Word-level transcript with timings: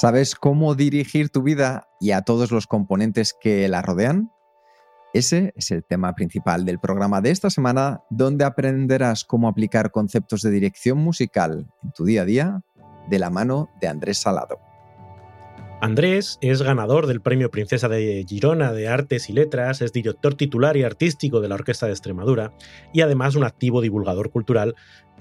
¿Sabes 0.00 0.34
cómo 0.34 0.74
dirigir 0.74 1.28
tu 1.28 1.42
vida 1.42 1.86
y 2.00 2.12
a 2.12 2.22
todos 2.22 2.50
los 2.52 2.66
componentes 2.66 3.36
que 3.38 3.68
la 3.68 3.82
rodean? 3.82 4.32
Ese 5.12 5.52
es 5.56 5.70
el 5.72 5.84
tema 5.84 6.14
principal 6.14 6.64
del 6.64 6.80
programa 6.80 7.20
de 7.20 7.30
esta 7.30 7.50
semana, 7.50 8.00
donde 8.08 8.46
aprenderás 8.46 9.26
cómo 9.26 9.46
aplicar 9.46 9.90
conceptos 9.90 10.40
de 10.40 10.52
dirección 10.52 10.96
musical 10.96 11.70
en 11.82 11.92
tu 11.92 12.06
día 12.06 12.22
a 12.22 12.24
día 12.24 12.62
de 13.10 13.18
la 13.18 13.28
mano 13.28 13.68
de 13.82 13.88
Andrés 13.88 14.16
Salado. 14.16 14.58
Andrés 15.82 16.38
es 16.42 16.60
ganador 16.60 17.06
del 17.06 17.22
Premio 17.22 17.50
Princesa 17.50 17.88
de 17.88 18.24
Girona 18.28 18.72
de 18.72 18.88
Artes 18.88 19.30
y 19.30 19.32
Letras, 19.32 19.80
es 19.80 19.94
director 19.94 20.34
titular 20.34 20.76
y 20.76 20.82
artístico 20.82 21.40
de 21.40 21.48
la 21.48 21.54
Orquesta 21.54 21.86
de 21.86 21.92
Extremadura 21.92 22.52
y 22.92 23.00
además 23.00 23.34
un 23.34 23.44
activo 23.44 23.80
divulgador 23.80 24.30
cultural 24.30 24.74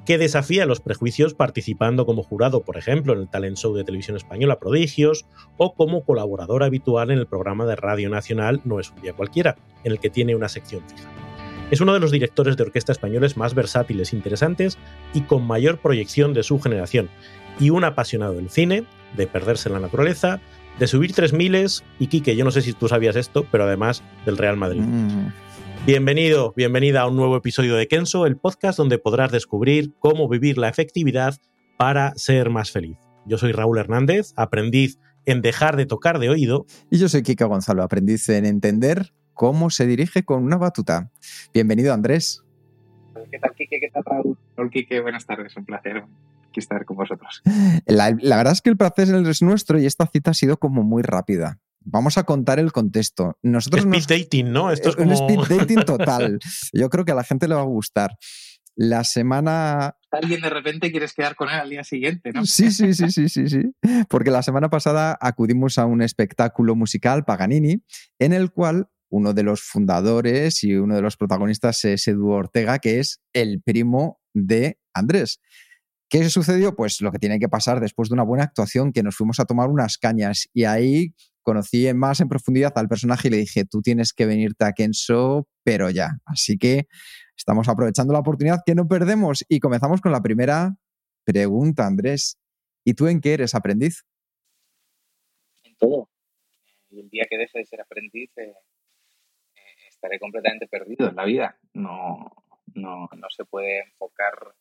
que 0.06 0.18
desafía 0.18 0.66
los 0.66 0.80
prejuicios 0.80 1.34
participando 1.34 2.06
como 2.06 2.24
jurado, 2.24 2.62
por 2.62 2.78
ejemplo, 2.78 3.14
en 3.14 3.20
el 3.20 3.30
talent 3.30 3.58
show 3.58 3.76
de 3.76 3.84
televisión 3.84 4.18
española 4.18 4.60
Prodigios 4.60 5.26
o 5.58 5.74
como 5.74 6.04
colaborador 6.04 6.64
habitual 6.64 7.12
en 7.12 7.20
el 7.20 7.28
programa 7.28 7.66
de 7.66 7.76
Radio 7.76 8.10
Nacional 8.10 8.62
No 8.64 8.80
es 8.80 8.92
un 8.92 9.02
día 9.02 9.14
cualquiera, 9.14 9.58
en 9.84 9.92
el 9.92 10.00
que 10.00 10.10
tiene 10.10 10.36
una 10.36 10.50
sección 10.50 10.84
fija. 10.88 11.10
Es 11.72 11.82
uno 11.82 11.94
de 11.94 12.00
los 12.00 12.12
directores 12.12 12.58
de 12.58 12.64
orquesta 12.64 12.92
españoles 12.92 13.38
más 13.38 13.54
versátiles, 13.54 14.14
interesantes 14.14 14.78
y 15.14 15.22
con 15.22 15.46
mayor 15.46 15.78
proyección 15.78 16.34
de 16.34 16.44
su 16.44 16.60
generación, 16.60 17.10
y 17.60 17.70
un 17.70 17.84
apasionado 17.84 18.34
del 18.34 18.50
cine, 18.50 18.86
de 19.16 19.28
perderse 19.28 19.70
en 19.70 19.74
la 19.74 19.80
naturaleza, 19.80 20.40
de 20.80 20.88
subir 20.88 21.14
tres 21.14 21.34
miles 21.34 21.84
y 22.00 22.08
Quique, 22.08 22.36
yo 22.36 22.46
no 22.46 22.52
sé 22.52 22.62
si 22.62 22.74
tú 22.74 22.88
sabías 22.88 23.16
esto, 23.16 23.46
pero 23.52 23.66
además 23.66 24.02
del 24.26 24.38
Real 24.38 24.58
Madrid. 24.58 24.82
Mm. 24.82 25.32
Bienvenido, 25.86 26.54
bienvenida 26.56 27.02
a 27.02 27.08
un 27.08 27.16
nuevo 27.16 27.38
episodio 27.38 27.76
de 27.76 27.88
Kenso, 27.88 28.26
el 28.26 28.38
podcast 28.38 28.78
donde 28.78 29.00
podrás 29.00 29.32
descubrir 29.32 29.94
cómo 30.00 30.28
vivir 30.28 30.58
la 30.58 30.70
efectividad 30.70 31.38
para 31.78 32.14
ser 32.16 32.50
más 32.50 32.72
feliz. 32.72 32.98
Yo 33.26 33.38
soy 33.38 33.54
Raúl 33.54 33.80
Hernández, 33.80 34.34
aprendiz 34.36 35.00
en 35.26 35.42
dejar 35.42 35.78
de 35.78 35.86
tocar 35.86 36.20
de 36.20 36.30
oído. 36.30 36.66
Y 36.92 37.00
yo 37.00 37.10
soy 37.10 37.24
Kika 37.24 37.46
Gonzalo, 37.46 37.82
aprendiz 37.82 38.28
en 38.30 38.46
entender 38.46 39.14
cómo 39.34 39.70
se 39.70 39.88
dirige 39.88 40.24
con 40.24 40.44
una 40.44 40.58
batuta. 40.58 41.12
Bienvenido, 41.54 41.94
Andrés. 41.94 42.44
¿Qué 43.32 43.40
tal, 43.40 43.54
Kike? 43.56 43.80
¿Qué 43.80 43.90
tal, 43.92 44.04
Raúl? 44.06 44.38
Raúl, 44.58 44.70
Kike, 44.70 45.00
buenas 45.00 45.26
tardes, 45.26 45.56
un 45.56 45.66
placer 45.66 46.04
aquí 46.50 46.60
estar 46.60 46.84
con 46.86 46.98
vosotros. 46.98 47.42
La, 47.86 48.16
la 48.20 48.38
verdad 48.38 48.54
es 48.54 48.62
que 48.62 48.70
el 48.70 48.78
placer 48.78 49.08
es 49.08 49.42
nuestro 49.42 49.80
y 49.80 49.86
esta 49.86 50.08
cita 50.08 50.32
ha 50.32 50.34
sido 50.34 50.58
como 50.58 50.84
muy 50.84 51.04
rápida. 51.04 51.60
Vamos 51.92 52.18
a 52.18 52.24
contar 52.24 52.60
el 52.60 52.72
contexto. 52.72 53.38
Nosotros 53.42 53.82
Speed 53.86 53.94
nos- 53.96 54.08
dating, 54.08 54.52
¿no? 54.52 54.72
Esto 54.72 54.90
es 54.90 54.96
un 54.98 55.10
como... 55.10 55.44
speed 55.46 55.58
dating 55.58 55.84
total. 55.86 56.40
Yo 56.74 56.90
creo 56.90 57.06
que 57.06 57.12
a 57.12 57.16
la 57.16 57.24
gente 57.24 57.48
le 57.48 57.56
va 57.56 57.62
a 57.62 57.66
gustar. 57.66 58.16
La 58.76 59.04
semana. 59.04 59.98
Alguien 60.12 60.42
de 60.42 60.50
repente 60.50 60.92
quieres 60.92 61.14
quedar 61.14 61.36
con 61.36 61.50
él 61.50 61.56
al 61.56 61.70
día 61.70 61.84
siguiente, 61.84 62.32
¿no? 62.32 62.46
Sí, 62.46 62.72
sí, 62.72 62.94
sí, 62.94 63.12
sí, 63.12 63.28
sí, 63.28 63.50
sí. 63.50 63.72
Porque 64.08 64.32
la 64.32 64.42
semana 64.44 64.70
pasada 64.70 65.18
acudimos 65.20 65.78
a 65.78 65.86
un 65.86 66.02
espectáculo 66.02 66.76
musical, 66.76 67.26
Paganini, 67.26 67.84
en 68.20 68.34
el 68.34 68.52
cual 68.52 68.88
uno 69.10 69.34
de 69.34 69.44
los 69.44 69.62
fundadores 69.64 70.64
y 70.64 70.76
uno 70.76 70.96
de 70.96 71.02
los 71.02 71.18
protagonistas 71.18 71.84
es 71.84 72.08
Edu 72.08 72.30
Ortega, 72.30 72.80
que 72.80 73.00
es 73.00 73.20
el 73.34 73.62
primo 73.62 74.22
de 74.34 74.80
Andrés. 74.94 75.42
¿Qué 76.10 76.30
sucedió? 76.30 76.76
Pues 76.76 77.02
lo 77.02 77.12
que 77.12 77.20
tiene 77.20 77.40
que 77.40 77.50
pasar 77.50 77.80
después 77.82 78.10
de 78.10 78.14
una 78.14 78.24
buena 78.24 78.44
actuación, 78.46 78.94
que 78.94 79.04
nos 79.04 79.16
fuimos 79.16 79.40
a 79.40 79.46
tomar 79.46 79.70
unas 79.70 79.98
cañas 79.98 80.48
y 80.54 80.64
ahí 80.64 81.14
conocí 81.50 81.92
más 81.96 82.22
en 82.22 82.30
profundidad 82.30 82.74
al 82.76 82.88
personaje 82.88 83.28
y 83.28 83.32
le 83.32 83.38
dije, 83.38 83.66
tú 83.66 83.82
tienes 83.82 84.14
que 84.14 84.28
venirte 84.28 84.66
a 84.66 84.74
Kenso, 84.74 85.48
pero 85.64 85.90
ya. 85.90 86.10
Así 86.26 86.60
que 86.60 86.86
estamos 87.36 87.68
aprovechando 87.68 88.14
la 88.14 88.20
oportunidad 88.20 88.60
que 88.64 88.76
no 88.76 88.88
perdemos 88.88 89.44
y 89.50 89.60
comenzamos 89.60 90.00
con 90.00 90.12
la 90.12 90.22
primera 90.22 90.76
pregunta, 91.24 91.88
Andrés. 91.88 92.38
¿Y 92.86 92.94
tú 92.94 93.08
en 93.08 93.20
qué 93.20 93.34
eres 93.34 93.56
aprendiz? 93.56 94.06
En 95.64 95.76
todo. 95.78 96.12
Y 96.92 97.00
el 97.00 97.10
día 97.10 97.26
que 97.28 97.40
deje 97.40 97.58
de 97.58 97.66
ser 97.66 97.82
aprendiz, 97.82 98.30
eh, 98.38 98.54
eh, 99.56 99.62
estaré 99.90 100.20
completamente 100.20 100.68
perdido 100.68 101.10
en 101.10 101.16
la 101.16 101.26
vida. 101.26 101.58
No, 101.74 102.32
no, 102.76 103.10
no 103.18 103.28
se 103.36 103.44
puede 103.46 103.86
enfocar 103.86 104.54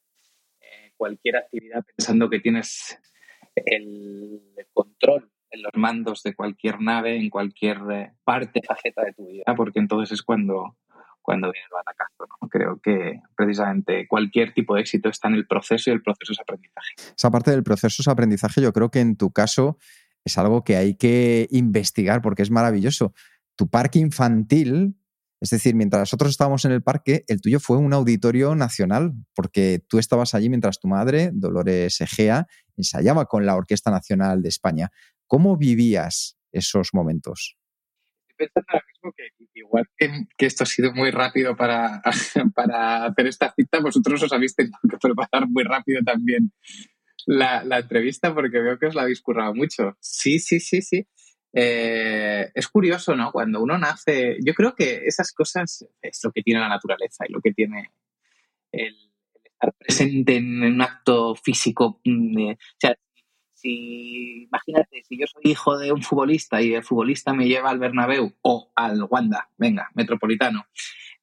eh, 0.63 0.93
cualquier 0.97 1.37
actividad 1.37 1.85
pensando 1.85 2.31
que 2.31 2.41
tienes 2.41 2.99
el 3.57 4.41
control 4.73 5.31
en 5.51 5.63
los 5.63 5.73
mandos 5.75 6.23
de 6.23 6.35
cualquier 6.35 6.81
nave, 6.81 7.17
en 7.17 7.31
cualquier 7.31 7.79
eh, 7.91 8.13
parte, 8.25 8.61
faceta 8.67 9.03
de 9.05 9.13
tu 9.13 9.27
vida, 9.27 9.55
porque 9.57 9.79
entonces 9.79 10.13
es 10.13 10.23
cuando, 10.23 10.77
cuando 11.23 11.51
viene 11.51 11.67
el 11.71 11.75
batacazo. 11.75 12.27
¿no? 12.41 12.49
Creo 12.49 12.81
que 12.81 13.21
precisamente 13.37 14.07
cualquier 14.09 14.53
tipo 14.55 14.75
de 14.75 14.83
éxito 14.83 15.09
está 15.09 15.29
en 15.29 15.35
el 15.35 15.47
proceso 15.47 15.91
y 15.91 15.93
el 15.93 16.03
proceso 16.03 16.33
es 16.33 16.41
aprendizaje. 16.41 16.95
Esa 17.17 17.31
parte 17.31 17.51
del 17.51 17.63
proceso 17.63 18.03
es 18.03 18.09
aprendizaje, 18.09 18.61
yo 18.61 18.73
creo 18.73 18.91
que 18.91 19.01
en 19.01 19.17
tu 19.17 19.31
caso 19.33 19.79
es 20.25 20.39
algo 20.39 20.65
que 20.65 20.77
hay 20.77 20.95
que 20.95 21.49
investigar 21.51 22.23
porque 22.23 22.43
es 22.43 22.51
maravilloso. 22.51 23.13
Tu 23.57 23.69
parque 23.69 23.99
infantil, 23.99 24.97
es 25.41 25.51
decir, 25.51 25.75
mientras 25.75 26.01
nosotros 26.01 26.31
estábamos 26.31 26.65
en 26.65 26.73
el 26.73 26.83
parque, 26.83 27.25
el 27.29 27.41
tuyo 27.41 27.61
fue 27.61 27.79
un 27.79 27.93
auditorio 27.93 28.55
nacional, 28.55 29.13
porque 29.35 29.83
tú 29.89 29.99
estabas 29.99 30.35
allí 30.35 30.49
mientras 30.49 30.81
tu 30.81 30.89
madre, 30.89 31.31
Dolores 31.33 32.01
Egea, 32.01 32.47
ensayaba 32.77 33.27
con 33.27 33.47
la 33.47 33.57
Orquesta 33.57 33.91
Nacional 33.91 34.43
de 34.43 34.49
España. 34.49 34.91
¿Cómo 35.29 35.57
vivías 35.59 36.37
esos 36.51 36.89
momentos? 36.95 37.57
Estoy 38.29 38.47
pensando 38.47 38.67
ahora 38.71 38.87
mismo 38.93 39.13
que 39.13 39.29
igual 39.55 39.85
que, 39.97 40.11
que 40.37 40.47
esto 40.47 40.65
ha 40.65 40.67
sido 40.67 40.93
muy 40.93 41.11
rápido 41.11 41.55
para, 41.55 42.03
para 42.55 43.05
hacer 43.05 43.27
esta 43.27 43.53
cita, 43.55 43.81
vosotros 43.81 44.23
os 44.23 44.33
habéis 44.33 44.57
tenido 44.57 44.79
que 44.91 44.97
preparar 44.97 45.49
muy 45.49 45.65
rápido 45.65 46.01
también 46.05 46.51
la, 47.27 47.63
la 47.63 47.81
entrevista 47.81 48.35
porque 48.35 48.59
veo 48.59 48.79
que 48.79 48.87
os 48.87 48.95
la 48.95 49.03
habéis 49.03 49.21
currado 49.21 49.55
mucho. 49.55 49.97
Sí, 50.01 50.39
sí, 50.39 50.61
sí, 50.61 50.81
sí. 50.81 51.07
Eh, 51.53 52.51
es 52.55 52.69
curioso, 52.69 53.15
¿no? 53.15 53.31
Cuando 53.31 53.61
uno 53.61 53.77
nace, 53.77 54.39
yo 54.43 54.55
creo 54.55 54.75
que 54.75 55.03
esas 55.05 55.33
cosas 55.33 55.87
es 56.01 56.21
lo 56.25 56.33
que 56.33 56.43
tiene 56.43 56.61
la 56.61 56.69
naturaleza 56.69 57.25
y 57.29 57.33
lo 57.33 57.41
que 57.41 57.53
tiene 57.53 57.93
el, 58.73 58.87
el 58.87 58.97
estar 59.45 59.75
presente 59.79 60.37
en 60.37 60.63
un 60.63 60.81
acto 60.81 61.35
físico. 61.35 62.01
mm, 62.05 62.39
eh, 62.39 62.53
o 62.53 62.77
sea, 62.79 62.97
si 63.61 64.45
imagínate, 64.45 65.03
si 65.03 65.19
yo 65.19 65.27
soy 65.27 65.51
hijo 65.51 65.79
de 65.79 65.93
un 65.93 66.03
futbolista 66.03 66.63
y 66.63 66.75
el 66.75 66.85
futbolista 66.85 67.33
me 67.33 67.47
lleva 67.47 67.71
al 67.71 67.79
Bernabéu 67.79 68.35
o 68.43 68.71
al 68.75 69.03
Wanda, 69.11 69.49
venga, 69.57 69.91
Metropolitano, 69.95 70.67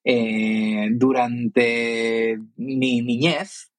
eh, 0.04 0.90
durante 0.92 2.38
mi 2.58 3.02
niñez, 3.02 3.72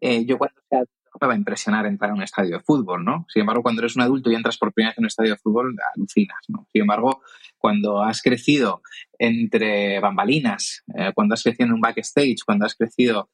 eh, 0.00 0.24
yo 0.26 0.36
cuando 0.36 0.60
sea 0.68 0.80
adulto 0.80 1.18
me 1.20 1.26
va 1.28 1.34
a 1.34 1.36
impresionar 1.36 1.86
entrar 1.86 2.10
a 2.10 2.14
un 2.14 2.22
estadio 2.22 2.58
de 2.58 2.62
fútbol, 2.64 3.04
¿no? 3.04 3.24
Sin 3.28 3.40
embargo, 3.40 3.62
cuando 3.62 3.82
eres 3.82 3.94
un 3.94 4.02
adulto 4.02 4.30
y 4.30 4.34
entras 4.34 4.58
por 4.58 4.72
primera 4.72 4.90
vez 4.90 4.98
en 4.98 5.04
un 5.04 5.06
estadio 5.06 5.30
de 5.30 5.38
fútbol, 5.38 5.76
alucinas, 5.94 6.40
¿no? 6.48 6.66
Sin 6.72 6.82
embargo, 6.82 7.22
cuando 7.56 8.02
has 8.02 8.20
crecido 8.20 8.82
entre 9.18 10.00
bambalinas, 10.00 10.82
eh, 10.94 11.12
cuando 11.14 11.34
has 11.34 11.42
crecido 11.42 11.66
en 11.66 11.74
un 11.74 11.80
backstage, 11.80 12.44
cuando 12.44 12.66
has 12.66 12.74
crecido 12.74 13.30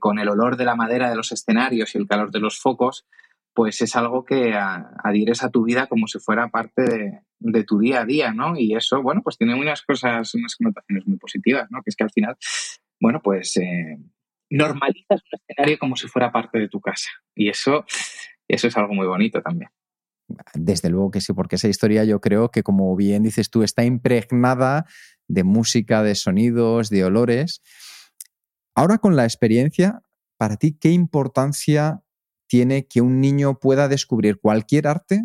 con 0.00 0.18
el 0.18 0.28
olor 0.28 0.56
de 0.56 0.64
la 0.64 0.74
madera 0.74 1.08
de 1.08 1.14
los 1.14 1.30
escenarios 1.30 1.94
y 1.94 1.98
el 1.98 2.08
calor 2.08 2.32
de 2.32 2.40
los 2.40 2.58
focos, 2.58 3.06
pues 3.56 3.80
es 3.80 3.96
algo 3.96 4.22
que 4.22 4.52
adhieres 4.52 5.42
a 5.42 5.48
tu 5.48 5.64
vida 5.64 5.86
como 5.86 6.06
si 6.06 6.18
fuera 6.18 6.48
parte 6.48 6.82
de, 6.82 7.20
de 7.38 7.64
tu 7.64 7.78
día 7.78 8.02
a 8.02 8.04
día, 8.04 8.32
¿no? 8.32 8.54
Y 8.54 8.76
eso, 8.76 9.02
bueno, 9.02 9.22
pues 9.24 9.38
tiene 9.38 9.54
unas 9.54 9.80
cosas, 9.80 10.34
unas 10.34 10.54
connotaciones 10.56 11.06
muy 11.06 11.16
positivas, 11.16 11.66
¿no? 11.70 11.78
Que 11.82 11.88
es 11.88 11.96
que 11.96 12.04
al 12.04 12.10
final, 12.10 12.36
bueno, 13.00 13.22
pues 13.24 13.56
eh, 13.56 13.98
normalizas 14.50 15.22
un 15.32 15.40
escenario 15.48 15.78
como 15.78 15.96
si 15.96 16.06
fuera 16.06 16.30
parte 16.30 16.58
de 16.58 16.68
tu 16.68 16.82
casa. 16.82 17.08
Y 17.34 17.48
eso, 17.48 17.86
eso 18.46 18.68
es 18.68 18.76
algo 18.76 18.92
muy 18.92 19.06
bonito 19.06 19.40
también. 19.40 19.70
Desde 20.52 20.90
luego 20.90 21.10
que 21.10 21.22
sí, 21.22 21.32
porque 21.32 21.56
esa 21.56 21.68
historia 21.68 22.04
yo 22.04 22.20
creo 22.20 22.50
que, 22.50 22.62
como 22.62 22.94
bien 22.94 23.22
dices 23.22 23.48
tú, 23.48 23.62
está 23.62 23.84
impregnada 23.84 24.84
de 25.28 25.44
música, 25.44 26.02
de 26.02 26.14
sonidos, 26.14 26.90
de 26.90 27.04
olores. 27.04 27.62
Ahora 28.74 28.98
con 28.98 29.16
la 29.16 29.24
experiencia, 29.24 30.02
para 30.36 30.56
ti, 30.56 30.76
¿qué 30.78 30.90
importancia 30.90 32.02
tiene 32.48 32.86
que 32.86 33.00
un 33.00 33.20
niño 33.20 33.58
pueda 33.58 33.88
descubrir 33.88 34.38
cualquier 34.40 34.86
arte 34.86 35.22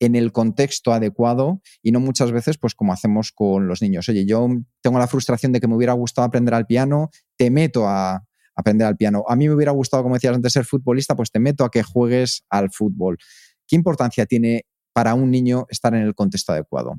en 0.00 0.16
el 0.16 0.32
contexto 0.32 0.92
adecuado 0.92 1.60
y 1.82 1.92
no 1.92 2.00
muchas 2.00 2.32
veces 2.32 2.58
pues 2.58 2.74
como 2.74 2.92
hacemos 2.92 3.32
con 3.32 3.68
los 3.68 3.80
niños. 3.80 4.08
Oye, 4.08 4.26
yo 4.26 4.46
tengo 4.82 4.98
la 4.98 5.06
frustración 5.06 5.52
de 5.52 5.60
que 5.60 5.68
me 5.68 5.76
hubiera 5.76 5.92
gustado 5.92 6.26
aprender 6.26 6.54
al 6.54 6.66
piano, 6.66 7.10
te 7.36 7.50
meto 7.50 7.88
a 7.88 8.24
aprender 8.56 8.86
al 8.86 8.96
piano. 8.96 9.24
A 9.28 9.36
mí 9.36 9.48
me 9.48 9.54
hubiera 9.54 9.72
gustado, 9.72 10.02
como 10.02 10.14
decías 10.14 10.34
antes, 10.34 10.52
ser 10.52 10.64
futbolista, 10.64 11.16
pues 11.16 11.30
te 11.30 11.40
meto 11.40 11.64
a 11.64 11.70
que 11.70 11.82
juegues 11.82 12.44
al 12.50 12.70
fútbol. 12.70 13.18
¿Qué 13.66 13.76
importancia 13.76 14.26
tiene 14.26 14.66
para 14.92 15.14
un 15.14 15.30
niño 15.30 15.66
estar 15.68 15.94
en 15.94 16.02
el 16.02 16.14
contexto 16.14 16.52
adecuado? 16.52 16.94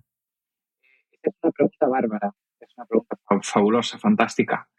Es 1.22 1.34
una 1.42 1.52
pregunta 1.52 1.88
bárbara, 1.88 2.36
es 2.60 2.70
una 2.78 2.86
pregunta 2.86 3.18
fabulosa, 3.42 3.98
fantástica 3.98 4.70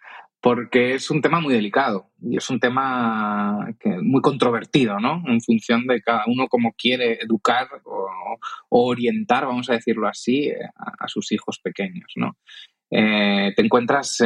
porque 0.46 0.94
es 0.94 1.10
un 1.10 1.20
tema 1.20 1.40
muy 1.40 1.52
delicado 1.52 2.12
y 2.22 2.36
es 2.36 2.48
un 2.50 2.60
tema 2.60 3.66
muy 4.00 4.20
controvertido, 4.20 5.00
¿no? 5.00 5.24
En 5.26 5.40
función 5.40 5.88
de 5.88 6.00
cada 6.00 6.22
uno 6.28 6.46
cómo 6.46 6.72
quiere 6.78 7.18
educar 7.20 7.66
o, 7.84 8.38
orientar, 8.68 9.44
vamos 9.44 9.68
a 9.68 9.72
decirlo 9.72 10.06
así, 10.06 10.52
a, 10.76 11.08
sus 11.08 11.32
hijos 11.32 11.58
pequeños, 11.58 12.12
¿no? 12.14 12.36
Eh, 12.92 13.54
te 13.56 13.62
encuentras 13.64 14.22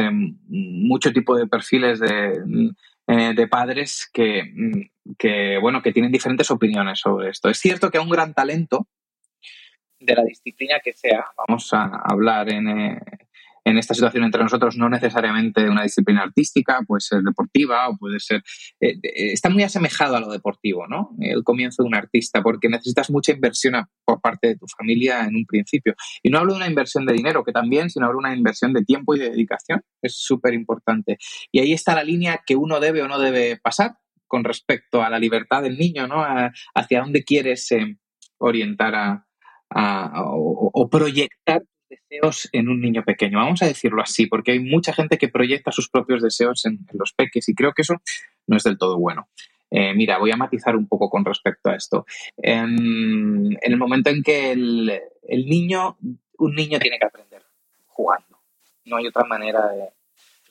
mucho 0.47 1.11
tipo 1.11 1.35
de 1.35 1.47
perfiles 1.47 1.99
de, 1.99 2.71
eh, 3.07 3.47
padres 3.47 4.07
que, 4.13 4.43
que, 5.17 5.57
bueno, 5.57 5.81
que 5.81 5.91
tienen 5.91 6.11
diferentes 6.11 6.51
opiniones 6.51 6.99
sobre 6.99 7.31
esto. 7.31 7.49
Es 7.49 7.57
cierto 7.57 7.89
que 7.89 7.97
a 7.97 8.01
un 8.01 8.11
gran 8.11 8.35
talento 8.35 8.87
de 9.99 10.13
la 10.13 10.23
disciplina 10.23 10.79
que 10.83 10.93
sea, 10.93 11.25
vamos 11.47 11.73
a 11.73 11.99
hablar 12.07 12.47
en, 12.51 12.67
eh, 12.67 12.99
en 13.63 13.77
esta 13.77 13.93
situación 13.93 14.23
entre 14.23 14.41
nosotros, 14.41 14.75
no 14.77 14.89
necesariamente 14.89 15.69
una 15.69 15.83
disciplina 15.83 16.23
artística, 16.23 16.81
puede 16.87 17.01
ser 17.01 17.21
deportiva 17.21 17.89
o 17.89 17.97
puede 17.97 18.19
ser... 18.19 18.43
Eh, 18.79 18.97
eh, 19.03 19.33
está 19.33 19.49
muy 19.49 19.63
asemejado 19.63 20.15
a 20.15 20.19
lo 20.19 20.31
deportivo, 20.31 20.87
¿no? 20.87 21.11
El 21.19 21.43
comienzo 21.43 21.83
de 21.83 21.87
un 21.87 21.95
artista, 21.95 22.41
porque 22.41 22.69
necesitas 22.69 23.11
mucha 23.11 23.31
inversión 23.31 23.85
por 24.03 24.19
parte 24.19 24.49
de 24.49 24.57
tu 24.57 24.65
familia 24.67 25.25
en 25.25 25.35
un 25.35 25.45
principio. 25.45 25.93
Y 26.23 26.29
no 26.29 26.39
hablo 26.39 26.53
de 26.53 26.57
una 26.57 26.67
inversión 26.67 27.05
de 27.05 27.13
dinero, 27.13 27.43
que 27.43 27.51
también, 27.51 27.89
sino 27.89 28.07
hablo 28.07 28.17
de 28.17 28.27
una 28.27 28.35
inversión 28.35 28.73
de 28.73 28.83
tiempo 28.83 29.15
y 29.15 29.19
de 29.19 29.29
dedicación. 29.29 29.81
Es 30.01 30.15
súper 30.17 30.53
importante. 30.53 31.17
Y 31.51 31.59
ahí 31.59 31.73
está 31.73 31.93
la 31.93 32.03
línea 32.03 32.41
que 32.45 32.55
uno 32.55 32.79
debe 32.79 33.03
o 33.03 33.07
no 33.07 33.19
debe 33.19 33.59
pasar 33.61 33.97
con 34.27 34.43
respecto 34.43 35.03
a 35.03 35.09
la 35.09 35.19
libertad 35.19 35.61
del 35.61 35.77
niño, 35.77 36.07
¿no? 36.07 36.23
hacia 36.73 37.01
dónde 37.01 37.23
quieres 37.23 37.69
eh, 37.73 37.97
orientar 38.37 38.95
a, 38.95 39.25
o 40.23 40.89
proyectar 40.89 41.61
deseos 41.91 42.49
en 42.51 42.69
un 42.69 42.81
niño 42.81 43.03
pequeño. 43.03 43.37
Vamos 43.37 43.61
a 43.61 43.67
decirlo 43.67 44.01
así, 44.01 44.25
porque 44.25 44.51
hay 44.51 44.59
mucha 44.59 44.93
gente 44.93 45.17
que 45.17 45.29
proyecta 45.29 45.71
sus 45.71 45.89
propios 45.89 46.21
deseos 46.21 46.65
en, 46.65 46.79
los 46.93 47.13
peques 47.13 47.47
y 47.49 47.53
creo 47.53 47.73
que 47.73 47.83
eso 47.83 48.01
no 48.47 48.57
es 48.57 48.63
del 48.63 48.77
todo 48.77 48.97
bueno. 48.97 49.27
Eh, 49.69 49.93
mira, 49.93 50.17
voy 50.17 50.31
a 50.31 50.37
matizar 50.37 50.75
un 50.75 50.87
poco 50.87 51.09
con 51.09 51.23
respecto 51.23 51.69
a 51.69 51.75
esto. 51.75 52.05
En, 52.37 53.57
el 53.61 53.77
momento 53.77 54.09
en 54.09 54.23
que 54.23 54.51
el, 54.51 55.01
niño, 55.29 55.97
un 56.37 56.55
niño 56.55 56.79
tiene 56.79 56.97
que 56.99 57.05
aprender 57.05 57.43
jugando. 57.87 58.39
No 58.85 58.97
hay 58.97 59.07
otra 59.07 59.23
manera 59.25 59.67
de... 59.67 59.89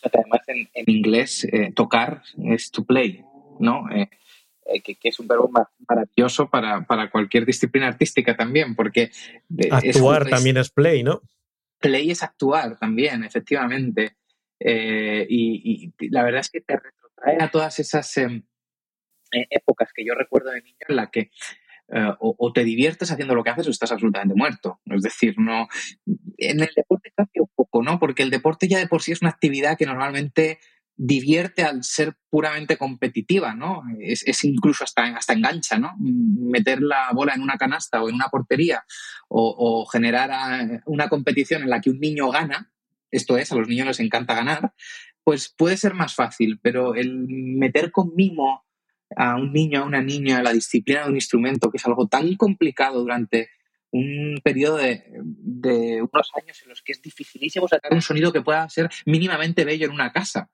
además, 0.03 0.41
en, 0.47 0.69
inglés, 0.87 1.45
eh, 1.45 1.73
tocar 1.75 2.23
es 2.45 2.71
to 2.71 2.85
play, 2.85 3.25
¿no? 3.59 3.91
Eh, 3.91 4.09
que, 4.85 4.97
es 5.03 5.19
un 5.19 5.29
verbo 5.29 5.51
maravilloso 5.89 6.49
para, 6.49 7.11
cualquier 7.11 7.47
disciplina 7.47 7.89
artística 7.89 8.37
también, 8.37 8.75
porque... 8.75 9.11
Actuar 9.71 10.29
también 10.29 10.57
es 10.57 10.71
play, 10.71 11.03
¿no? 11.03 11.23
Play 11.79 12.11
es 12.11 12.23
actuar 12.23 12.79
también, 12.79 13.25
efectivamente. 13.25 14.17
Eh, 14.59 15.27
y, 15.29 15.93
la 16.11 16.23
verdad 16.23 16.41
es 16.41 16.51
que 16.51 16.61
te 16.61 16.77
retrotrae 16.77 17.43
a 17.43 17.51
todas 17.51 17.79
esas 17.79 18.15
em, 18.19 18.43
eh, 19.33 19.47
épocas 19.49 19.91
que 19.95 20.05
yo 20.05 20.15
recuerdo 20.15 20.51
de 20.51 20.61
niño 20.61 20.77
en 20.89 20.97
la 20.97 21.11
que 21.11 21.31
eh, 21.93 22.13
o, 22.21 22.53
te 22.53 22.63
diviertes 22.63 23.11
haciendo 23.11 23.35
lo 23.35 23.43
que 23.43 23.51
haces 23.51 23.67
o 23.67 23.71
estás 23.71 23.91
absolutamente 23.91 24.37
muerto. 24.37 24.81
Es 24.85 25.03
decir, 25.03 25.35
no. 25.39 25.67
En 26.39 26.61
el 26.61 26.71
deporte 26.77 27.13
cambia 27.17 27.43
un 27.43 27.51
poco, 27.55 27.83
¿no? 27.83 27.99
Porque 27.99 28.23
el 28.23 28.31
deporte 28.31 28.69
ya 28.69 28.79
de 28.79 28.87
por 28.87 29.03
sí 29.03 29.13
es 29.13 29.23
una 29.23 29.31
actividad 29.31 29.77
que 29.77 29.87
normalmente 29.87 30.61
divierte 31.03 31.63
al 31.63 31.83
ser 31.83 32.15
puramente 32.29 32.77
competitiva, 32.77 33.55
¿no? 33.55 33.83
Es, 34.01 34.45
incluso 34.45 34.85
hasta, 34.85 35.05
hasta 35.17 35.33
engancha, 35.33 35.79
¿no? 35.79 35.95
Meter 35.99 36.83
la 36.83 37.11
bola 37.15 37.33
en 37.33 37.41
una 37.41 37.57
canasta 37.57 38.03
o 38.03 38.11
en 38.11 38.17
una 38.17 38.29
portería 38.29 38.85
o, 39.27 39.87
generar 39.87 40.31
ah, 40.31 40.83
una 40.85 41.09
competición 41.09 41.63
en 41.63 41.71
la 41.71 41.81
que 41.81 41.89
un 41.89 42.01
niño 42.01 42.31
gana, 42.31 42.71
esto 43.11 43.39
es, 43.39 43.51
a 43.51 43.55
los 43.55 43.67
niños 43.67 43.87
les 43.87 44.01
encanta 44.01 44.35
ganar, 44.35 44.75
pues 45.25 45.55
puede 45.57 45.79
ser 45.79 45.95
más 45.95 46.15
fácil, 46.15 46.61
pero 46.61 46.95
el 46.95 47.27
meter 47.27 47.93
con 47.93 48.15
mimo 48.15 48.67
a 49.17 49.37
un 49.37 49.55
niño, 49.55 49.81
a 49.81 49.87
una 49.87 50.03
niña, 50.03 50.43
la 50.43 50.53
disciplina 50.53 51.05
de 51.05 51.09
un 51.09 51.15
instrumento, 51.15 51.71
que 51.71 51.79
es 51.79 51.87
algo 51.87 52.09
tan 52.09 52.35
complicado 52.35 53.01
durante 53.01 53.49
un 53.93 54.41
periodo 54.43 54.77
de, 54.77 55.03
unos 55.13 56.31
años 56.41 56.63
en 56.63 56.69
los 56.69 56.83
que 56.83 56.93
es 56.93 57.03
dificilísimo 57.03 57.67
sacar 57.69 57.93
un 57.93 58.03
sonido 58.03 58.33
que 58.33 58.43
pueda 58.43 58.69
ser 58.69 58.89
mínimamente 59.07 59.65
bello 59.65 59.87
en 59.87 59.93
una 59.93 60.13
casa. 60.13 60.49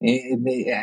Eh, 0.00 0.34
eh, 0.34 0.74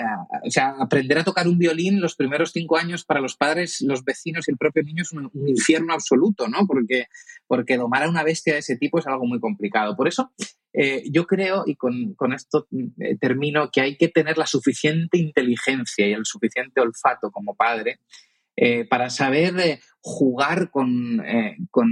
o 0.45 0.49
sea, 0.49 0.75
aprender 0.79 1.17
a 1.17 1.25
tocar 1.25 1.47
un 1.47 1.57
violín 1.57 1.99
los 1.99 2.15
primeros 2.15 2.51
cinco 2.53 2.77
años 2.77 3.03
para 3.03 3.19
los 3.19 3.35
padres, 3.35 3.81
los 3.81 4.05
vecinos 4.05 4.47
y 4.47 4.51
el 4.51 4.57
propio 4.57 4.83
niño 4.83 5.03
es 5.03 5.11
un, 5.11 5.29
infierno 5.45 5.93
absoluto, 5.93 6.47
¿no? 6.47 6.65
Porque, 6.65 7.07
porque 7.45 7.77
domar 7.77 8.03
a 8.03 8.09
una 8.09 8.23
bestia 8.23 8.53
de 8.53 8.59
ese 8.59 8.77
tipo 8.77 8.99
es 8.99 9.07
algo 9.07 9.25
muy 9.25 9.41
complicado. 9.41 9.97
Por 9.97 10.07
eso, 10.07 10.31
eh, 10.71 11.03
yo 11.11 11.27
creo, 11.27 11.63
y 11.65 11.75
con, 11.75 12.13
con 12.13 12.31
esto 12.31 12.67
termino, 13.19 13.69
que 13.71 13.81
hay 13.81 13.97
que 13.97 14.07
tener 14.07 14.37
la 14.37 14.45
suficiente 14.45 15.17
inteligencia 15.17 16.07
y 16.07 16.13
el 16.13 16.25
suficiente 16.25 16.79
olfato 16.79 17.29
como 17.29 17.55
padre 17.55 17.99
eh, 18.61 18.83
para 18.83 19.09
saber 19.09 19.57
eh, 19.61 19.79
jugar 20.01 20.69
con, 20.69 21.25
eh, 21.25 21.55
con, 21.71 21.87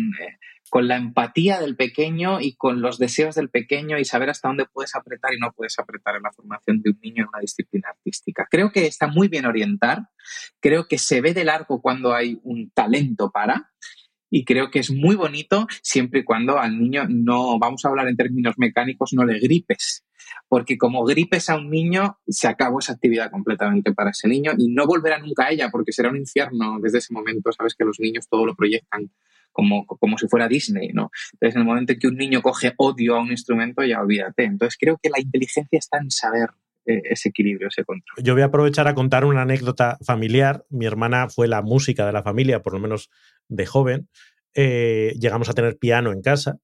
la 0.85 0.97
empatía 0.97 1.61
del 1.61 1.77
pequeño 1.77 2.41
y 2.41 2.57
con 2.57 2.81
los 2.81 2.97
deseos 2.97 3.35
del 3.35 3.49
pequeño 3.49 3.97
y 3.97 4.03
saber 4.03 4.29
hasta 4.29 4.49
dónde 4.49 4.65
puedes 4.65 4.93
apretar 4.93 5.33
y 5.33 5.39
no 5.39 5.53
puedes 5.53 5.79
apretar 5.79 6.17
en 6.17 6.23
la 6.23 6.33
formación 6.33 6.81
de 6.81 6.89
un 6.89 6.99
niño 7.01 7.23
en 7.23 7.29
una 7.29 7.39
disciplina 7.39 7.87
artística. 7.89 8.47
Creo 8.51 8.73
que 8.73 8.85
está 8.85 9.07
muy 9.07 9.29
bien 9.29 9.45
orientar, 9.45 10.09
creo 10.59 10.89
que 10.89 10.97
se 10.97 11.21
ve 11.21 11.33
de 11.33 11.45
largo 11.45 11.81
cuando 11.81 12.13
hay 12.13 12.37
un 12.43 12.69
talento 12.71 13.31
para 13.31 13.71
y 14.29 14.45
creo 14.45 14.69
que 14.69 14.79
es 14.79 14.91
muy 14.91 15.15
bonito 15.15 15.67
siempre 15.81 16.21
y 16.21 16.23
cuando 16.23 16.59
al 16.59 16.77
niño 16.77 17.05
no, 17.09 17.59
vamos 17.59 17.85
a 17.85 17.89
hablar 17.89 18.07
en 18.07 18.17
términos 18.17 18.55
mecánicos, 18.57 19.13
no 19.13 19.25
le 19.25 19.39
gripes, 19.39 20.05
porque 20.47 20.77
como 20.77 21.05
gripes 21.05 21.49
a 21.49 21.57
un 21.57 21.69
niño, 21.69 22.17
se 22.27 22.47
acabó 22.47 22.79
esa 22.79 22.93
actividad 22.93 23.31
completamente 23.31 23.93
para 23.93 24.11
ese 24.11 24.27
niño 24.27 24.51
y 24.57 24.67
no 24.69 24.85
volverá 24.85 25.19
nunca 25.19 25.45
a 25.45 25.51
ella 25.51 25.69
porque 25.71 25.91
será 25.91 26.09
un 26.09 26.17
infierno 26.17 26.79
desde 26.81 26.99
ese 26.99 27.13
momento, 27.13 27.51
sabes 27.51 27.75
que 27.75 27.85
los 27.85 27.99
niños 27.99 28.27
todo 28.29 28.45
lo 28.45 28.55
proyectan 28.55 29.11
como, 29.51 29.87
como 29.87 30.19
si 30.19 30.27
fuera 30.27 30.47
Disney, 30.47 30.89
¿no? 30.93 31.09
Entonces, 31.33 31.55
en 31.55 31.61
el 31.61 31.67
momento 31.67 31.91
en 31.91 31.99
que 31.99 32.07
un 32.07 32.15
niño 32.15 32.43
coge 32.43 32.73
odio 32.77 33.15
a 33.15 33.21
un 33.21 33.31
instrumento, 33.31 33.83
ya 33.83 33.99
olvídate. 34.01 34.43
Entonces, 34.43 34.77
creo 34.79 34.99
que 35.01 35.09
la 35.09 35.19
inteligencia 35.19 35.79
está 35.79 35.97
en 35.97 36.11
saber 36.11 36.51
eh, 36.85 37.01
ese 37.09 37.29
equilibrio, 37.29 37.67
ese 37.67 37.83
control. 37.83 38.23
Yo 38.23 38.33
voy 38.33 38.43
a 38.43 38.45
aprovechar 38.45 38.87
a 38.87 38.93
contar 38.93 39.25
una 39.25 39.41
anécdota 39.41 39.97
familiar. 40.05 40.65
Mi 40.69 40.85
hermana 40.85 41.27
fue 41.27 41.47
la 41.47 41.61
música 41.61 42.05
de 42.05 42.13
la 42.13 42.23
familia, 42.23 42.61
por 42.61 42.73
lo 42.73 42.79
menos 42.79 43.09
de 43.49 43.65
joven. 43.65 44.09
Eh, 44.53 45.13
llegamos 45.19 45.49
a 45.49 45.53
tener 45.53 45.77
piano 45.77 46.11
en 46.11 46.21
casa 46.21 46.59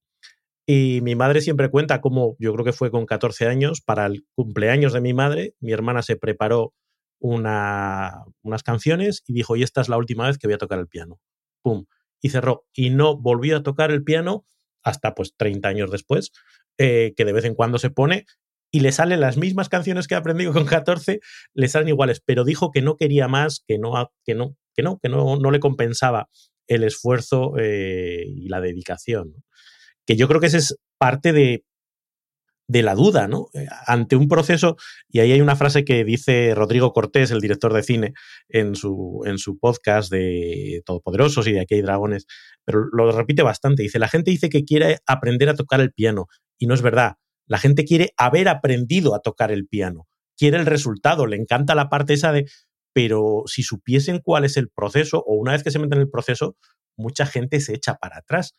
y 0.66 1.02
mi 1.02 1.16
madre 1.16 1.42
siempre 1.42 1.70
cuenta 1.70 2.00
cómo, 2.00 2.36
yo 2.40 2.54
creo 2.54 2.66
que 2.66 2.72
fue 2.72 2.90
con 2.90 3.06
14 3.06 3.48
años, 3.48 3.82
para 3.82 4.06
el 4.06 4.26
cumpleaños 4.34 4.94
de 4.94 5.02
mi 5.02 5.14
madre, 5.14 5.56
mi 5.60 5.74
hermana 5.74 6.02
se 6.02 6.16
preparó 6.16 6.74
una, 7.20 8.24
unas 8.42 8.64
canciones 8.64 9.24
y 9.28 9.34
dijo, 9.34 9.56
y 9.56 9.64
esta 9.64 9.82
es 9.82 9.90
la 9.90 9.98
última 9.98 10.28
vez 10.28 10.38
que 10.38 10.48
voy 10.48 10.54
a 10.54 10.58
tocar 10.58 10.80
el 10.80 10.88
piano. 10.88 11.20
¡Pum! 11.62 11.86
Y 12.22 12.30
cerró. 12.30 12.66
Y 12.74 12.92
no 12.92 13.18
volvió 13.18 13.58
a 13.58 13.64
tocar 13.64 13.92
el 13.92 14.04
piano 14.04 14.46
hasta 14.84 15.14
pues 15.16 15.34
30 15.36 15.68
años 15.68 15.92
después, 15.92 16.32
eh, 16.78 17.14
que 17.16 17.26
de 17.26 17.34
vez 17.34 17.46
en 17.46 17.56
cuando 17.56 17.78
se 17.78 17.90
pone 17.90 18.26
y 18.72 18.80
le 18.80 18.92
salen 18.92 19.20
las 19.20 19.38
mismas 19.38 19.70
canciones 19.70 20.08
que 20.08 20.16
ha 20.16 20.20
aprendido 20.20 20.54
con 20.54 20.66
14, 20.66 21.20
le 21.54 21.68
salen 21.68 21.90
iguales, 21.90 22.22
pero 22.26 22.44
dijo 22.46 22.72
que 22.72 22.82
no 22.82 22.96
quería 22.96 23.28
más, 23.28 23.64
que 23.68 23.78
no, 23.78 24.12
que 24.26 24.34
no, 24.34 24.56
que 24.74 24.82
no, 24.82 24.98
que 25.00 25.10
no, 25.10 25.38
no 25.38 25.52
le 25.52 25.60
compensaba 25.60 26.30
el 26.68 26.84
esfuerzo 26.84 27.54
eh, 27.58 28.24
y 28.28 28.50
la 28.50 28.62
dedicación. 28.62 29.44
Que 30.06 30.16
yo 30.16 30.28
creo 30.28 30.42
que 30.42 30.48
esa 30.48 30.58
es 30.58 30.78
parte 30.98 31.34
de, 31.34 31.64
de 32.68 32.82
la 32.82 32.96
duda, 32.96 33.28
¿no? 33.28 33.50
Eh, 33.54 33.68
ante 33.88 34.16
un 34.16 34.28
proceso, 34.28 34.78
y 35.10 35.20
ahí 35.20 35.32
hay 35.32 35.42
una 35.42 35.56
frase 35.56 35.84
que 35.84 36.04
dice 36.04 36.54
Rodrigo 36.56 36.94
Cortés, 36.94 37.32
el 37.32 37.42
director 37.42 37.74
de 37.74 37.84
cine, 37.84 38.14
en 38.50 38.76
su, 38.76 39.22
en 39.26 39.38
su 39.38 39.60
podcast 39.60 40.12
de 40.12 40.82
Todopoderosos 40.86 41.48
y 41.48 41.54
de 41.54 41.62
Aquí 41.62 41.76
hay 41.76 41.82
dragones, 41.82 42.26
pero 42.66 42.86
lo 42.92 43.12
repite 43.12 43.44
bastante. 43.44 43.84
Dice, 43.84 44.00
la 44.00 44.08
gente 44.08 44.32
dice 44.32 44.50
que 44.50 44.64
quiere 44.64 45.00
aprender 45.06 45.50
a 45.50 45.56
tocar 45.56 45.82
el 45.82 45.92
piano, 45.92 46.28
y 46.58 46.68
no 46.68 46.74
es 46.74 46.82
verdad. 46.82 47.16
La 47.46 47.58
gente 47.58 47.84
quiere 47.84 48.14
haber 48.18 48.48
aprendido 48.48 49.16
a 49.16 49.20
tocar 49.20 49.52
el 49.52 49.68
piano, 49.68 50.08
quiere 50.38 50.58
el 50.58 50.66
resultado, 50.66 51.28
le 51.28 51.36
encanta 51.36 51.76
la 51.76 51.90
parte 51.90 52.14
esa 52.14 52.32
de, 52.32 52.46
pero 52.94 53.44
si 53.48 53.64
supiesen 53.64 54.20
cuál 54.20 54.46
es 54.46 54.58
el 54.58 54.70
proceso, 54.70 55.24
o 55.26 55.36
una 55.36 55.52
vez 55.52 55.64
que 55.64 55.72
se 55.72 55.80
meten 55.80 55.98
en 55.98 56.04
el 56.04 56.10
proceso, 56.10 56.56
mucha 56.96 57.26
gente 57.26 57.60
se 57.60 57.74
echa 57.74 57.96
para 57.96 58.18
atrás. 58.20 58.56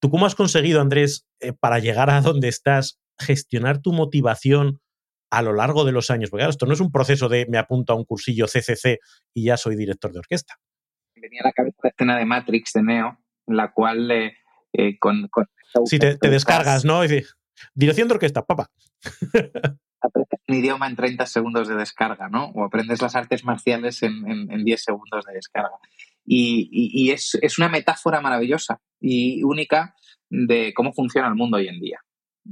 ¿Tú 0.00 0.10
cómo 0.10 0.26
has 0.26 0.34
conseguido, 0.34 0.80
Andrés, 0.80 1.26
eh, 1.40 1.52
para 1.52 1.78
llegar 1.78 2.10
a 2.10 2.20
donde 2.20 2.48
estás, 2.48 3.00
gestionar 3.18 3.80
tu 3.80 3.92
motivación 3.92 4.80
a 5.30 5.42
lo 5.42 5.52
largo 5.54 5.84
de 5.84 5.92
los 5.92 6.10
años? 6.10 6.30
Porque 6.30 6.46
esto 6.46 6.66
no 6.66 6.74
es 6.74 6.80
un 6.80 6.92
proceso 6.92 7.28
de 7.28 7.46
me 7.48 7.58
apunto 7.58 7.92
a 7.92 7.96
un 7.96 8.04
cursillo 8.04 8.46
CCC 8.46 8.98
y 9.32 9.44
ya 9.44 9.56
soy 9.56 9.76
director 9.76 10.12
de 10.12 10.18
orquesta. 10.18 10.56
Venía 11.14 11.40
a 11.44 11.48
la 11.48 11.52
cabeza 11.52 11.78
la 11.82 11.90
escena 11.90 12.18
de 12.18 12.24
Matrix 12.26 12.72
de 12.72 12.82
Neo, 12.82 13.18
en 13.46 13.56
la 13.56 13.72
cual 13.72 14.10
eh, 14.10 14.36
eh, 14.72 14.98
con, 14.98 15.28
con 15.28 15.46
si 15.86 15.98
te, 15.98 16.16
descargas, 16.20 16.84
¿no? 16.84 17.00
dirección 17.74 18.08
de 18.08 18.14
orquesta, 18.14 18.44
papá. 18.44 18.70
aprendes 20.02 20.40
un 20.48 20.54
idioma 20.54 20.86
en 20.86 20.96
30 20.96 21.26
segundos 21.26 21.68
de 21.68 21.76
descarga, 21.76 22.28
¿no? 22.28 22.46
O 22.54 22.64
aprendes 22.64 23.00
las 23.02 23.14
artes 23.16 23.44
marciales 23.44 24.02
en, 24.02 24.28
en, 24.28 24.64
10 24.64 24.82
segundos 24.82 25.24
de 25.24 25.34
descarga. 25.34 25.76
Y, 26.24 27.10
es, 27.10 27.58
una 27.58 27.68
metáfora 27.68 28.20
maravillosa 28.20 28.80
y 29.00 29.42
única 29.42 29.94
de 30.30 30.72
cómo 30.74 30.92
funciona 30.92 31.28
el 31.28 31.34
mundo 31.34 31.56
hoy 31.56 31.68
en 31.68 31.80
día. 31.80 32.00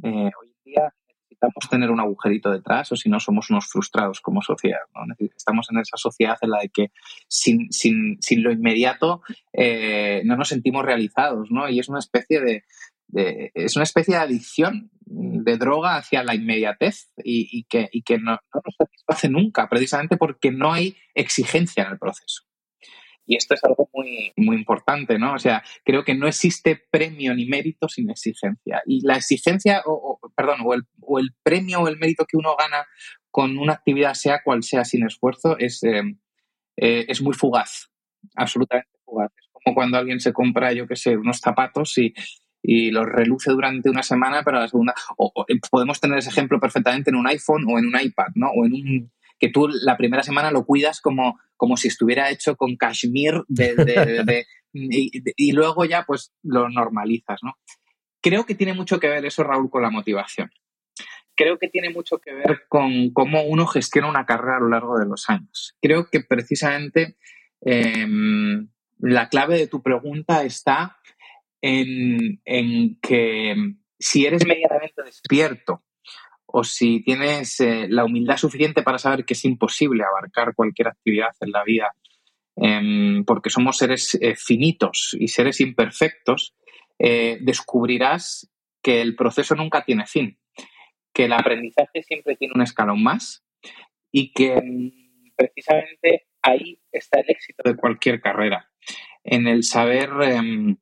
Eh, 0.02 0.30
hoy 0.40 0.49
en 0.49 0.64
día 0.64 0.95
necesitamos 1.23 1.71
tener 1.71 1.90
un 1.90 2.00
agujerito 2.00 2.50
detrás 2.50 2.90
o 2.92 2.97
si 2.97 3.09
no 3.09 3.21
somos 3.21 3.50
unos 3.50 3.66
frustrados 3.66 4.21
como 4.21 4.42
sociedad. 4.42 4.80
¿no? 4.95 5.14
Estamos 5.37 5.69
en 5.71 5.78
esa 5.78 5.97
sociedad 5.97 6.37
en 6.42 6.50
la 6.50 6.59
de 6.61 6.69
que 6.69 6.92
sin, 7.28 7.73
sin, 7.73 8.21
sin 8.21 8.42
lo 8.42 8.52
inmediato 8.52 9.23
eh, 9.52 10.23
no 10.25 10.37
nos 10.37 10.49
sentimos 10.49 10.85
realizados 10.85 11.50
¿no? 11.50 11.69
y 11.69 11.78
es 11.78 11.88
una 11.88 12.00
especie 12.00 12.40
de, 12.40 12.64
es 13.12 13.76
una 13.76 13.83
especie 13.83 14.14
de 14.14 14.21
adicción 14.21 14.90
de 15.11 15.57
droga 15.57 15.97
hacia 15.97 16.23
la 16.23 16.35
inmediatez 16.35 17.11
y, 17.25 17.64
que, 17.64 17.88
que 18.05 18.19
no, 18.19 18.33
no, 18.33 18.62
nos 18.64 18.76
satisface 18.76 19.29
nunca, 19.29 19.69
precisamente 19.69 20.17
porque 20.17 20.52
no 20.52 20.73
hay 20.73 20.97
exigencia 21.14 21.85
en 21.85 21.93
el 21.93 21.99
proceso. 21.99 22.45
Y 23.26 23.37
esto 23.37 23.55
es 23.55 23.62
algo 23.62 23.88
muy, 23.93 24.33
muy 24.37 24.57
importante, 24.57 25.19
¿no? 25.19 25.35
O 25.35 25.38
sea, 25.38 25.62
creo 25.85 26.05
que 26.05 26.14
no 26.14 26.26
existe 26.26 26.83
premio 26.90 27.35
ni 27.35 27.47
mérito 27.47 27.88
sin 27.88 28.11
exigencia. 28.11 28.83
Y 28.87 29.07
la 29.07 29.17
exigencia, 29.17 29.83
o, 29.87 30.19
perdón, 30.35 30.61
o 30.64 30.75
el, 30.75 30.83
o 31.00 31.19
el, 31.19 31.31
premio 31.43 31.81
o 31.81 31.88
el 31.88 31.99
mérito 31.99 32.25
que 32.26 32.37
uno 32.37 32.57
gana 32.59 32.87
con 33.31 33.57
una 33.59 33.75
actividad, 33.75 34.14
sea 34.14 34.43
cual 34.43 34.62
sea, 34.62 34.85
sin 34.85 35.07
esfuerzo, 35.07 35.57
es, 35.59 35.83
eh, 35.85 36.02
eh, 36.76 37.05
es 37.09 37.23
muy 37.23 37.35
fugaz, 37.35 37.90
absolutamente 38.35 38.90
fugaz. 39.05 39.31
Es 39.38 39.49
como 39.52 39.75
cuando 39.75 39.99
alguien 39.99 40.19
se 40.19 40.33
compra, 40.33 40.73
yo 40.73 40.88
qué 40.88 40.97
sé, 40.97 41.17
unos 41.17 41.38
zapatos 41.38 41.97
y, 41.99 42.12
y 42.62 42.90
los 42.90 43.07
reluce 43.07 43.50
durante 43.50 43.90
una 43.90 44.02
semana, 44.02 44.43
pero 44.45 44.59
la 44.59 44.69
segunda. 44.69 44.95
O, 45.17 45.33
eh, 45.49 45.59
podemos 45.71 46.00
tener 46.00 46.19
ese 46.19 46.31
ejemplo 46.31 46.61
perfectamente 46.61 47.11
en 47.11 47.17
un 47.17 47.26
iPhone 47.26 47.64
o 47.69 47.79
en 47.79 47.87
un 47.87 48.00
iPad, 48.00 48.29
¿no? 48.35 48.49
O 48.50 48.67
en 48.67 48.73
un. 48.75 49.12
que 49.38 49.49
tú 49.49 49.69
la 49.69 49.97
primera 49.97 50.23
semana 50.23 50.50
lo 50.50 50.64
cuidas 50.64 51.00
como, 51.00 51.38
como 51.57 51.76
si 51.76 51.88
estuviera 51.88 52.31
hecho 52.31 52.57
con 52.57 52.76
cashmere 52.76 53.43
de, 53.49 54.47
y, 54.73 55.52
luego 55.52 55.85
ya 55.85 56.05
pues 56.05 56.33
lo 56.43 56.69
normalizas, 56.69 57.40
¿no? 57.43 57.57
Creo 58.21 58.45
que 58.45 58.55
tiene 58.55 58.75
mucho 58.75 59.00
que 59.00 59.09
ver 59.09 59.25
eso, 59.25 59.43
Raúl, 59.43 59.71
con 59.71 59.83
la 59.83 59.90
motivación. 59.90 60.50
Creo 61.35 61.59
que 61.59 61.69
tiene 61.69 61.88
mucho 61.88 62.19
que 62.19 62.35
ver 62.35 62.64
con 62.69 63.12
cómo 63.12 63.43
uno 63.43 63.67
gestiona 63.67 64.09
una 64.09 64.26
carrera 64.26 64.59
a 64.59 64.61
lo 64.61 64.69
largo 64.69 64.99
de 64.99 65.07
los 65.07 65.31
años. 65.31 65.75
Creo 65.81 66.11
que 66.11 66.21
precisamente 66.21 67.17
em, 67.62 68.69
la 68.99 69.31
clave 69.31 69.57
de 69.57 69.67
tu 69.67 69.83
pregunta 69.83 70.45
está 70.45 70.99
en, 71.62 72.99
que 73.00 73.55
si 73.99 74.26
eres 74.26 74.47
medianamente 74.47 75.02
despierto 75.02 75.85
o 76.47 76.64
si 76.64 77.02
tienes 77.05 77.61
eh, 77.61 77.87
la 77.88 78.05
humildad 78.05 78.37
suficiente 78.37 78.83
para 78.83 78.99
saber 78.99 79.25
que 79.25 79.35
es 79.35 79.45
imposible 79.45 80.05
abarcar 80.05 80.55
cualquier 80.55 80.88
actividad 80.88 81.31
en 81.40 81.52
la 81.52 81.62
vida, 81.64 81.95
em, 82.57 83.25
porque 83.25 83.50
somos 83.50 83.76
seres 83.76 84.19
eh, 84.21 84.35
finitos 84.35 85.17
y 85.19 85.29
seres 85.29 85.61
imperfectos, 85.61 86.57
eh, 86.99 87.38
descubrirás 87.40 88.50
que 88.83 89.00
el 89.00 89.14
proceso 89.14 89.55
nunca 89.55 89.85
tiene 89.85 90.07
fin, 90.07 90.38
que 91.12 91.26
el 91.26 91.33
aprendizaje 91.33 92.02
siempre 92.02 92.37
tiene 92.37 92.55
un 92.55 92.62
escalón 92.62 93.02
más 93.02 93.45
y 94.11 94.33
que 94.33 94.55
em, 94.55 94.90
precisamente 95.37 96.26
ahí 96.43 96.81
está 96.90 97.21
el 97.21 97.31
éxito 97.31 97.62
de 97.64 97.76
cualquier 97.76 98.21
carrera, 98.21 98.69
en 99.23 99.47
el 99.47 99.62
saber 99.62 100.11
em, 100.23 100.76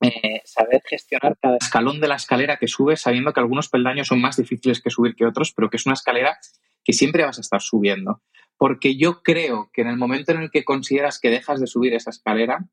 eh, 0.00 0.42
saber 0.44 0.80
gestionar 0.88 1.36
cada 1.40 1.56
escalón 1.56 2.00
de 2.00 2.06
la 2.06 2.14
escalera 2.14 2.56
que 2.56 2.68
subes, 2.68 3.00
sabiendo 3.00 3.32
que 3.32 3.40
algunos 3.40 3.68
peldaños 3.68 4.06
son 4.06 4.20
más 4.20 4.36
difíciles 4.36 4.80
que 4.80 4.90
subir 4.90 5.16
que 5.16 5.26
otros, 5.26 5.52
pero 5.52 5.70
que 5.70 5.76
es 5.76 5.86
una 5.86 5.94
escalera 5.94 6.38
que 6.84 6.92
siempre 6.92 7.24
vas 7.24 7.38
a 7.38 7.40
estar 7.40 7.60
subiendo. 7.60 8.22
Porque 8.56 8.96
yo 8.96 9.22
creo 9.22 9.70
que 9.72 9.82
en 9.82 9.88
el 9.88 9.96
momento 9.96 10.32
en 10.32 10.42
el 10.42 10.50
que 10.50 10.64
consideras 10.64 11.18
que 11.18 11.30
dejas 11.30 11.60
de 11.60 11.66
subir 11.66 11.94
esa 11.94 12.10
escalera, 12.10 12.64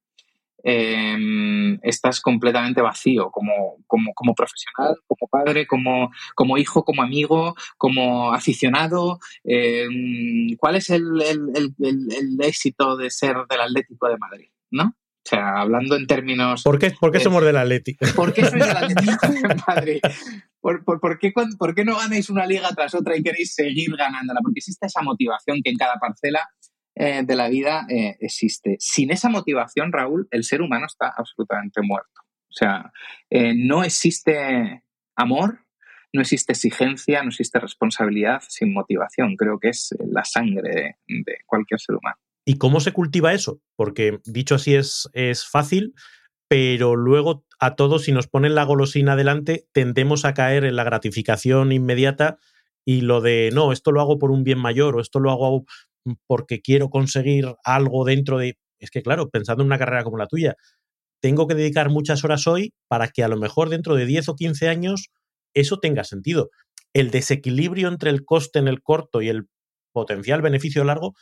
em, 0.64 1.80
estás 1.82 2.22
completamente 2.22 2.82
vacío 2.82 3.32
como, 3.32 3.78
como, 3.88 4.36
profesional, 4.36 4.98
como 5.08 5.28
padre, 5.28 5.68
como, 5.68 6.12
como, 6.36 6.58
hijo, 6.58 6.86
como 6.86 7.02
amigo, 7.02 7.56
como 7.78 8.34
aficionado. 8.34 9.20
Em, 9.44 10.56
¿Cuál 10.58 10.76
es 10.76 10.90
el, 10.92 11.22
el, 11.22 12.38
éxito 12.40 12.98
de 12.98 13.10
ser 13.10 13.36
del 13.50 13.62
Atlético 13.62 14.08
de 14.10 14.18
Madrid? 14.18 14.50
¿No? 14.72 14.96
O 15.26 15.28
sea, 15.28 15.62
hablando 15.62 15.96
en 15.96 16.06
términos... 16.06 16.62
¿Por 16.62 16.78
qué, 16.78 16.92
por 17.00 17.12
qué 17.12 17.20
somos 17.20 17.44
del 17.44 17.58
Atlético? 17.58 18.06
¿Por 18.16 18.32
qué 18.32 18.42
sois 18.42 18.64
del 18.64 18.78
Atlético 18.78 19.28
de 19.28 19.56
Madrid? 19.68 20.00
¿Por, 20.62 20.84
por, 20.84 21.18
qué, 21.18 21.34
¿Por, 21.58 21.74
qué, 21.74 21.84
no 21.84 21.98
ganáis 21.98 22.30
una 22.30 22.46
liga 22.46 22.70
tras 22.76 22.94
otra 22.94 23.18
y 23.18 23.24
queréis 23.24 23.56
seguir 23.56 23.96
ganándola? 23.98 24.42
Porque 24.44 24.60
existe 24.60 24.86
esa 24.86 25.02
motivación 25.02 25.62
que 25.64 25.72
en 25.72 25.78
cada 25.78 25.96
parcela 25.96 26.48
eh, 26.94 27.24
de 27.26 27.36
la 27.36 27.50
vida 27.50 27.88
eh, 27.90 28.16
existe. 28.20 28.78
Sin 28.80 29.10
esa 29.10 29.30
motivación, 29.30 29.92
Raúl, 29.92 30.28
el 30.30 30.44
ser 30.44 30.62
humano 30.62 30.86
está 30.86 31.12
absolutamente 31.18 31.82
muerto. 31.82 32.22
O 32.48 32.54
sea, 32.54 32.92
eh, 33.28 33.56
no 33.56 33.84
existe 33.84 34.84
amor, 35.16 35.66
no 36.14 36.22
existe 36.22 36.54
exigencia, 36.54 37.24
no 37.24 37.30
existe 37.30 37.60
responsabilidad 37.60 38.44
sin 38.48 38.72
motivación. 38.74 39.36
Creo 39.36 39.58
que 39.60 39.70
es 39.70 39.90
la 40.08 40.24
sangre 40.24 41.00
de 41.08 41.38
cualquier 41.48 41.80
ser 41.80 41.96
humano. 41.96 42.18
¿Y 42.46 42.58
cómo 42.58 42.80
se 42.80 42.94
cultiva 42.94 43.34
eso? 43.34 43.60
Porque 43.76 44.20
dicho 44.26 44.56
así 44.56 44.76
es, 44.76 45.10
es 45.14 45.46
fácil, 45.46 45.96
pero 46.48 46.96
luego 46.96 47.44
a 47.60 47.76
todos, 47.76 48.04
si 48.04 48.12
nos 48.12 48.28
ponen 48.28 48.54
la 48.54 48.64
golosina 48.64 49.16
delante, 49.16 49.68
tendemos 49.72 50.26
a 50.26 50.34
caer 50.34 50.64
en 50.64 50.76
la 50.76 50.84
gratificación 50.84 51.72
inmediata 51.72 52.38
y 52.86 53.02
lo 53.02 53.22
de, 53.22 53.50
no, 53.54 53.72
esto 53.72 53.92
lo 53.92 54.02
hago 54.02 54.20
por 54.20 54.30
un 54.30 54.44
bien 54.44 54.60
mayor 54.60 54.96
o 54.96 55.02
esto 55.02 55.20
lo 55.20 55.32
hago 55.32 55.66
porque 56.28 56.62
quiero 56.62 56.90
conseguir 56.90 57.56
algo 57.64 58.06
dentro 58.06 58.38
de... 58.38 58.58
Es 58.80 58.92
que 58.92 59.02
claro, 59.02 59.30
pensando 59.30 59.64
en 59.64 59.68
una 59.68 59.80
carrera 59.80 60.04
como 60.04 60.18
la 60.18 60.28
tuya, 60.28 60.56
tengo 61.22 61.48
que 61.48 61.56
dedicar 61.56 61.90
muchas 61.90 62.24
horas 62.24 62.46
hoy 62.46 62.74
para 62.88 63.08
que 63.08 63.24
a 63.24 63.28
lo 63.28 63.38
mejor 63.38 63.70
dentro 63.70 63.96
de 63.96 64.06
10 64.06 64.30
o 64.30 64.36
15 64.36 64.68
años 64.70 65.10
eso 65.56 65.80
tenga 65.80 66.04
sentido. 66.04 66.52
El 66.94 67.10
desequilibrio 67.10 67.88
entre 67.88 68.12
el 68.12 68.24
coste 68.24 68.60
en 68.60 68.68
el 68.68 68.84
corto 68.84 69.22
y 69.22 69.30
el 69.30 69.48
potencial 69.92 70.42
beneficio 70.42 70.84
largo 70.84 71.16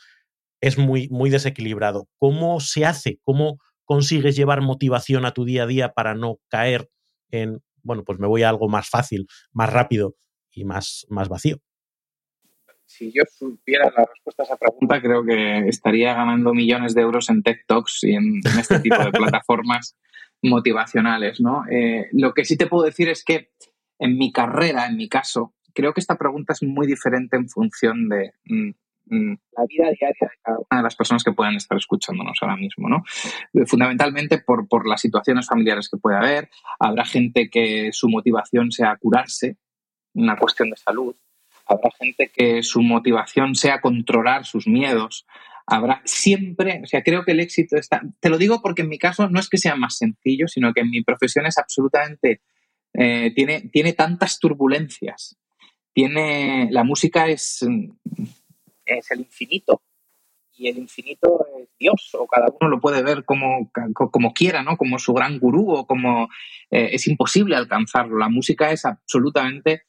es 0.64 0.78
muy, 0.78 1.08
muy 1.10 1.28
desequilibrado. 1.28 2.08
¿Cómo 2.16 2.58
se 2.58 2.86
hace? 2.86 3.18
¿Cómo 3.22 3.58
consigues 3.84 4.34
llevar 4.34 4.62
motivación 4.62 5.26
a 5.26 5.32
tu 5.32 5.44
día 5.44 5.64
a 5.64 5.66
día 5.66 5.92
para 5.92 6.14
no 6.14 6.38
caer 6.48 6.88
en, 7.30 7.62
bueno, 7.82 8.02
pues 8.02 8.18
me 8.18 8.26
voy 8.26 8.44
a 8.44 8.48
algo 8.48 8.66
más 8.70 8.88
fácil, 8.88 9.26
más 9.52 9.70
rápido 9.70 10.16
y 10.50 10.64
más, 10.64 11.04
más 11.10 11.28
vacío? 11.28 11.58
Si 12.86 13.12
yo 13.12 13.24
supiera 13.30 13.92
la 13.94 14.06
respuesta 14.06 14.42
a 14.42 14.46
esa 14.46 14.56
pregunta, 14.56 15.02
creo 15.02 15.22
que 15.22 15.68
estaría 15.68 16.14
ganando 16.14 16.54
millones 16.54 16.94
de 16.94 17.02
euros 17.02 17.28
en 17.28 17.42
Tech 17.42 17.66
Talks 17.66 18.02
y 18.04 18.14
en, 18.14 18.40
este 18.58 18.78
tipo 18.80 19.04
de 19.04 19.10
plataformas 19.12 19.98
motivacionales, 20.40 21.42
¿no? 21.42 21.64
Eh, 21.70 22.08
lo 22.12 22.32
que 22.32 22.46
sí 22.46 22.56
te 22.56 22.66
puedo 22.66 22.84
decir 22.84 23.10
es 23.10 23.22
que 23.22 23.50
en 23.98 24.16
mi 24.16 24.32
carrera, 24.32 24.86
en 24.86 24.96
mi 24.96 25.10
caso, 25.10 25.54
creo 25.74 25.92
que 25.92 26.00
esta 26.00 26.16
pregunta 26.16 26.54
es 26.54 26.62
muy 26.62 26.86
diferente 26.86 27.36
en 27.36 27.50
función 27.50 28.08
de, 28.08 28.32
mm, 28.46 28.70
la 29.06 29.66
vida 29.68 29.90
diaria 29.90 30.08
de 30.10 30.38
cada 30.42 30.58
una 30.58 30.78
de 30.78 30.82
las 30.82 30.96
personas 30.96 31.22
que 31.22 31.32
puedan 31.32 31.56
estar 31.56 31.76
escuchándonos 31.76 32.38
ahora 32.40 32.56
mismo, 32.56 32.88
¿no? 32.88 33.04
Eh, 33.52 33.66
fundamentalmente 33.66 34.38
por, 34.38 34.66
por 34.66 34.88
las 34.88 35.00
situaciones 35.00 35.46
familiares 35.46 35.88
que 35.88 35.98
puede 35.98 36.16
haber. 36.16 36.48
Habrá 36.78 37.04
gente 37.04 37.50
que 37.50 37.90
su 37.92 38.08
motivación 38.08 38.70
sea 38.70 38.96
curarse, 38.96 39.56
una 40.14 40.36
cuestión 40.36 40.70
de 40.70 40.76
salud. 40.76 41.14
Habrá 41.66 41.90
gente 41.98 42.30
que 42.34 42.62
su 42.62 42.82
motivación 42.82 43.54
sea 43.54 43.80
controlar 43.80 44.44
sus 44.44 44.66
miedos. 44.66 45.26
Habrá 45.66 46.02
siempre, 46.04 46.82
o 46.82 46.86
sea, 46.86 47.02
creo 47.02 47.24
que 47.24 47.32
el 47.32 47.40
éxito 47.40 47.76
está. 47.76 48.02
Te 48.20 48.28
lo 48.28 48.36
digo 48.36 48.60
porque 48.60 48.82
en 48.82 48.88
mi 48.88 48.98
caso 48.98 49.28
no 49.30 49.40
es 49.40 49.48
que 49.48 49.56
sea 49.58 49.76
más 49.76 49.96
sencillo, 49.96 50.46
sino 50.46 50.72
que 50.74 50.80
en 50.80 50.90
mi 50.90 51.02
profesión 51.02 51.46
es 51.46 51.56
absolutamente. 51.58 52.42
Eh, 52.92 53.32
tiene, 53.34 53.62
tiene 53.72 53.92
tantas 53.94 54.38
turbulencias. 54.38 55.36
Tiene. 55.94 56.68
La 56.70 56.84
música 56.84 57.28
es 57.28 57.64
es 58.84 59.10
el 59.10 59.20
infinito. 59.20 59.82
Y 60.56 60.68
el 60.68 60.78
infinito 60.78 61.46
es 61.58 61.68
Dios, 61.78 62.10
o 62.14 62.26
cada 62.26 62.46
uno 62.60 62.70
lo 62.70 62.80
puede 62.80 63.02
ver 63.02 63.24
como, 63.24 63.70
como 63.94 64.32
quiera, 64.32 64.62
¿no? 64.62 64.76
Como 64.76 64.98
su 65.00 65.12
gran 65.12 65.40
gurú, 65.40 65.72
o 65.72 65.86
como 65.86 66.28
eh, 66.70 66.90
es 66.92 67.08
imposible 67.08 67.56
alcanzarlo. 67.56 68.18
La 68.18 68.28
música 68.28 68.70
es 68.70 68.84
absolutamente 68.84 69.82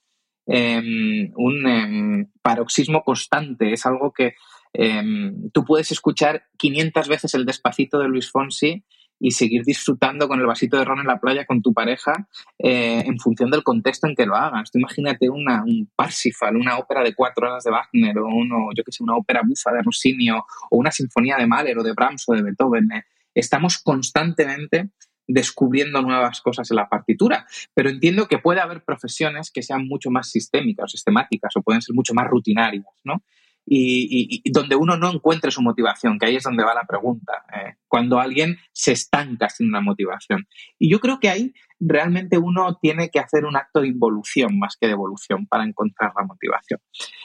em, 0.48 1.32
un 1.36 1.68
em, 1.68 2.32
paroxismo 2.42 3.04
constante, 3.04 3.74
es 3.74 3.86
algo 3.86 4.12
que 4.12 4.34
em, 4.74 5.52
tú 5.52 5.64
puedes 5.66 5.92
escuchar 5.92 6.48
500 6.58 7.08
veces 7.10 7.34
el 7.36 7.46
despacito 7.46 8.00
de 8.00 8.08
Luis 8.08 8.32
Fonsi 8.32 8.84
y 9.20 9.32
seguir 9.32 9.64
disfrutando 9.64 10.28
con 10.28 10.40
el 10.40 10.46
vasito 10.46 10.78
de 10.78 10.86
ron 10.86 11.00
en 11.00 11.08
la 11.08 11.20
playa 11.20 11.46
con 11.46 11.62
tu 11.62 11.74
pareja 11.74 12.28
eh, 12.60 13.04
en 13.06 13.18
función 13.20 13.50
del 13.50 13.64
contexto 13.64 14.08
en 14.08 14.16
que 14.16 14.26
lo 14.26 14.36
hagas. 14.36 14.70
Imagínate 14.74 15.30
una, 15.30 15.64
un 15.64 15.90
Parsifal, 15.96 16.56
una 16.56 16.78
ópera 16.78 17.04
de 17.04 17.14
cuatro 17.16 17.48
horas 17.48 17.64
de 17.64 17.72
Wagner 17.72 18.18
o 18.20 18.28
uno, 18.28 18.70
yo 18.76 18.84
que 18.84 18.92
sé, 18.92 19.04
una 19.04 19.16
ópera 19.16 19.42
bufa 19.46 19.72
de 19.72 19.82
Rossini 19.82 20.32
o, 20.32 20.46
una 20.72 20.92
sinfonía 20.92 21.38
de 21.38 21.48
Mahler 21.48 21.78
o 21.78 21.84
de 21.84 21.94
Brahms 21.94 22.26
o 22.28 22.34
de 22.34 22.44
Beethoven. 22.44 22.90
Estamos 23.34 23.78
constantemente 23.80 24.90
descubriendo 25.28 26.02
nuevas 26.02 26.42
cosas 26.42 26.70
en 26.72 26.78
la 26.78 26.88
partitura. 26.88 27.46
Pero 27.74 27.90
entiendo 27.90 28.28
que 28.28 28.38
puede 28.38 28.62
haber 28.62 28.84
profesiones 28.84 29.52
que 29.52 29.64
sean 29.64 29.88
mucho 29.88 30.12
más 30.12 30.30
sistémicas 30.30 30.86
o 30.86 30.88
sistemáticas 30.88 31.56
o 31.56 31.62
pueden 31.62 31.82
ser 31.82 31.96
mucho 31.96 32.14
más 32.14 32.28
rutinarias, 32.28 32.86
¿no? 33.04 33.24
Y, 33.68 34.44
donde 34.52 34.76
uno 34.76 34.96
no 34.96 35.12
encuentre 35.12 35.50
su 35.50 35.62
motivación, 35.62 36.20
que 36.20 36.28
ahí 36.28 36.36
es 36.36 36.44
donde 36.44 36.64
va 36.64 36.76
la 36.76 36.86
pregunta, 36.86 37.44
eh, 37.52 37.76
cuando 37.88 38.20
alguien 38.20 38.58
se 38.72 38.92
estanca 38.92 39.50
sin 39.50 39.70
una 39.70 39.82
motivación. 39.82 40.46
Y 40.78 40.92
yo 40.92 41.00
creo 41.00 41.20
que 41.20 41.30
ahí 41.30 41.54
realmente 41.80 42.38
uno 42.38 42.78
tiene 42.80 43.10
que 43.10 43.20
hacer 43.20 43.46
un 43.46 43.56
acto 43.56 43.82
de 43.82 43.88
involución 43.88 44.58
más 44.60 44.78
que 44.80 44.88
de 44.88 44.94
evolución 44.94 45.48
para 45.48 45.64
encontrar 45.64 46.12
la 46.16 46.26
motivación. 46.26 46.80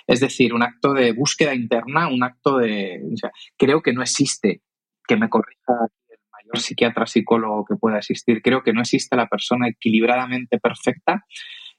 Es 0.07 0.21
decir, 0.21 0.55
un 0.55 0.63
acto 0.63 0.95
de 0.95 1.13
búsqueda 1.13 1.55
interna, 1.55 2.09
un 2.09 2.23
acto 2.23 2.57
de... 2.57 3.01
creo 3.59 3.83
que 3.83 3.93
no 3.93 4.03
existe, 4.03 4.63
que 5.07 5.17
me 5.17 5.29
corrija 5.29 5.75
el 6.09 6.19
mayor 6.33 6.59
psiquiatra, 6.59 7.07
psicólogo 7.07 7.65
que 7.65 7.77
pueda 7.77 7.99
existir, 7.99 8.41
creo 8.43 8.63
que 8.63 8.73
no 8.73 8.81
existe 8.81 9.17
la 9.17 9.29
persona 9.29 9.69
equilibradamente 9.69 10.59
perfecta 10.59 11.25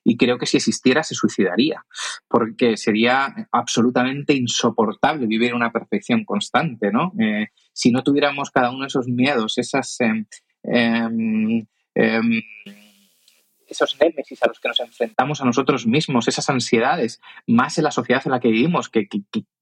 y 0.03 0.17
creo 0.17 0.37
que 0.37 0.45
si 0.45 0.57
existiera 0.57 1.03
se 1.03 1.15
suicidaría, 1.15 1.85
porque 2.27 2.77
sería 2.77 3.47
absolutamente 3.51 4.33
insoportable 4.33 5.27
vivir 5.27 5.53
una 5.53 5.71
perfección 5.71 6.25
constante, 6.25 6.91
¿no? 6.91 7.13
Eh, 7.19 7.47
si 7.73 7.91
no 7.91 8.03
tuviéramos 8.03 8.51
cada 8.51 8.71
uno 8.71 8.81
de 8.81 8.87
esos 8.87 9.07
miedos, 9.07 9.57
esas... 9.57 9.97
Em, 10.01 10.25
em, 10.63 11.65
em, 11.95 12.41
esos 13.71 13.97
némesis 13.99 14.43
a 14.43 14.47
los 14.47 14.59
que 14.59 14.67
nos 14.67 14.79
enfrentamos 14.81 15.41
a 15.41 15.45
nosotros 15.45 15.87
mismos, 15.87 16.27
esas 16.27 16.49
ansiedades, 16.49 17.21
más 17.47 17.77
en 17.77 17.85
la 17.85 17.91
sociedad 17.91 18.21
en 18.25 18.33
la 18.33 18.39
que 18.39 18.49
vivimos, 18.49 18.89
que, 18.89 19.07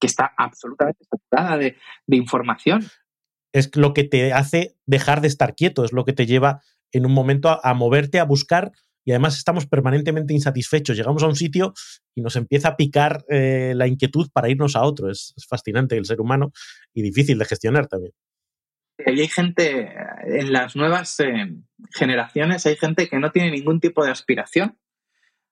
está 0.00 0.34
absolutamente 0.36 1.04
saturada 1.04 1.56
de, 1.56 1.76
información. 2.08 2.84
Es 3.52 3.74
lo 3.76 3.94
que 3.94 4.04
te 4.04 4.32
hace 4.32 4.76
dejar 4.84 5.20
de 5.20 5.28
estar 5.28 5.54
quieto, 5.54 5.84
es 5.84 5.92
lo 5.92 6.04
que 6.04 6.12
te 6.12 6.26
lleva 6.26 6.60
en 6.92 7.06
un 7.06 7.12
momento 7.12 7.64
a 7.64 7.72
moverte, 7.74 8.18
a 8.18 8.24
buscar 8.24 8.72
y 9.10 9.12
además 9.12 9.36
estamos 9.36 9.66
permanentemente 9.66 10.32
insatisfechos. 10.32 10.96
Llegamos 10.96 11.24
a 11.24 11.26
un 11.26 11.34
sitio 11.34 11.74
y 12.14 12.20
nos 12.20 12.36
empieza 12.36 12.68
a 12.68 12.76
picar 12.76 13.24
eh, 13.28 13.72
la 13.74 13.88
inquietud 13.88 14.28
para 14.32 14.48
irnos 14.48 14.76
a 14.76 14.82
otro. 14.82 15.10
Es, 15.10 15.34
fascinante 15.48 15.96
el 15.96 16.04
ser 16.04 16.20
humano 16.20 16.52
y 16.94 17.02
difícil 17.02 17.36
de 17.36 17.44
gestionar 17.44 17.88
también. 17.88 18.12
Y 19.04 19.20
hay 19.20 19.26
gente, 19.26 19.92
en 20.26 20.52
las 20.52 20.76
nuevas 20.76 21.18
eh, 21.18 21.56
generaciones, 21.92 22.66
hay 22.66 22.76
gente 22.76 23.08
que 23.08 23.18
no 23.18 23.32
tiene 23.32 23.50
ningún 23.50 23.80
tipo 23.80 24.04
de 24.04 24.12
aspiración 24.12 24.78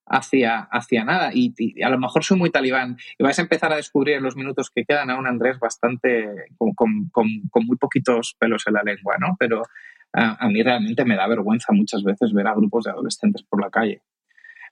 hacia, 0.07 0.61
hacia 0.71 1.03
nada. 1.03 1.33
Y, 1.35 1.83
a 1.83 1.91
lo 1.91 1.99
mejor 1.99 2.23
soy 2.23 2.39
muy 2.39 2.51
talibán. 2.51 2.97
Y 3.19 3.25
vais 3.25 3.41
a 3.41 3.43
empezar 3.43 3.73
a 3.73 3.77
descubrir 3.77 4.19
en 4.19 4.23
los 4.23 4.37
minutos 4.37 4.71
que 4.73 4.85
quedan 4.85 5.11
a 5.11 5.19
un 5.19 5.27
Andrés 5.27 5.59
bastante 5.59 6.29
con, 6.57 6.75
con 7.11 7.67
muy 7.67 7.77
poquitos 7.77 8.37
pelos 8.39 8.63
en 8.69 8.75
la 8.75 8.85
lengua, 8.85 9.17
¿no? 9.19 9.35
Pero 9.37 9.65
a, 10.13 10.49
mí 10.49 10.63
realmente 10.63 11.05
me 11.05 11.17
da 11.17 11.27
vergüenza 11.29 11.73
muchas 11.73 12.03
veces 12.03 12.33
ver 12.33 12.47
a 12.47 12.55
grupos 12.55 12.85
de 12.85 12.91
adolescentes 12.91 13.43
por 13.43 13.61
la 13.61 13.71
calle. 13.71 14.03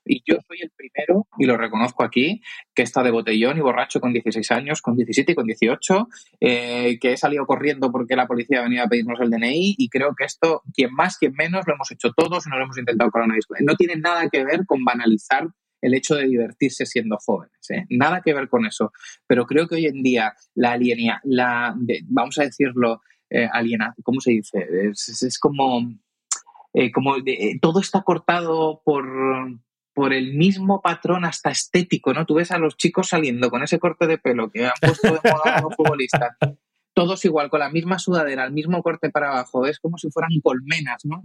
Y 0.09 0.23
yo 0.25 0.37
soy 0.47 0.59
el 0.61 0.71
primero, 0.75 1.27
y 1.37 1.45
lo 1.45 1.57
reconozco 1.57 2.03
aquí, 2.03 2.41
que 2.73 2.81
está 2.81 3.03
de 3.03 3.11
botellón 3.11 3.57
y 3.57 3.61
borracho 3.61 3.99
con 3.99 4.13
16 4.13 4.51
años, 4.51 4.81
con 4.81 4.95
17 4.95 5.33
y 5.33 5.35
con 5.35 5.45
18, 5.45 6.07
eh, 6.39 6.97
que 6.99 7.11
he 7.11 7.17
salido 7.17 7.45
corriendo 7.45 7.91
porque 7.91 8.15
la 8.15 8.25
policía 8.25 8.61
venía 8.61 8.83
a 8.83 8.87
pedirnos 8.87 9.19
el 9.19 9.29
DNI 9.29 9.75
y 9.77 9.89
creo 9.89 10.15
que 10.17 10.23
esto, 10.23 10.61
quien 10.73 10.93
más, 10.93 11.17
quien 11.17 11.33
menos, 11.33 11.67
lo 11.67 11.73
hemos 11.73 11.91
hecho 11.91 12.13
todos 12.15 12.45
y 12.45 12.49
nos 12.49 12.57
lo 12.57 12.65
hemos 12.65 12.77
intentado 12.77 13.11
con 13.11 13.27
No 13.61 13.75
tiene 13.75 13.97
nada 13.97 14.29
que 14.29 14.45
ver 14.45 14.65
con 14.65 14.85
banalizar 14.85 15.49
el 15.81 15.93
hecho 15.93 16.15
de 16.15 16.25
divertirse 16.25 16.85
siendo 16.85 17.17
jóvenes. 17.17 17.69
¿eh? 17.69 17.85
Nada 17.89 18.21
que 18.21 18.33
ver 18.33 18.49
con 18.49 18.65
eso. 18.65 18.91
Pero 19.27 19.45
creo 19.45 19.67
que 19.67 19.75
hoy 19.75 19.85
en 19.85 20.01
día 20.01 20.33
la 20.55 20.71
alienía, 20.71 21.21
la, 21.23 21.75
vamos 22.05 22.39
a 22.39 22.43
decirlo, 22.43 23.01
eh, 23.29 23.47
aliena, 23.51 23.93
¿cómo 24.03 24.21
se 24.21 24.31
dice? 24.31 24.65
Es, 24.89 25.37
como, 25.39 25.89
eh, 26.73 26.91
como 26.91 27.15
eh, 27.17 27.59
todo 27.61 27.79
está 27.79 28.01
cortado 28.01 28.81
por, 28.85 29.05
por 29.93 30.13
el 30.13 30.35
mismo 30.35 30.81
patrón 30.81 31.25
hasta 31.25 31.49
estético, 31.49 32.13
¿no? 32.13 32.25
Tú 32.25 32.35
ves 32.35 32.51
a 32.51 32.57
los 32.57 32.77
chicos 32.77 33.09
saliendo 33.09 33.49
con 33.49 33.63
ese 33.63 33.79
corte 33.79 34.07
de 34.07 34.17
pelo 34.17 34.49
que 34.49 34.65
han 34.65 34.73
puesto 34.81 35.07
de 35.07 35.31
moda 35.31 35.61
los 35.61 35.75
futbolistas, 35.77 36.37
todos 36.93 37.23
igual, 37.25 37.49
con 37.49 37.59
la 37.59 37.69
misma 37.69 37.99
sudadera, 37.99 38.45
el 38.45 38.53
mismo 38.53 38.81
corte 38.81 39.09
para 39.09 39.29
abajo, 39.29 39.67
es 39.67 39.79
como 39.79 39.97
si 39.97 40.09
fueran 40.09 40.31
colmenas, 40.41 41.05
¿no? 41.05 41.21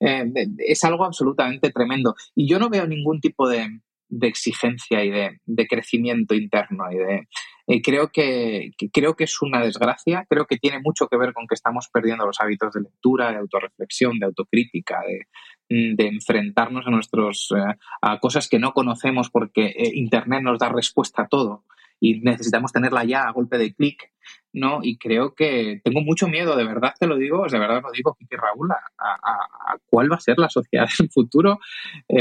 es 0.00 0.84
algo 0.84 1.04
absolutamente 1.04 1.70
tremendo. 1.70 2.16
Y 2.34 2.48
yo 2.48 2.58
no 2.58 2.68
veo 2.68 2.86
ningún 2.86 3.20
tipo 3.20 3.48
de, 3.48 3.80
de 4.08 4.28
exigencia 4.28 5.04
y 5.04 5.10
de, 5.10 5.38
de, 5.44 5.66
crecimiento 5.66 6.34
interno 6.34 6.90
y 6.90 6.96
de 6.96 7.28
eh, 7.70 7.82
creo 7.82 8.08
que, 8.08 8.70
creo 8.92 9.14
que 9.14 9.24
es 9.24 9.42
una 9.42 9.60
desgracia 9.60 10.24
creo 10.28 10.46
que 10.46 10.56
tiene 10.56 10.80
mucho 10.80 11.06
que 11.06 11.18
ver 11.18 11.34
con 11.34 11.46
que 11.46 11.54
estamos 11.54 11.90
perdiendo 11.92 12.24
los 12.24 12.40
hábitos 12.40 12.72
de 12.72 12.80
lectura 12.80 13.30
de 13.30 13.36
autorreflexión 13.36 14.18
de 14.18 14.26
autocrítica 14.26 15.00
de, 15.06 15.26
mm, 15.68 16.00
enfrentarnos 16.00 16.86
a 16.86 16.90
nuestros 16.90 17.52
eh, 17.54 17.74
a 18.00 18.18
cosas 18.20 18.48
que 18.48 18.58
no 18.58 18.72
conocemos 18.72 19.28
porque 19.28 19.66
eh, 19.66 19.90
internet 19.94 20.42
nos 20.42 20.58
da 20.58 20.70
respuesta 20.70 21.22
a 21.22 21.28
todo 21.28 21.64
y 22.00 22.20
necesitamos 22.20 22.72
tenerla 22.72 23.04
ya 23.04 23.24
a 23.24 23.32
golpe 23.32 23.58
de 23.58 23.74
clic 23.74 24.12
¿no? 24.52 24.80
Y 24.82 24.96
creo 24.96 25.34
que 25.34 25.80
tengo 25.84 26.00
mucho 26.00 26.26
miedo, 26.26 26.56
de 26.56 26.64
verdad 26.64 26.94
te 26.98 27.06
lo 27.06 27.16
digo, 27.16 27.46
de 27.46 27.58
verdad 27.58 27.82
lo 27.82 27.90
digo, 27.92 28.14
Kiki 28.18 28.36
Raúl, 28.36 28.70
a, 28.72 29.76
cuál 29.86 30.10
va 30.10 30.16
a 30.16 30.20
ser 30.20 30.38
la 30.38 30.48
sociedad 30.48 30.86
del 30.98 31.10
futuro, 31.10 31.60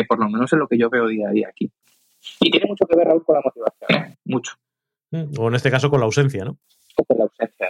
por 0.08 0.20
lo 0.20 0.30
menos 0.30 0.52
en 0.52 0.60
lo 0.60 0.68
que 0.68 0.78
yo 0.78 0.90
veo 0.90 1.08
día 1.08 1.30
a 1.30 1.32
día 1.32 1.48
aquí. 1.50 1.72
Y 2.40 2.52
tiene 2.52 2.68
mucho 2.68 2.86
que 2.86 2.96
ver, 2.96 3.08
Raúl, 3.08 3.24
con 3.24 3.36
la 3.36 3.42
motivación, 3.44 4.12
¿eh? 4.12 4.18
mucho. 4.26 4.54
Mm, 5.12 5.40
o 5.40 5.48
en 5.48 5.56
este 5.56 5.72
caso 5.72 5.90
con 5.90 6.00
la 6.00 6.06
ausencia, 6.06 6.44
¿no? 6.46 6.60
O 6.98 7.06
con 7.06 7.18
la 7.18 7.24
ausencia 7.26 7.68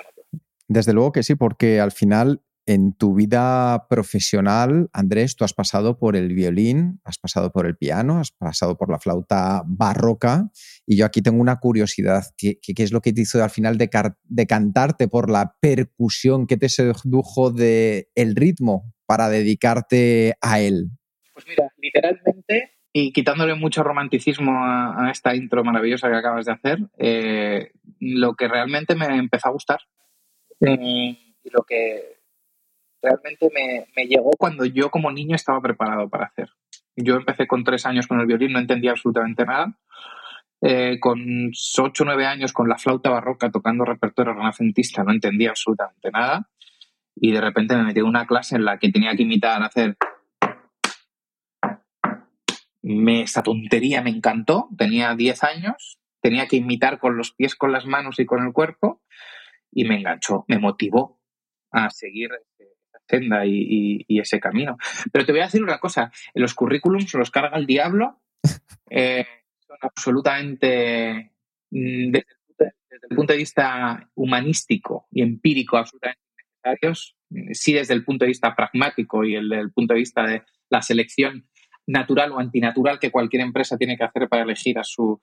Desde 0.67 0.93
luego 0.93 1.11
que 1.11 1.23
sí, 1.23 1.35
porque 1.35 1.79
al 1.79 1.91
final 1.91 2.41
en 2.67 2.91
tu 2.91 3.15
vida 3.15 3.87
profesional, 3.89 4.89
Andrés, 4.91 5.37
tú 5.37 5.45
has 5.45 5.53
pasado 5.53 5.97
por 5.97 6.17
el 6.17 6.33
violín, 6.33 6.99
has 7.05 7.17
pasado 7.17 7.51
por 7.53 7.65
el 7.65 7.77
piano, 7.77 8.19
has 8.19 8.31
pasado 8.31 8.77
por 8.77 8.91
la 8.91 8.99
flauta 8.99 9.63
barroca 9.65 10.51
y 10.85 10.97
yo 10.97 11.05
aquí 11.05 11.21
tengo 11.21 11.39
una 11.39 11.61
curiosidad, 11.61 12.25
¿qué, 12.37 12.59
es 12.61 12.91
lo 12.91 12.99
que 12.99 13.13
te 13.13 13.21
hizo 13.21 13.41
al 13.41 13.49
final 13.49 13.77
de, 13.77 13.89
cantarte 14.47 15.07
por 15.07 15.31
la 15.31 15.55
percusión? 15.61 16.45
¿Qué 16.45 16.57
te 16.57 16.67
sedujo 16.67 17.51
del 17.51 18.09
el 18.15 18.35
ritmo 18.35 18.93
para 19.05 19.29
dedicarte 19.29 20.35
a 20.41 20.59
él? 20.59 20.89
Pues 21.33 21.45
mira, 21.47 21.71
literalmente, 21.77 22.76
y 22.99 23.11
quitándole 23.11 23.53
mucho 23.53 23.83
romanticismo 23.83 24.65
a, 24.65 25.11
esta 25.11 25.35
intro 25.35 25.63
maravillosa 25.63 26.09
que 26.09 26.15
acabas 26.15 26.47
de 26.47 26.51
hacer, 26.51 26.79
eh, 26.97 27.71
lo 27.99 28.33
que 28.33 28.47
realmente 28.47 28.95
me 28.95 29.05
empezó 29.17 29.49
a 29.49 29.51
gustar 29.51 29.81
eh, 30.61 30.77
y 30.81 31.49
lo 31.51 31.61
que 31.61 32.17
realmente 32.99 33.49
me, 33.53 34.07
llegó 34.07 34.31
cuando 34.31 34.65
yo 34.65 34.89
como 34.89 35.11
niño 35.11 35.35
estaba 35.35 35.61
preparado 35.61 36.09
para 36.09 36.25
hacer. 36.25 36.49
Yo 36.95 37.17
empecé 37.17 37.45
con 37.45 37.63
tres 37.63 37.85
años 37.85 38.07
con 38.07 38.19
el 38.19 38.25
violín, 38.25 38.53
no 38.53 38.59
entendía 38.59 38.91
absolutamente 38.91 39.45
nada. 39.45 39.77
Eh, 40.61 40.97
con 40.99 41.51
ocho 41.77 42.03
o 42.03 42.05
nueve 42.05 42.25
años 42.25 42.51
con 42.51 42.67
la 42.67 42.79
flauta 42.79 43.11
barroca 43.11 43.51
tocando 43.51 43.85
repertorio 43.85 44.33
renacentista, 44.33 45.03
no 45.03 45.11
entendía 45.11 45.51
absolutamente 45.51 46.09
nada. 46.09 46.49
Y 47.15 47.31
de 47.31 47.41
repente 47.41 47.77
me 47.77 47.83
metí 47.83 47.99
en 47.99 48.07
una 48.07 48.25
clase 48.25 48.55
en 48.55 48.65
la 48.65 48.79
que 48.79 48.91
tenía 48.91 49.15
que 49.15 49.21
imitar, 49.21 49.61
hacer. 49.61 49.97
Me, 52.87 53.23
esa 53.23 53.43
tontería 53.43 54.01
me 54.01 54.09
encantó. 54.09 54.69
Tenía 54.77 55.15
diez 55.15 55.43
años, 55.43 55.99
tenía 56.21 56.47
que 56.47 56.55
imitar 56.55 56.99
con 56.99 57.17
los 57.17 57.33
pies, 57.33 57.55
con 57.55 57.71
las 57.71 57.85
manos 57.85 58.19
y 58.19 58.25
con 58.25 58.45
el 58.45 58.53
cuerpo. 58.53 59.01
Y 59.71 59.83
me 59.83 59.97
enganchó, 59.97 60.45
me 60.47 60.57
motivó 60.57 61.19
a 61.71 61.89
seguir 61.89 62.29
senda 63.07 63.45
y, 63.45 64.05
ese 64.09 64.39
camino. 64.39 64.77
Pero 65.11 65.25
te 65.25 65.31
voy 65.31 65.41
a 65.41 65.45
decir 65.45 65.63
una 65.63 65.79
cosa, 65.79 66.11
los 66.33 66.53
currículums 66.53 67.13
los 67.13 67.31
carga 67.31 67.57
el 67.57 67.65
diablo, 67.65 68.21
eh, 68.89 69.25
son 69.59 69.77
absolutamente, 69.81 71.31
mm, 71.71 72.11
desde 72.11 72.25
el, 73.09 73.15
punto 73.15 73.33
de 73.33 73.39
vista 73.39 74.09
humanístico 74.15 75.07
y 75.11 75.21
empírico, 75.21 75.77
absolutamente 75.77 76.21
necesarios, 76.63 77.15
sí 77.51 77.73
desde 77.73 77.93
el 77.93 78.03
punto 78.03 78.25
de 78.25 78.29
vista 78.29 78.55
pragmático 78.55 79.23
y 79.23 79.35
el, 79.35 79.51
el 79.53 79.71
punto 79.71 79.93
de 79.93 79.99
vista 79.99 80.23
de 80.23 80.43
la 80.69 80.81
selección 80.81 81.47
natural 81.87 82.31
o 82.33 82.39
antinatural 82.39 82.99
que 82.99 83.11
cualquier 83.11 83.41
empresa 83.41 83.77
tiene 83.77 83.97
que 83.97 84.03
hacer 84.03 84.29
para 84.29 84.43
elegir 84.43 84.77
a 84.77 84.83
su 84.83 85.19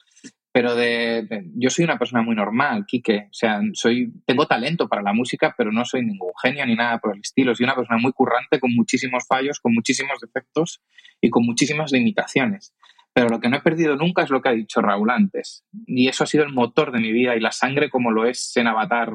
pero 0.54 0.76
de, 0.76 1.26
yo 1.56 1.68
soy 1.68 1.84
una 1.84 1.98
persona 1.98 2.22
muy 2.22 2.36
normal, 2.36 2.84
Quique. 2.86 3.26
O 3.28 3.34
sea, 3.34 3.60
soy, 3.72 4.12
tengo 4.24 4.46
talento 4.46 4.88
para 4.88 5.02
la 5.02 5.12
música, 5.12 5.52
pero 5.58 5.72
no 5.72 5.84
soy 5.84 6.04
ningún 6.06 6.30
genio 6.40 6.64
ni 6.64 6.76
nada 6.76 6.98
por 6.98 7.12
el 7.12 7.22
estilo. 7.22 7.56
Soy 7.56 7.64
una 7.64 7.74
persona 7.74 7.98
muy 7.98 8.12
currante, 8.12 8.60
con 8.60 8.72
muchísimos 8.72 9.26
fallos, 9.26 9.58
con 9.58 9.74
muchísimos 9.74 10.20
defectos 10.20 10.80
y 11.20 11.28
con 11.28 11.44
muchísimas 11.44 11.90
limitaciones. 11.90 12.72
Pero 13.12 13.30
lo 13.30 13.40
que 13.40 13.48
no 13.48 13.56
he 13.56 13.62
perdido 13.62 13.96
nunca 13.96 14.22
es 14.22 14.30
lo 14.30 14.40
que 14.40 14.48
ha 14.48 14.52
dicho 14.52 14.80
Raúl 14.80 15.10
antes. 15.10 15.64
Y 15.88 16.06
eso 16.06 16.22
ha 16.22 16.28
sido 16.28 16.44
el 16.44 16.52
motor 16.52 16.92
de 16.92 17.00
mi 17.00 17.10
vida 17.10 17.34
y 17.34 17.40
la 17.40 17.50
sangre 17.50 17.90
como 17.90 18.12
lo 18.12 18.24
es 18.24 18.56
en 18.56 18.68
Avatar, 18.68 19.10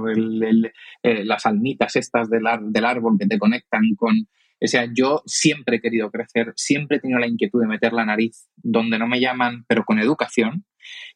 eh, 1.04 1.24
las 1.24 1.46
almitas 1.46 1.96
estas 1.96 2.30
del, 2.30 2.44
del 2.64 2.84
árbol 2.84 3.16
que 3.18 3.28
te 3.28 3.40
conectan 3.40 3.96
con, 3.96 4.28
o 4.62 4.68
sea, 4.68 4.88
yo 4.94 5.22
siempre 5.26 5.78
he 5.78 5.82
querido 5.82 6.12
crecer, 6.12 6.54
siempre 6.56 6.98
he 6.98 7.00
tenido 7.00 7.20
la 7.20 7.28
inquietud 7.28 7.62
de 7.62 7.68
meter 7.68 7.94
la 7.94 8.06
nariz 8.06 8.50
donde 8.58 9.00
no 9.00 9.08
me 9.08 9.20
llaman, 9.20 9.66
pero 9.68 9.86
con 9.86 10.00
educación, 10.00 10.66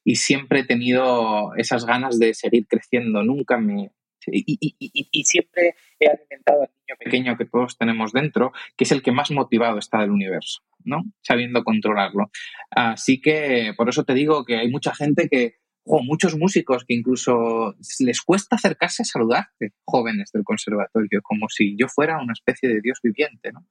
y 0.04 0.16
siempre 0.16 0.62
he 0.62 0.66
tenido 0.66 1.56
esas 1.56 1.86
ganas 1.86 2.20
de 2.20 2.34
seguir 2.34 2.68
creciendo. 2.68 3.24
Nunca 3.24 3.58
me, 3.58 3.92
Y, 4.28 5.24
siempre 5.26 5.76
he 6.00 6.08
alimentado 6.08 6.62
al 6.62 6.70
niño 6.70 6.98
pequeño 7.00 7.38
que 7.38 7.46
todos 7.46 7.78
tenemos 7.78 8.12
dentro, 8.14 8.52
que 8.78 8.86
es 8.86 8.92
el 8.92 9.02
que 9.02 9.12
más 9.12 9.32
motivado 9.32 9.80
está 9.80 10.00
del 10.00 10.12
universo, 10.12 10.62
¿no? 10.84 11.04
Sabiendo 11.22 11.64
controlarlo. 11.64 12.30
Así 12.72 13.20
que 13.20 13.74
por 13.76 13.90
eso 13.90 14.04
te 14.04 14.14
digo 14.14 14.46
que 14.46 14.58
hay 14.58 14.70
mucha 14.70 14.94
gente 14.94 15.28
que, 15.30 15.56
o 15.86 16.02
muchos 16.02 16.38
músicos 16.38 16.86
que 16.86 16.94
incluso 16.94 17.76
les 18.00 18.22
cuesta 18.22 18.56
acercarse 18.56 19.04
a 19.04 19.06
saludarte, 19.06 19.74
jóvenes 19.86 20.32
del 20.34 20.44
conservatorio, 20.44 21.22
como 21.22 21.50
si 21.50 21.76
yo 21.78 21.88
fuera 21.88 22.22
una 22.22 22.34
especie 22.34 22.70
de 22.70 22.82
Dios 22.82 23.00
viviente, 23.04 23.52
¿no? 23.52 23.66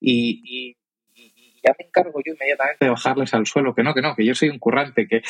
Y, 0.00 0.76
ya 1.66 1.74
me 1.78 1.86
encargo 1.86 2.20
yo 2.22 2.34
inmediatamente 2.34 2.84
de 2.84 2.90
bajarles 2.90 3.32
al 3.32 3.46
suelo, 3.46 3.74
que 3.74 3.82
no, 3.82 3.94
que 3.94 4.02
no, 4.02 4.14
que 4.14 4.26
yo 4.26 4.34
soy 4.34 4.50
un 4.50 4.58
currante, 4.58 5.08
que, 5.08 5.22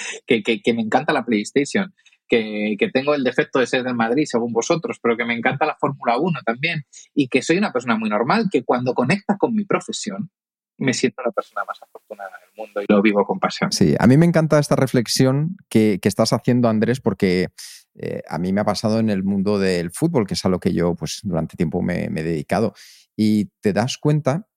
que, 0.42 0.74
me 0.74 0.82
encanta 0.82 1.12
la 1.12 1.24
PlayStation, 1.24 1.94
que, 2.26 2.76
tengo 2.92 3.14
el 3.14 3.22
defecto 3.22 3.60
de 3.60 3.68
ser 3.68 3.84
del 3.84 3.94
Madrid, 3.94 4.24
según 4.26 4.52
vosotros, 4.52 4.98
pero 5.00 5.16
que 5.16 5.24
me 5.24 5.34
encanta 5.34 5.64
la 5.64 5.76
Fórmula 5.76 6.18
1 6.18 6.40
también, 6.44 6.86
y 7.14 7.28
que 7.28 7.40
soy 7.40 7.58
una 7.58 7.72
persona 7.72 7.96
muy 7.96 8.10
normal, 8.10 8.48
que 8.50 8.64
cuando 8.64 8.94
conecta 8.94 9.36
con 9.38 9.54
mi 9.54 9.64
profesión, 9.64 10.30
me 10.78 10.92
siento 10.92 11.22
la 11.24 11.30
persona 11.30 11.64
más 11.66 11.80
afortunada 11.82 12.30
del 12.40 12.50
mundo 12.56 12.82
y 12.82 12.86
lo 12.88 13.02
vivo 13.02 13.24
con 13.24 13.38
pasión. 13.38 13.70
Sí, 13.72 13.94
a 13.98 14.06
mí 14.06 14.16
me 14.16 14.26
encanta 14.26 14.58
esta 14.58 14.76
reflexión 14.76 15.56
que, 15.68 16.00
estás 16.02 16.32
haciendo, 16.32 16.68
Andrés, 16.68 17.00
porque 17.00 17.48
eh, 17.94 18.22
a 18.28 18.38
mí 18.38 18.52
me 18.52 18.60
ha 18.60 18.64
pasado 18.64 18.98
en 18.98 19.10
el 19.10 19.22
mundo 19.22 19.58
del 19.58 19.90
fútbol, 19.92 20.26
que 20.26 20.34
es 20.34 20.44
a 20.44 20.48
lo 20.48 20.58
que 20.58 20.72
yo 20.72 20.94
pues, 20.94 21.20
durante 21.22 21.56
tiempo 21.56 21.82
me, 21.82 22.04
he 22.04 22.22
dedicado. 22.22 22.74
Y 23.16 23.46
te 23.60 23.72
das 23.72 23.98
cuenta 23.98 24.48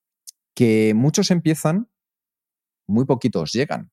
que 0.56 0.94
muchos 0.96 1.30
empiezan, 1.30 1.90
muy 2.88 3.06
poquitos 3.06 3.52
llegan. 3.52 3.92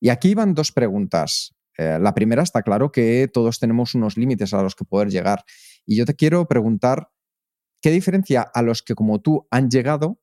Y 0.00 0.08
aquí 0.08 0.34
van 0.34 0.54
dos 0.54 0.72
preguntas. 0.72 1.54
Eh, 1.76 1.98
la 2.00 2.14
primera 2.14 2.42
está 2.42 2.62
claro 2.62 2.92
que 2.92 3.28
todos 3.32 3.58
tenemos 3.58 3.94
unos 3.94 4.16
límites 4.16 4.54
a 4.54 4.62
los 4.62 4.74
que 4.74 4.84
poder 4.84 5.10
llegar. 5.10 5.44
Y 5.84 5.96
yo 5.96 6.06
te 6.06 6.14
quiero 6.14 6.46
preguntar, 6.46 7.10
¿qué 7.82 7.90
diferencia 7.90 8.42
a 8.42 8.62
los 8.62 8.82
que 8.82 8.94
como 8.94 9.20
tú 9.20 9.46
han 9.50 9.68
llegado 9.68 10.20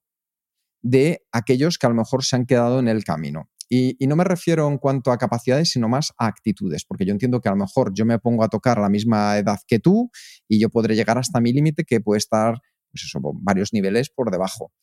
de 0.82 1.24
aquellos 1.32 1.78
que 1.78 1.86
a 1.86 1.90
lo 1.90 1.96
mejor 1.96 2.24
se 2.24 2.36
han 2.36 2.46
quedado 2.46 2.80
en 2.80 2.88
el 2.88 3.04
camino? 3.04 3.50
Y, 3.74 3.96
no 4.06 4.18
me 4.18 4.26
refiero 4.26 4.68
en 4.68 4.78
cuanto 4.78 5.14
a 5.14 5.18
capacidades, 5.18 5.70
sino 5.70 5.88
más 5.88 6.12
a 6.18 6.28
actitudes, 6.28 6.84
porque 6.84 7.06
yo 7.06 7.14
entiendo 7.14 7.40
que 7.40 7.48
a 7.48 7.54
lo 7.54 7.58
mejor 7.58 7.94
yo 7.94 8.06
me 8.06 8.20
pongo 8.20 8.44
a 8.44 8.50
tocar 8.50 8.78
a 8.78 8.82
la 8.82 8.90
misma 8.90 9.38
edad 9.38 9.60
que 9.66 9.80
tú 9.80 10.12
y 10.50 10.60
yo 10.60 10.70
podré 10.70 10.94
llegar 10.94 11.18
hasta 11.18 11.40
mi 11.40 11.54
límite 11.54 11.86
que 11.86 12.02
puede 12.02 12.18
estar, 12.18 12.60
pues 12.92 13.06
eso, 13.06 13.22
varios 13.22 13.72
niveles 13.72 14.10
por 14.10 14.30
debajo. 14.30 14.74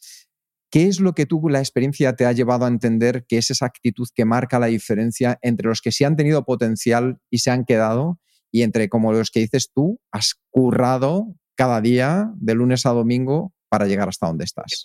¿Qué 0.71 0.87
es 0.87 1.01
lo 1.01 1.13
que 1.13 1.27
tú, 1.27 1.51
la 1.51 1.59
experiencia, 1.59 2.17
te 2.17 2.25
ha 2.25 2.33
llevado 2.33 2.65
a 2.65 2.69
entender 2.69 3.27
que 3.29 3.37
es 3.37 3.51
esa 3.51 3.67
actitud 3.67 4.07
que 4.15 4.25
marca 4.25 4.59
la 4.59 4.69
diferencia 4.69 5.39
entre 5.43 5.69
los 5.69 5.83
que 5.83 5.93
sí 5.93 6.05
han 6.05 6.17
tenido 6.17 6.47
potencial 6.47 7.21
y 7.29 7.41
se 7.41 7.51
han 7.51 7.67
quedado 7.67 8.19
y 8.51 8.63
entre 8.63 8.89
como 8.89 9.13
los 9.13 9.31
que 9.31 9.41
dices 9.41 9.71
tú, 9.75 10.01
has 10.11 10.35
currado 10.49 11.35
cada 11.57 11.83
día 11.83 12.33
de 12.37 12.55
lunes 12.55 12.87
a 12.87 12.91
domingo 12.91 13.53
para 13.69 13.87
llegar 13.87 14.09
hasta 14.09 14.29
donde 14.29 14.45
estás? 14.45 14.83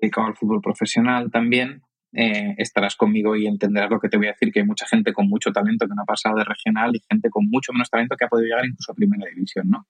Dedicado 0.00 0.28
al 0.28 0.36
fútbol 0.36 0.60
profesional 0.60 1.30
también, 1.30 1.82
eh, 2.12 2.54
estarás 2.58 2.96
conmigo 2.96 3.36
y 3.36 3.46
entenderás 3.46 3.90
lo 3.90 4.00
que 4.00 4.08
te 4.08 4.16
voy 4.16 4.26
a 4.26 4.32
decir, 4.32 4.52
que 4.52 4.60
hay 4.60 4.66
mucha 4.66 4.86
gente 4.86 5.12
con 5.12 5.28
mucho 5.28 5.52
talento 5.52 5.86
que 5.86 5.94
no 5.94 6.02
ha 6.02 6.06
pasado 6.06 6.36
de 6.36 6.44
regional 6.44 6.94
y 6.94 7.02
gente 7.08 7.30
con 7.30 7.48
mucho 7.48 7.72
menos 7.72 7.90
talento 7.90 8.16
que 8.16 8.24
ha 8.24 8.28
podido 8.28 8.48
llegar 8.48 8.66
incluso 8.66 8.92
a 8.92 8.94
primera 8.94 9.28
división, 9.28 9.68
¿no? 9.68 9.86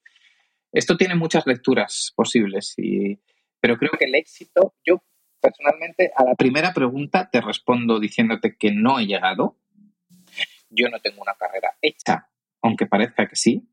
Esto 0.72 0.96
tiene 0.96 1.14
muchas 1.14 1.46
lecturas 1.46 2.12
posibles 2.14 2.74
y 2.76 3.18
pero 3.60 3.76
creo 3.76 3.92
que 3.98 4.06
el 4.06 4.14
éxito, 4.14 4.74
yo 4.84 5.02
personalmente 5.40 6.10
a 6.16 6.24
la 6.24 6.34
primera 6.34 6.72
pregunta 6.72 7.28
te 7.30 7.40
respondo 7.40 8.00
diciéndote 8.00 8.56
que 8.56 8.72
no 8.72 8.98
he 8.98 9.06
llegado. 9.06 9.56
Yo 10.70 10.88
no 10.88 11.00
tengo 11.00 11.22
una 11.22 11.34
carrera 11.34 11.76
hecha, 11.82 12.28
aunque 12.62 12.86
parezca 12.86 13.26
que 13.26 13.36
sí. 13.36 13.68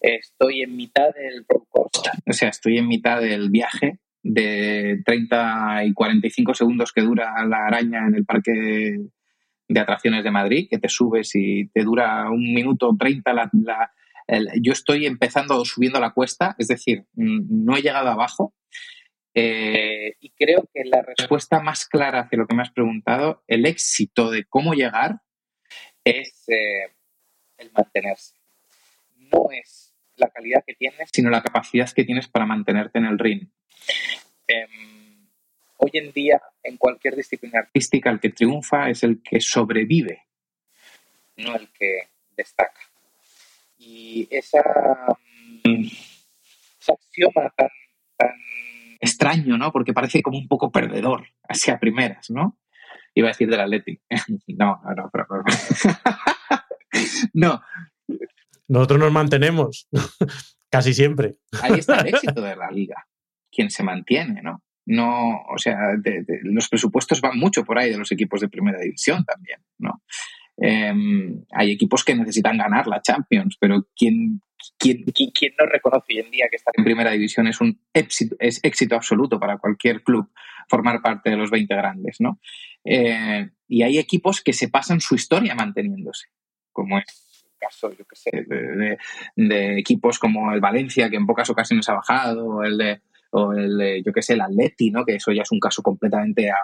Estoy 0.00 0.62
en 0.62 0.76
mitad 0.76 1.14
del 1.14 1.46
o 2.26 2.32
sea, 2.32 2.48
estoy 2.48 2.78
en 2.78 2.88
mitad 2.88 3.20
del 3.20 3.50
viaje 3.50 3.98
de 4.24 5.02
30 5.04 5.84
y 5.84 5.92
45 5.92 6.54
segundos 6.54 6.92
que 6.92 7.02
dura 7.02 7.44
la 7.46 7.66
araña 7.66 8.06
en 8.08 8.14
el 8.14 8.24
parque 8.24 8.98
de 9.68 9.80
atracciones 9.80 10.24
de 10.24 10.30
Madrid, 10.30 10.66
que 10.68 10.78
te 10.78 10.88
subes 10.88 11.30
y 11.34 11.68
te 11.68 11.82
dura 11.82 12.30
un 12.30 12.54
minuto 12.54 12.96
30 12.98 13.32
la, 13.34 13.50
yo 14.60 14.72
estoy 14.72 15.04
empezando 15.04 15.62
subiendo 15.66 16.00
la 16.00 16.12
cuesta, 16.12 16.56
es 16.58 16.68
decir, 16.68 17.04
no 17.14 17.76
he 17.76 17.82
llegado 17.82 18.08
abajo, 18.08 18.54
eh, 19.34 20.14
y 20.20 20.30
creo 20.30 20.68
que 20.72 20.84
la 20.84 21.02
respuesta 21.02 21.60
más 21.60 21.86
clara 21.86 22.20
hacia 22.20 22.38
lo 22.38 22.46
que 22.46 22.54
me 22.54 22.62
has 22.62 22.70
preguntado, 22.70 23.42
el 23.46 23.66
éxito 23.66 24.30
de 24.30 24.44
cómo 24.44 24.72
llegar, 24.72 25.20
es 26.02 26.44
eh, 26.48 26.94
el 27.58 27.70
mantenerse. 27.72 28.36
No 29.16 29.48
es 29.50 29.92
la 30.16 30.30
calidad 30.30 30.62
que 30.66 30.74
tienes, 30.74 31.10
sino 31.12 31.28
la 31.30 31.42
capacidad 31.42 31.90
que 31.90 32.04
tienes 32.04 32.28
para 32.28 32.46
mantenerte 32.46 32.98
en 32.98 33.06
el 33.06 33.18
ring. 33.18 33.50
Em, 34.46 35.26
hoy 35.78 35.90
en 35.94 36.12
día, 36.12 36.40
en 36.62 36.76
cualquier 36.76 37.16
disciplina 37.16 37.60
artística, 37.60 38.10
el 38.10 38.20
que 38.20 38.30
triunfa 38.30 38.90
es 38.90 39.02
el 39.02 39.22
que 39.22 39.40
sobrevive, 39.40 40.22
no 41.36 41.56
el 41.56 41.68
que 41.70 42.08
destaca. 42.36 42.80
Y 43.78 44.28
esa, 44.30 44.62
mm, 45.64 45.86
ese 46.80 46.92
axioma 46.92 47.52
tan 47.56 47.70
extraño, 49.00 49.56
¿no? 49.56 49.72
Porque 49.72 49.92
parece 49.92 50.22
como 50.22 50.38
un 50.38 50.48
poco 50.48 50.70
perdedor, 50.70 51.26
así 51.48 51.70
a 51.70 51.78
primeras, 51.78 52.30
¿no? 52.30 52.58
Iba 53.14 53.28
a 53.28 53.32
decir 53.32 53.48
del 53.48 53.60
Atleti. 53.60 54.00
no, 54.48 54.80
no, 54.96 55.10
pero, 55.12 55.26
no. 57.32 57.62
Nosotros 58.66 58.98
nos 58.98 59.12
mantenemos 59.12 59.88
casi 60.70 60.94
siempre. 60.94 61.36
Ahí 61.62 61.78
está 61.78 62.00
el 62.00 62.08
éxito 62.08 62.40
de 62.40 62.56
la 62.56 62.70
liga. 62.70 63.06
Quien 63.54 63.70
se 63.70 63.82
mantiene, 63.82 64.42
¿no? 64.42 64.62
No, 64.86 65.42
o 65.48 65.56
sea, 65.56 65.76
los 66.42 66.68
presupuestos 66.68 67.20
van 67.20 67.38
mucho 67.38 67.64
por 67.64 67.78
ahí 67.78 67.90
de 67.90 67.98
los 67.98 68.12
equipos 68.12 68.40
de 68.40 68.48
primera 68.48 68.78
división 68.78 69.24
también, 69.24 69.60
¿no? 69.78 70.02
Em, 70.56 71.44
hay 71.52 71.72
equipos 71.72 72.04
que 72.04 72.14
necesitan 72.14 72.58
ganar 72.58 72.86
la 72.86 73.00
Champions, 73.00 73.56
pero 73.58 73.86
quien, 73.96 74.40
quien, 74.78 75.04
quien, 75.04 75.52
no 75.58 75.66
reconoce 75.66 76.06
hoy 76.10 76.18
en 76.20 76.30
día 76.30 76.46
que 76.50 76.56
estar 76.56 76.72
en 76.76 76.84
primera 76.84 77.10
división 77.12 77.46
es 77.48 77.60
un 77.60 77.80
éxito, 77.92 78.36
es 78.38 78.60
éxito 78.62 78.94
absoluto 78.94 79.40
para 79.40 79.58
cualquier 79.58 80.02
club 80.02 80.30
formar 80.68 81.00
parte 81.02 81.30
de 81.30 81.36
los 81.36 81.50
20 81.50 81.74
grandes, 81.74 82.16
¿no? 82.20 82.38
Eh, 82.84 83.48
y 83.66 83.82
hay 83.82 83.98
equipos 83.98 84.42
que 84.42 84.52
se 84.52 84.68
pasan 84.68 85.00
su 85.00 85.14
historia 85.14 85.54
manteniéndose, 85.54 86.28
como 86.72 86.98
es 86.98 87.04
caso, 87.58 87.90
yo 87.90 88.04
que 88.04 88.16
sé, 88.16 88.30
de, 89.36 89.78
equipos 89.78 90.18
como 90.18 90.52
el 90.52 90.60
Valencia, 90.60 91.08
que 91.08 91.16
en 91.16 91.26
pocas 91.26 91.48
ocasiones 91.48 91.88
ha 91.88 91.94
bajado, 91.94 92.62
el 92.62 92.76
de, 92.76 93.00
o 93.36 93.52
el 93.52 94.02
yo 94.04 94.12
que 94.12 94.22
sé, 94.22 94.34
el 94.34 94.40
Atleti, 94.40 94.90
¿no? 94.90 95.04
Que 95.04 95.16
eso 95.16 95.32
ya 95.32 95.42
es 95.42 95.50
un 95.50 95.58
caso 95.58 95.82
completamente 95.82 96.50
a, 96.50 96.56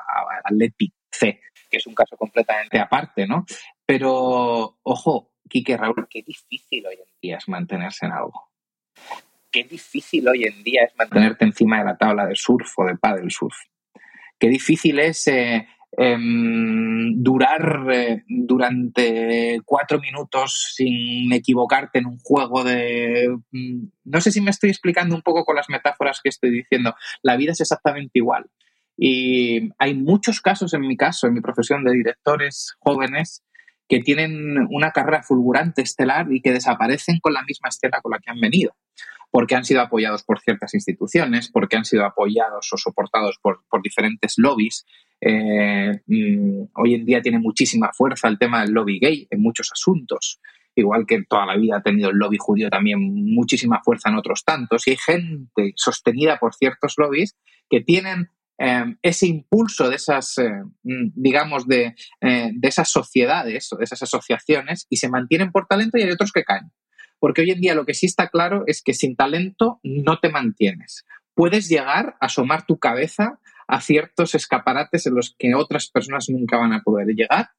Atleti 0.44 0.92
C, 1.10 1.40
que 1.68 1.78
es 1.78 1.86
un 1.86 1.94
caso 1.94 2.16
completamente 2.16 2.78
aparte, 2.78 3.26
¿no? 3.26 3.44
Pero, 3.84 4.78
ojo, 4.82 5.32
Quique 5.48 5.76
Raúl, 5.76 6.06
qué 6.08 6.22
difícil 6.22 6.86
hoy 6.86 6.94
en 6.94 7.12
día 7.20 7.38
es 7.38 7.48
mantenerse 7.48 8.06
en 8.06 8.12
algo. 8.12 8.50
Qué 9.50 9.64
difícil 9.64 10.28
hoy 10.28 10.44
en 10.44 10.62
día 10.62 10.84
es 10.84 10.94
mantenerte 10.96 11.44
encima 11.44 11.80
de 11.80 11.86
la 11.86 11.96
tabla 11.96 12.26
de 12.26 12.36
surf 12.36 12.78
o 12.78 12.84
de 12.84 12.96
paddle 12.96 13.30
surf. 13.30 13.56
Qué 14.38 14.48
difícil 14.48 15.00
es 15.00 15.26
eh, 15.26 15.66
em, 15.92 17.22
durar 17.22 17.86
eh, 17.92 18.22
durante 18.28 19.60
cuatro 19.64 20.00
minutos 20.00 20.72
sin 20.74 21.32
equivocarte 21.32 21.98
en 21.98 22.06
un 22.06 22.18
juego 22.18 22.64
de... 22.64 23.28
Mm, 23.50 23.86
no 24.04 24.20
sé 24.20 24.30
si 24.30 24.40
me 24.40 24.50
estoy 24.50 24.70
explicando 24.70 25.14
un 25.14 25.22
poco 25.22 25.44
con 25.44 25.56
las 25.56 25.68
metáforas 25.68 26.20
que 26.22 26.28
estoy 26.28 26.50
diciendo. 26.50 26.94
La 27.22 27.36
vida 27.36 27.52
es 27.52 27.60
exactamente 27.60 28.18
igual. 28.18 28.50
Y 28.96 29.70
hay 29.78 29.94
muchos 29.94 30.40
casos 30.40 30.74
en 30.74 30.82
mi 30.82 30.96
caso, 30.96 31.26
en 31.26 31.34
mi 31.34 31.40
profesión 31.40 31.84
de 31.84 31.92
directores 31.92 32.74
jóvenes, 32.80 33.42
que 33.90 34.00
tienen 34.00 34.68
una 34.70 34.92
carrera 34.92 35.22
fulgurante 35.22 35.82
estelar 35.82 36.32
y 36.32 36.40
que 36.40 36.52
desaparecen 36.52 37.18
con 37.20 37.34
la 37.34 37.42
misma 37.42 37.70
estela 37.70 38.00
con 38.00 38.12
la 38.12 38.20
que 38.20 38.30
han 38.30 38.40
venido, 38.40 38.76
porque 39.32 39.56
han 39.56 39.64
sido 39.64 39.80
apoyados 39.80 40.22
por 40.22 40.38
ciertas 40.40 40.74
instituciones, 40.74 41.50
porque 41.50 41.76
han 41.76 41.84
sido 41.84 42.04
apoyados 42.04 42.72
o 42.72 42.76
soportados 42.76 43.38
por, 43.42 43.60
diferentes 43.82 44.34
lobbies. 44.36 44.86
Eh, 45.20 46.00
mm, 46.06 46.62
hoy 46.74 46.94
en 46.94 47.04
día 47.04 47.20
tiene 47.20 47.38
muchísima 47.38 47.90
fuerza 47.92 48.28
el 48.28 48.38
tema 48.38 48.62
del 48.62 48.72
lobby 48.72 48.98
gay 48.98 49.26
en 49.30 49.42
muchos 49.42 49.70
asuntos, 49.72 50.40
igual 50.74 51.04
que 51.06 51.22
toda 51.28 51.46
la 51.46 51.56
vida 51.56 51.76
ha 51.78 51.82
tenido 51.82 52.10
el 52.10 52.16
lobby 52.16 52.38
judío 52.38 52.70
también 52.70 52.98
muchísima 53.00 53.80
fuerza 53.82 54.08
en 54.08 54.16
otros 54.16 54.44
tantos, 54.44 54.86
y 54.86 54.90
hay 54.92 54.96
gente 54.96 55.72
sostenida 55.76 56.38
por 56.38 56.54
ciertos 56.54 56.94
lobbies 56.96 57.36
que 57.68 57.80
tienen 57.80 58.30
Em, 58.62 58.98
ese 59.00 59.26
impulso 59.26 59.88
de 59.88 59.96
esas, 59.96 60.36
eh, 60.36 60.50
mm, 60.82 61.12
digamos, 61.14 61.66
de, 61.66 61.94
eh, 62.20 62.50
de 62.52 62.68
esas 62.68 62.90
sociedades 62.90 63.72
o 63.72 63.78
de 63.78 63.84
esas 63.84 64.02
asociaciones 64.02 64.86
y 64.90 64.98
se 64.98 65.08
mantienen 65.08 65.50
por 65.50 65.66
talento 65.66 65.96
y 65.96 66.02
hay 66.02 66.10
otros 66.10 66.30
que 66.30 66.44
caen. 66.44 66.70
Porque 67.18 67.40
hoy 67.40 67.52
en 67.52 67.60
día 67.62 67.74
lo 67.74 67.86
que 67.86 67.94
sí 67.94 68.04
está 68.04 68.28
claro 68.28 68.64
es 68.66 68.82
que 68.82 68.92
sin 68.92 69.16
talento 69.16 69.80
no 69.82 70.18
te 70.18 70.28
mantienes. 70.28 71.06
Puedes 71.32 71.70
llegar 71.70 72.18
a 72.20 72.26
asomar 72.26 72.66
tu 72.66 72.78
cabeza 72.78 73.38
a 73.70 73.80
ciertos 73.80 74.34
escaparates 74.34 75.06
en 75.06 75.14
los 75.14 75.34
que 75.38 75.54
otras 75.54 75.90
personas 75.90 76.28
nunca 76.28 76.58
van 76.58 76.72
a 76.72 76.82
poder 76.82 77.08
llegar, 77.08 77.50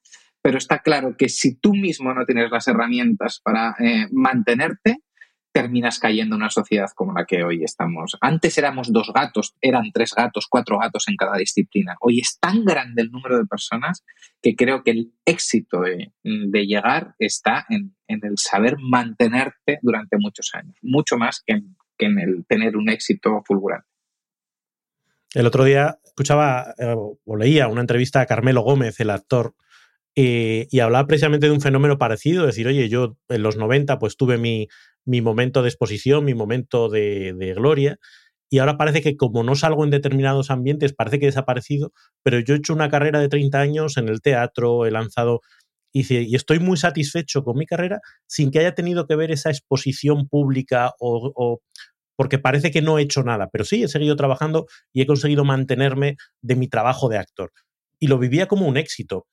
pero 0.42 0.58
está 0.58 0.80
claro 0.80 1.16
que 1.18 1.30
si 1.30 1.56
tú 1.56 1.74
mismo 1.74 2.14
no 2.14 2.26
tienes 2.26 2.52
las 2.52 2.68
herramientas 2.68 3.40
para 3.44 3.76
eh, 3.80 4.08
mantenerte, 4.12 4.98
terminas 5.54 6.00
cayendo 6.00 6.36
en 6.36 6.42
una 6.42 6.50
sociedad 6.50 6.90
como 6.96 7.14
la 7.14 7.26
que 7.26 7.44
hoy 7.44 7.64
estamos. 7.64 8.18
Antes 8.22 8.58
éramos 8.58 8.92
dos 8.92 9.12
gatos, 9.14 9.56
eran 9.62 9.92
tres 9.94 10.14
gatos, 10.16 10.48
cuatro 10.50 10.80
gatos 10.80 11.08
en 11.08 11.16
cada 11.16 11.38
disciplina. 11.38 11.96
Hoy 12.00 12.20
es 12.20 12.40
tan 12.40 12.64
grande 12.64 13.02
el 13.02 13.12
número 13.12 13.38
de 13.38 13.46
personas 13.46 14.04
que 14.42 14.56
creo 14.56 14.84
que 14.84 14.92
el 14.92 15.14
éxito 15.26 15.82
de, 15.82 16.12
llegar 16.24 17.16
está 17.20 17.66
en, 17.70 17.96
el 18.08 18.38
saber 18.38 18.78
mantenerte 18.80 19.80
durante 19.82 20.18
muchos 20.18 20.52
años, 20.54 20.76
mucho 20.82 21.18
más 21.18 21.44
que 21.46 21.62
en, 22.06 22.20
el 22.20 22.46
tener 22.48 22.78
un 22.78 22.90
éxito 22.90 23.44
fulgurante. 23.46 23.91
El 25.34 25.46
otro 25.46 25.64
día 25.64 26.00
escuchaba 26.04 26.74
eh, 26.78 26.96
o 26.96 27.36
leía 27.38 27.68
una 27.68 27.82
entrevista 27.82 28.22
a 28.22 28.26
Carmelo 28.26 28.62
Gómez, 28.62 29.00
el 29.00 29.10
actor, 29.10 29.56
y 30.14 30.80
hablaba 30.82 31.08
precisamente 31.08 31.48
de 31.48 31.54
un 31.54 31.62
fenómeno 31.62 31.98
parecido, 31.98 32.46
decir, 32.46 32.68
oye, 32.68 32.90
yo 32.90 33.18
en 33.30 33.44
los 33.44 33.56
90 33.56 33.98
pues 33.98 34.18
tuve 34.18 34.38
mi, 34.38 34.68
mi 35.06 35.22
momento 35.22 35.62
de 35.62 35.70
exposición, 35.70 36.26
mi 36.26 36.34
momento 36.34 36.90
de, 36.90 37.54
gloria. 37.56 38.00
Y 38.50 38.60
ahora 38.60 38.78
parece 38.78 39.02
que 39.02 39.16
como 39.16 39.44
no 39.44 39.56
salgo 39.56 39.84
en 39.84 39.92
determinados 39.92 40.52
ambientes, 40.52 40.94
parece 40.94 41.20
que 41.20 41.26
he 41.26 41.30
desaparecido, 41.30 41.94
pero 42.24 42.40
yo 42.40 42.54
he 42.54 42.58
hecho 42.58 42.74
una 42.74 42.90
carrera 42.90 43.20
de 43.20 43.30
30 43.30 43.60
años 43.60 43.98
en 43.98 44.10
el 44.10 44.22
teatro, 44.22 44.86
he 44.86 44.92
lanzado 44.92 45.42
y, 45.94 46.36
estoy 46.36 46.60
muy 46.60 46.78
satisfecho 46.78 47.44
con 47.44 47.58
mi 47.58 47.66
carrera 47.66 48.00
sin 48.28 48.52
que 48.52 48.60
haya 48.60 48.76
tenido 48.76 49.08
que 49.08 49.16
ver 49.16 49.32
esa 49.32 49.50
exposición 49.50 50.28
pública 50.28 50.94
o, 51.00 51.62
porque 52.22 52.38
parece 52.38 52.70
que 52.70 52.84
no 52.84 53.00
he 53.00 53.02
hecho 53.02 53.24
nada, 53.24 53.50
pero 53.52 53.64
sí 53.66 53.82
he 53.82 53.88
seguido 53.88 54.16
trabajando 54.16 54.68
y 54.94 55.02
he 55.02 55.08
conseguido 55.08 55.44
mantenerme 55.44 56.18
de 56.44 56.56
mi 56.56 56.68
trabajo 56.68 57.10
de 57.10 57.18
actor. 57.18 57.52
Y 58.00 58.10
lo 58.10 58.20
vivía 58.20 58.46
como 58.46 58.68
un 58.68 58.78
éxito 58.78 59.26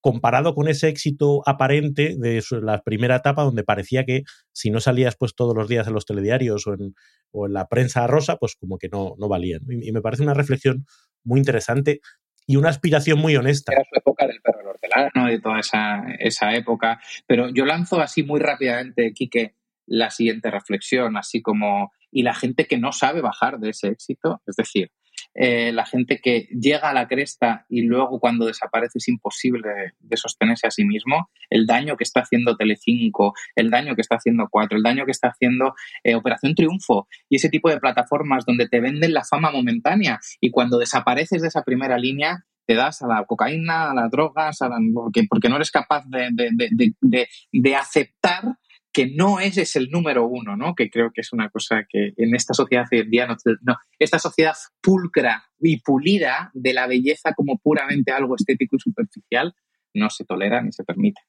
comparado 0.00 0.54
con 0.54 0.66
ese 0.66 0.88
éxito 0.88 1.42
aparente 1.44 2.16
de 2.16 2.42
la 2.62 2.80
primera 2.80 3.16
etapa 3.16 3.42
donde 3.42 3.62
parecía 3.62 4.06
que 4.06 4.22
si 4.54 4.70
no 4.70 4.80
salías 4.80 5.16
pues 5.18 5.34
todos 5.34 5.54
los 5.54 5.68
días 5.68 5.86
en 5.86 5.92
los 5.92 6.06
telediarios 6.06 6.66
o 6.66 6.72
en, 6.72 6.94
o 7.30 7.46
la 7.46 7.68
prensa 7.68 8.06
rosa, 8.06 8.36
pues 8.36 8.56
como 8.58 8.78
que 8.78 8.88
no, 8.88 9.16
no 9.18 9.28
valían. 9.28 9.60
Y, 9.68 9.92
me 9.92 10.00
parece 10.00 10.22
una 10.22 10.32
reflexión 10.32 10.86
muy 11.22 11.40
interesante 11.40 12.00
y 12.46 12.56
una 12.56 12.70
aspiración 12.70 13.18
muy 13.18 13.36
honesta. 13.36 13.74
Era 13.74 13.84
su 13.84 13.98
época 13.98 14.26
del 14.26 14.40
perro 14.40 14.70
hortelano, 14.70 15.26
de 15.26 15.40
toda 15.40 15.60
esa, 15.60 16.04
esa 16.18 16.54
época. 16.54 17.02
Pero 17.26 17.50
yo 17.50 17.66
lanzo 17.66 18.00
así 18.00 18.22
muy 18.22 18.40
rápidamente, 18.40 19.12
Quique, 19.12 19.56
la 19.90 20.08
siguiente 20.08 20.50
reflexión, 20.50 21.16
así 21.16 21.42
como, 21.42 21.92
y 22.10 22.22
la 22.22 22.34
gente 22.34 22.66
que 22.66 22.78
no 22.78 22.92
sabe 22.92 23.20
bajar 23.20 23.58
de 23.58 23.70
ese 23.70 23.88
éxito, 23.88 24.42
es 24.46 24.56
decir, 24.56 24.90
eh, 25.34 25.70
la 25.72 25.86
gente 25.86 26.20
que 26.20 26.48
llega 26.50 26.90
a 26.90 26.94
la 26.94 27.06
cresta 27.06 27.64
y 27.68 27.82
luego 27.82 28.18
cuando 28.18 28.46
desaparece 28.46 28.98
es 28.98 29.08
imposible 29.08 29.68
de, 30.00 30.16
sostenerse 30.16 30.66
a 30.66 30.70
sí 30.70 30.84
mismo, 30.84 31.30
el 31.50 31.66
daño 31.66 31.96
que 31.96 32.04
está 32.04 32.20
haciendo 32.20 32.56
Telecinco, 32.56 33.34
el 33.54 33.70
daño 33.70 33.94
que 33.94 34.00
está 34.00 34.16
haciendo 34.16 34.48
Cuatro, 34.50 34.76
el 34.76 34.82
daño 34.82 35.04
que 35.04 35.12
está 35.12 35.28
haciendo 35.28 35.74
eh, 36.02 36.14
Operación 36.14 36.54
Triunfo 36.54 37.06
y 37.28 37.36
ese 37.36 37.48
tipo 37.48 37.70
de 37.70 37.78
plataformas 37.78 38.44
donde 38.44 38.68
te 38.68 38.80
venden 38.80 39.14
la 39.14 39.24
fama 39.24 39.50
momentánea 39.52 40.18
y 40.40 40.50
cuando 40.50 40.78
desapareces 40.78 41.42
de 41.42 41.48
esa 41.48 41.62
primera 41.62 41.96
línea 41.96 42.44
te 42.66 42.74
das 42.74 43.02
a 43.02 43.06
la 43.06 43.24
cocaína, 43.24 43.90
a 43.90 43.94
las 43.94 44.10
drogas, 44.10 44.58
porque, 44.94 45.24
porque 45.28 45.48
no 45.48 45.56
eres 45.56 45.70
capaz 45.72 46.04
de 46.08 47.74
aceptar 47.76 48.44
que 48.92 49.06
no 49.06 49.40
ese 49.40 49.62
es 49.62 49.76
el 49.76 49.90
número 49.90 50.26
uno, 50.26 50.56
¿no? 50.56 50.74
Que 50.74 50.90
creo 50.90 51.10
que 51.12 51.20
es 51.20 51.32
una 51.32 51.48
cosa 51.48 51.84
que 51.88 52.12
en 52.16 52.34
esta 52.34 52.54
sociedad 52.54 52.86
hoy 52.90 53.00
en 53.00 53.10
día 53.10 53.26
no, 53.26 53.36
no, 53.62 53.76
esta 53.98 54.18
sociedad 54.18 54.54
pulcra 54.80 55.44
y 55.60 55.80
pulida 55.80 56.50
de 56.54 56.72
la 56.72 56.86
belleza 56.86 57.32
como 57.34 57.58
puramente 57.58 58.12
algo 58.12 58.34
estético 58.36 58.76
y 58.76 58.80
superficial 58.80 59.54
no 59.94 60.10
se 60.10 60.24
tolera 60.24 60.62
ni 60.62 60.72
se 60.72 60.84
permite. 60.84 61.20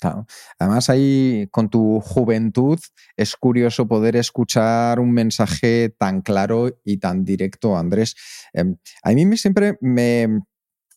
Claro. 0.00 0.26
Además, 0.58 0.90
ahí 0.90 1.48
con 1.50 1.70
tu 1.70 2.00
juventud 2.00 2.78
es 3.16 3.36
curioso 3.36 3.88
poder 3.88 4.16
escuchar 4.16 5.00
un 5.00 5.12
mensaje 5.12 5.88
tan 5.98 6.20
claro 6.20 6.78
y 6.84 6.98
tan 6.98 7.24
directo, 7.24 7.76
Andrés. 7.76 8.14
Em, 8.52 8.76
a 9.02 9.12
mí 9.12 9.36
siempre 9.38 9.78
me, 9.80 10.40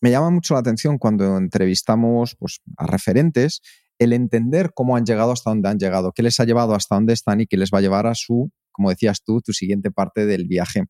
me 0.02 0.12
llama 0.12 0.30
mucho 0.30 0.56
la 0.56 0.60
atención 0.60 0.98
cuando 0.98 1.38
entrevistamos 1.38 2.36
pues, 2.36 2.60
a 2.76 2.86
referentes 2.86 3.62
el 4.00 4.14
entender 4.14 4.72
cómo 4.74 4.96
han 4.96 5.06
llegado 5.06 5.32
hasta 5.32 5.50
donde 5.50 5.70
han 5.70 5.80
llegado, 5.80 6.12
qué 6.12 6.24
les 6.24 6.40
ha 6.40 6.46
llevado 6.46 6.76
hasta 6.76 6.96
donde 6.96 7.14
están 7.14 7.42
y 7.42 7.48
qué 7.48 7.58
les 7.58 7.72
va 7.72 7.80
a 7.80 7.82
llevar 7.82 8.08
a 8.08 8.16
su, 8.16 8.52
como 8.72 8.90
decías 8.90 9.24
tú, 9.24 9.42
tu 9.42 9.54
siguiente 9.54 9.92
parte 9.92 10.26
del 10.26 10.48
viaje. 10.48 10.86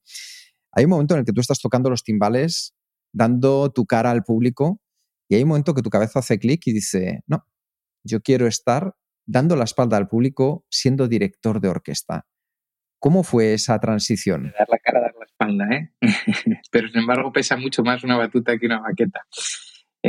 Hay 0.71 0.85
un 0.85 0.91
momento 0.91 1.13
en 1.15 1.21
el 1.21 1.25
que 1.25 1.33
tú 1.33 1.41
estás 1.41 1.59
tocando 1.59 1.89
los 1.89 2.03
timbales, 2.03 2.75
dando 3.13 3.71
tu 3.71 3.85
cara 3.85 4.11
al 4.11 4.23
público, 4.23 4.81
y 5.29 5.35
hay 5.35 5.43
un 5.43 5.49
momento 5.49 5.73
que 5.73 5.81
tu 5.81 5.89
cabeza 5.89 6.19
hace 6.19 6.39
clic 6.39 6.61
y 6.67 6.73
dice, 6.73 7.23
no, 7.27 7.45
yo 8.03 8.21
quiero 8.21 8.47
estar 8.47 8.95
dando 9.25 9.55
la 9.55 9.65
espalda 9.65 9.97
al 9.97 10.07
público 10.07 10.65
siendo 10.69 11.07
director 11.07 11.59
de 11.59 11.67
orquesta. 11.67 12.25
¿Cómo 12.99 13.23
fue 13.23 13.53
esa 13.53 13.77
transición? 13.79 14.53
Dar 14.57 14.67
la 14.69 14.79
cara, 14.79 15.01
dar 15.01 15.13
la 15.19 15.25
espalda, 15.25 15.65
¿eh? 15.75 15.93
Pero 16.71 16.87
sin 16.87 17.01
embargo 17.01 17.31
pesa 17.31 17.57
mucho 17.57 17.83
más 17.83 18.03
una 18.03 18.17
batuta 18.17 18.57
que 18.57 18.65
una 18.65 18.81
maqueta. 18.81 19.25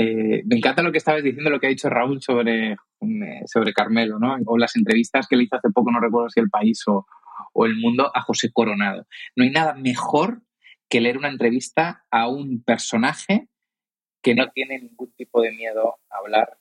Eh, 0.01 0.45
me 0.47 0.57
encanta 0.57 0.83
lo 0.83 0.93
que 0.93 0.99
estabas 0.99 1.25
diciendo, 1.25 1.51
lo 1.51 1.59
que 1.59 1.67
ha 1.67 1.71
dicho 1.71 1.89
Raúl 1.89 2.23
sobre, 2.23 2.73
eh, 2.73 3.43
sobre 3.47 3.73
Carmelo, 3.73 4.21
¿no? 4.21 4.37
O 4.47 4.57
las 4.57 4.77
entrevistas 4.77 5.27
que 5.27 5.35
le 5.35 5.43
hizo 5.43 5.57
hace 5.57 5.71
poco, 5.71 5.91
no 5.91 5.99
recuerdo 5.99 6.29
si 6.29 6.39
El 6.39 6.51
País 6.51 6.85
o, 6.87 7.05
El 7.67 7.75
Mundo, 7.75 8.09
a 8.15 8.21
José 8.21 8.53
Coronado. 8.53 9.07
No 9.35 9.43
hay 9.43 9.51
nada 9.51 9.75
mejor 9.75 10.43
que 10.89 11.01
leer 11.01 11.19
una 11.19 11.29
entrevista 11.29 12.05
a 12.13 12.29
un 12.29 12.63
personaje 12.63 13.49
que 14.23 14.37
no 14.37 14.49
tiene 14.51 14.79
ningún 14.79 15.13
tipo 15.17 15.43
de 15.43 15.51
miedo 15.51 15.97
a 16.11 16.19
hablar 16.19 16.59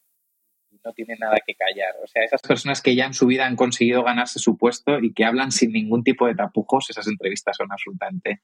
no 0.83 0.93
tiene 0.93 1.15
nada 1.19 1.37
que 1.45 1.55
callar. 1.55 1.95
O 2.03 2.07
sea, 2.07 2.23
esas 2.23 2.41
personas 2.41 2.81
que 2.81 2.95
ya 2.95 3.05
en 3.05 3.13
su 3.13 3.27
vida 3.27 3.45
han 3.45 3.55
conseguido 3.55 4.03
ganarse 4.03 4.39
su 4.39 4.57
puesto 4.57 4.99
y 4.99 5.13
que 5.13 5.25
hablan 5.25 5.51
sin 5.51 5.71
ningún 5.71 6.03
tipo 6.03 6.27
de 6.27 6.35
tapujos, 6.35 6.89
esas 6.89 7.07
entrevistas 7.07 7.57
son 7.57 7.71
absolutamente 7.71 8.41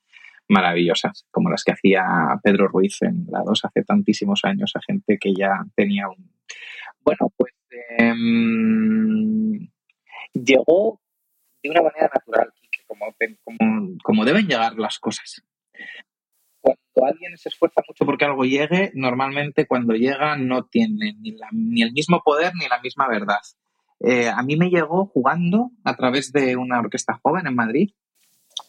maravillosas, 0.50 1.26
como 1.32 1.50
las 1.50 1.64
que 1.64 1.72
hacía 1.72 2.04
Pedro 2.44 2.68
Ruiz 2.68 3.02
en 3.02 3.26
la 3.30 3.42
2 3.44 3.66
hace 3.66 3.84
tantísimos 3.84 4.42
años, 4.44 4.72
a 4.76 4.82
gente 4.86 5.18
que 5.20 5.34
ya 5.34 5.66
tenía 5.76 6.08
un... 6.08 6.32
Bueno, 7.02 7.32
pues 7.36 7.54
em, 7.98 9.68
llegó 10.34 11.02
de 11.62 11.70
una 11.70 11.82
manera 11.82 12.10
natural, 12.14 12.54
como, 12.88 13.96
como, 14.04 14.26
deben 14.26 14.48
llegar 14.48 14.78
las 14.78 15.00
cosas. 15.00 15.44
Cuando 16.62 17.06
alguien 17.06 17.38
se 17.38 17.50
esfuerza 17.50 17.82
mucho 17.88 18.06
porque 18.06 18.26
algo 18.26 18.44
llegue, 18.44 18.92
normalmente 18.94 19.66
cuando 19.66 19.94
llega 19.94 20.38
no 20.38 20.66
tiene 20.66 21.16
ni, 21.20 21.36
ni 21.52 21.82
el 21.82 21.92
mismo 21.92 22.22
poder 22.24 22.54
ni 22.56 22.68
la 22.68 22.80
misma 22.80 23.08
verdad. 23.10 23.42
Eh, 24.00 24.30
a 24.30 24.42
mí 24.44 24.58
me 24.58 24.70
llegó 24.70 25.08
jugando 25.08 25.72
a 25.84 25.96
través 25.96 26.32
de 26.32 26.58
una 26.58 26.80
orquesta 26.80 27.20
joven 27.22 27.48
en 27.48 27.56
Madrid 27.56 27.92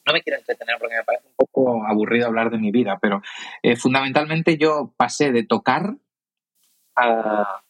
no 0.06 0.12
me 0.12 0.22
quiero 0.22 0.38
entretener 0.38 0.76
porque 0.78 0.96
me 0.96 1.04
parece 1.04 1.28
un 1.28 1.34
poco 1.34 1.84
aburrido 1.86 2.26
hablar 2.26 2.50
de 2.50 2.58
mi 2.58 2.70
vida, 2.70 2.98
pero 3.00 3.22
eh, 3.62 3.76
fundamentalmente 3.76 4.58
yo 4.58 4.92
pasé 4.96 5.32
de 5.32 5.44
tocar 5.44 5.94
a, 6.96 7.62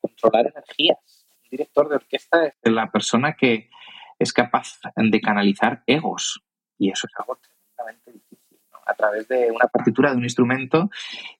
controlar 0.00 0.52
energías. 0.54 1.26
Un 1.44 1.50
director 1.50 1.88
de 1.88 1.96
orquesta 1.96 2.46
es 2.46 2.72
la 2.72 2.90
persona 2.90 3.34
que 3.34 3.70
es 4.18 4.32
capaz 4.32 4.78
de 4.96 5.20
canalizar 5.20 5.82
egos 5.86 6.42
y 6.76 6.90
eso 6.90 7.06
es 7.06 7.14
algo 7.18 7.36
tremendamente 7.36 8.12
difícil. 8.12 8.58
A 8.86 8.94
través 8.94 9.28
de 9.28 9.50
una 9.50 9.66
partitura 9.68 10.10
de 10.10 10.16
un 10.16 10.24
instrumento 10.24 10.90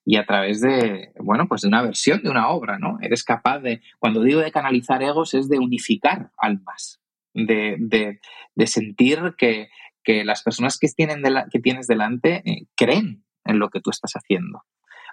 y 0.04 0.16
a 0.16 0.26
través 0.26 0.60
de, 0.60 1.12
bueno, 1.16 1.46
pues 1.48 1.62
de 1.62 1.68
una 1.68 1.82
versión 1.82 2.22
de 2.22 2.30
una 2.30 2.50
obra, 2.50 2.78
¿no? 2.78 2.98
Eres 3.00 3.24
capaz 3.24 3.60
de, 3.60 3.82
cuando 3.98 4.22
digo 4.22 4.40
de 4.40 4.52
canalizar 4.52 5.02
egos, 5.02 5.34
es 5.34 5.48
de 5.48 5.58
unificar 5.58 6.30
almas, 6.36 7.00
de 7.34 8.20
sentir 8.66 9.34
que, 9.36 9.68
que 10.08 10.24
las 10.24 10.42
personas 10.42 10.78
que, 10.78 10.88
tienes 10.88 11.86
delante 11.86 12.42
eh, 12.46 12.64
creen 12.74 13.24
en 13.44 13.58
lo 13.58 13.68
que 13.68 13.82
tú 13.82 13.90
estás 13.90 14.12
haciendo. 14.14 14.62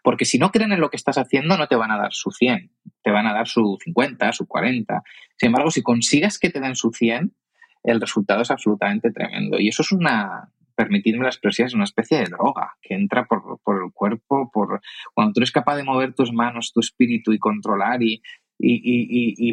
Porque 0.03 0.23
si 0.23 0.39
no 0.39 0.51
creen 0.51 0.71
en 0.71 0.79
lo 0.79 0.89
que 0.89 0.95
estás 0.95 1.17
haciendo, 1.17 1.58
no 1.58 1.67
te 1.67 1.75
van 1.75 1.91
a 1.91 1.97
dar 1.97 2.13
su 2.13 2.31
100, 2.31 2.71
te 3.03 3.12
van 3.12 3.27
a 3.27 3.34
dar 3.34 3.45
su 3.45 3.77
50, 3.84 4.31
su 4.31 4.47
40. 4.47 5.03
Sin 5.36 5.47
embargo, 5.47 5.69
si 5.69 5.84
consigues 5.84 6.39
que 6.39 6.49
te 6.49 6.62
den 6.62 6.77
su 6.77 6.91
100, 6.91 7.36
el 7.84 7.99
resultado 7.99 8.43
es 8.43 8.51
absolutamente 8.51 9.12
tremendo. 9.12 9.60
Y 9.60 9.67
eso 9.67 9.81
es 9.81 9.91
una, 9.91 10.49
permitidme 10.75 11.23
la 11.23 11.29
expresión, 11.29 11.67
es 11.67 11.73
una 11.73 11.84
especie 11.84 12.19
de 12.19 12.29
droga 12.29 12.77
que 12.81 12.93
entra 12.93 13.25
por, 13.25 13.60
el 13.84 13.91
cuerpo, 13.91 14.49
por 14.49 14.79
cuando 15.13 15.34
tú 15.34 15.41
eres 15.41 15.51
capaz 15.51 15.75
de 15.75 15.84
mover 15.84 16.13
tus 16.13 16.31
manos, 16.31 16.71
tu 16.71 16.79
espíritu 16.79 17.34
y 17.34 17.38
controlar 17.38 17.99
y 18.01 18.21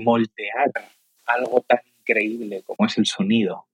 moldear 0.05 0.71
algo 1.27 1.65
tan 1.67 1.81
increíble 1.99 2.63
como 2.65 2.87
es 2.87 2.97
el 2.97 3.07
sonido, 3.07 3.67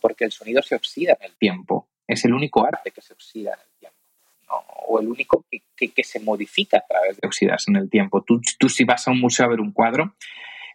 porque 0.00 0.24
el 0.24 0.32
sonido 0.32 0.62
se 0.62 0.74
oxida 0.74 1.16
en 1.20 1.26
el 1.30 1.36
tiempo. 1.36 1.88
Es 2.06 2.24
el 2.24 2.34
único 2.34 2.64
arte 2.64 2.90
que 2.90 3.02
se 3.02 3.12
oxida 3.12 3.52
en 3.54 3.60
el 3.60 3.78
tiempo. 3.78 3.96
O 4.88 5.00
el 5.00 5.08
único 5.08 5.44
que, 5.50 6.04
se 6.04 6.20
modifica 6.20 6.78
a 6.78 6.84
través 6.86 7.16
de 7.16 7.26
oxidarse 7.26 7.70
en 7.70 7.76
el 7.76 7.90
tiempo. 7.90 8.22
Tú, 8.22 8.40
tú 8.58 8.68
si 8.68 8.84
vas 8.84 9.08
a 9.08 9.10
un 9.10 9.20
museo 9.20 9.46
a 9.46 9.48
ver 9.48 9.60
un 9.60 9.72
cuadro, 9.72 10.14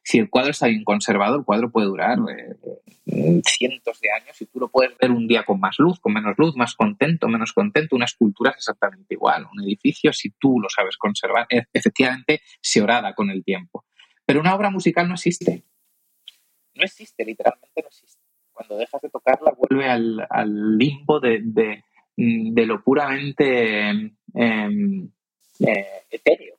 si 0.03 0.17
el 0.17 0.29
cuadro 0.29 0.51
está 0.51 0.67
bien 0.67 0.83
conservado, 0.83 1.37
el 1.37 1.45
cuadro 1.45 1.71
puede 1.71 1.87
durar 1.87 2.17
eh, 2.27 3.41
cientos 3.45 4.01
de 4.01 4.11
años 4.11 4.41
y 4.41 4.47
tú 4.47 4.59
lo 4.59 4.67
puedes 4.67 4.97
ver 4.97 5.11
un 5.11 5.27
día 5.27 5.43
con 5.43 5.59
más 5.59 5.77
luz, 5.77 5.99
con 5.99 6.11
menos 6.11 6.33
luz, 6.37 6.55
más 6.57 6.75
contento, 6.75 7.27
menos 7.27 7.53
contento. 7.53 7.95
Una 7.95 8.05
escultura 8.05 8.51
es 8.51 8.57
exactamente 8.57 9.13
igual. 9.13 9.47
Un 9.53 9.63
edificio, 9.63 10.11
si 10.11 10.31
tú 10.31 10.59
lo 10.59 10.67
sabes 10.69 10.97
conservar, 10.97 11.45
e, 11.49 11.63
efectivamente 11.71 12.41
se 12.59 12.81
orada 12.81 13.13
con 13.13 13.29
el 13.29 13.43
tiempo. 13.43 13.85
Pero 14.25 14.41
una 14.41 14.55
obra 14.55 14.69
musical 14.69 15.07
no 15.07 15.13
existe 15.13 15.63
no 16.75 16.85
existe, 16.85 17.25
literalmente 17.25 17.81
no 17.81 17.87
existe. 17.87 18.20
Cuando 18.61 18.77
dejas 18.77 19.01
de 19.01 19.09
tocarla, 19.09 19.53
vuelve 19.57 19.89
al, 19.89 20.77
limbo 20.77 21.19
de, 21.19 21.41
de, 22.15 22.65
lo 22.67 22.83
puramente 22.83 23.89
em, 23.89 25.09
eh, 25.59 26.03
etéreo. 26.11 26.57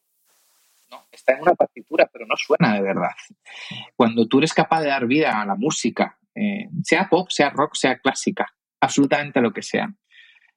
Está 1.12 1.34
en 1.34 1.42
una 1.42 1.54
partitura, 1.54 2.10
pero 2.12 2.26
no 2.26 2.34
suena 2.36 2.74
de 2.74 2.82
verdad. 2.82 3.10
Cuando 3.94 4.26
tú 4.26 4.38
eres 4.38 4.52
capaz 4.52 4.80
de 4.80 4.88
dar 4.88 5.06
vida 5.06 5.40
a 5.40 5.46
la 5.46 5.54
música, 5.54 6.18
eh, 6.34 6.68
sea 6.82 7.08
pop, 7.08 7.28
sea 7.30 7.50
rock, 7.50 7.74
sea 7.74 7.98
clásica, 7.98 8.52
absolutamente 8.80 9.40
lo 9.40 9.52
que 9.52 9.62
sea. 9.62 9.94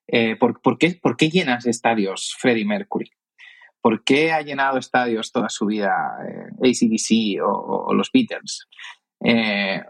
Eh, 0.07 0.35
¿por, 0.37 0.59
qué, 0.79 0.97
¿por, 0.99 1.15
qué, 1.15 1.29
llenas 1.29 1.67
estadios 1.67 2.35
Freddie 2.39 2.65
Mercury? 2.65 3.11
¿Por 3.81 4.03
qué 4.03 4.31
ha 4.31 4.41
llenado 4.41 4.79
estadios 4.79 5.31
toda 5.31 5.49
su 5.49 5.67
vida 5.67 5.93
ACDC 6.59 7.39
o, 7.43 7.93
los 7.93 8.11
Beatles? 8.11 8.67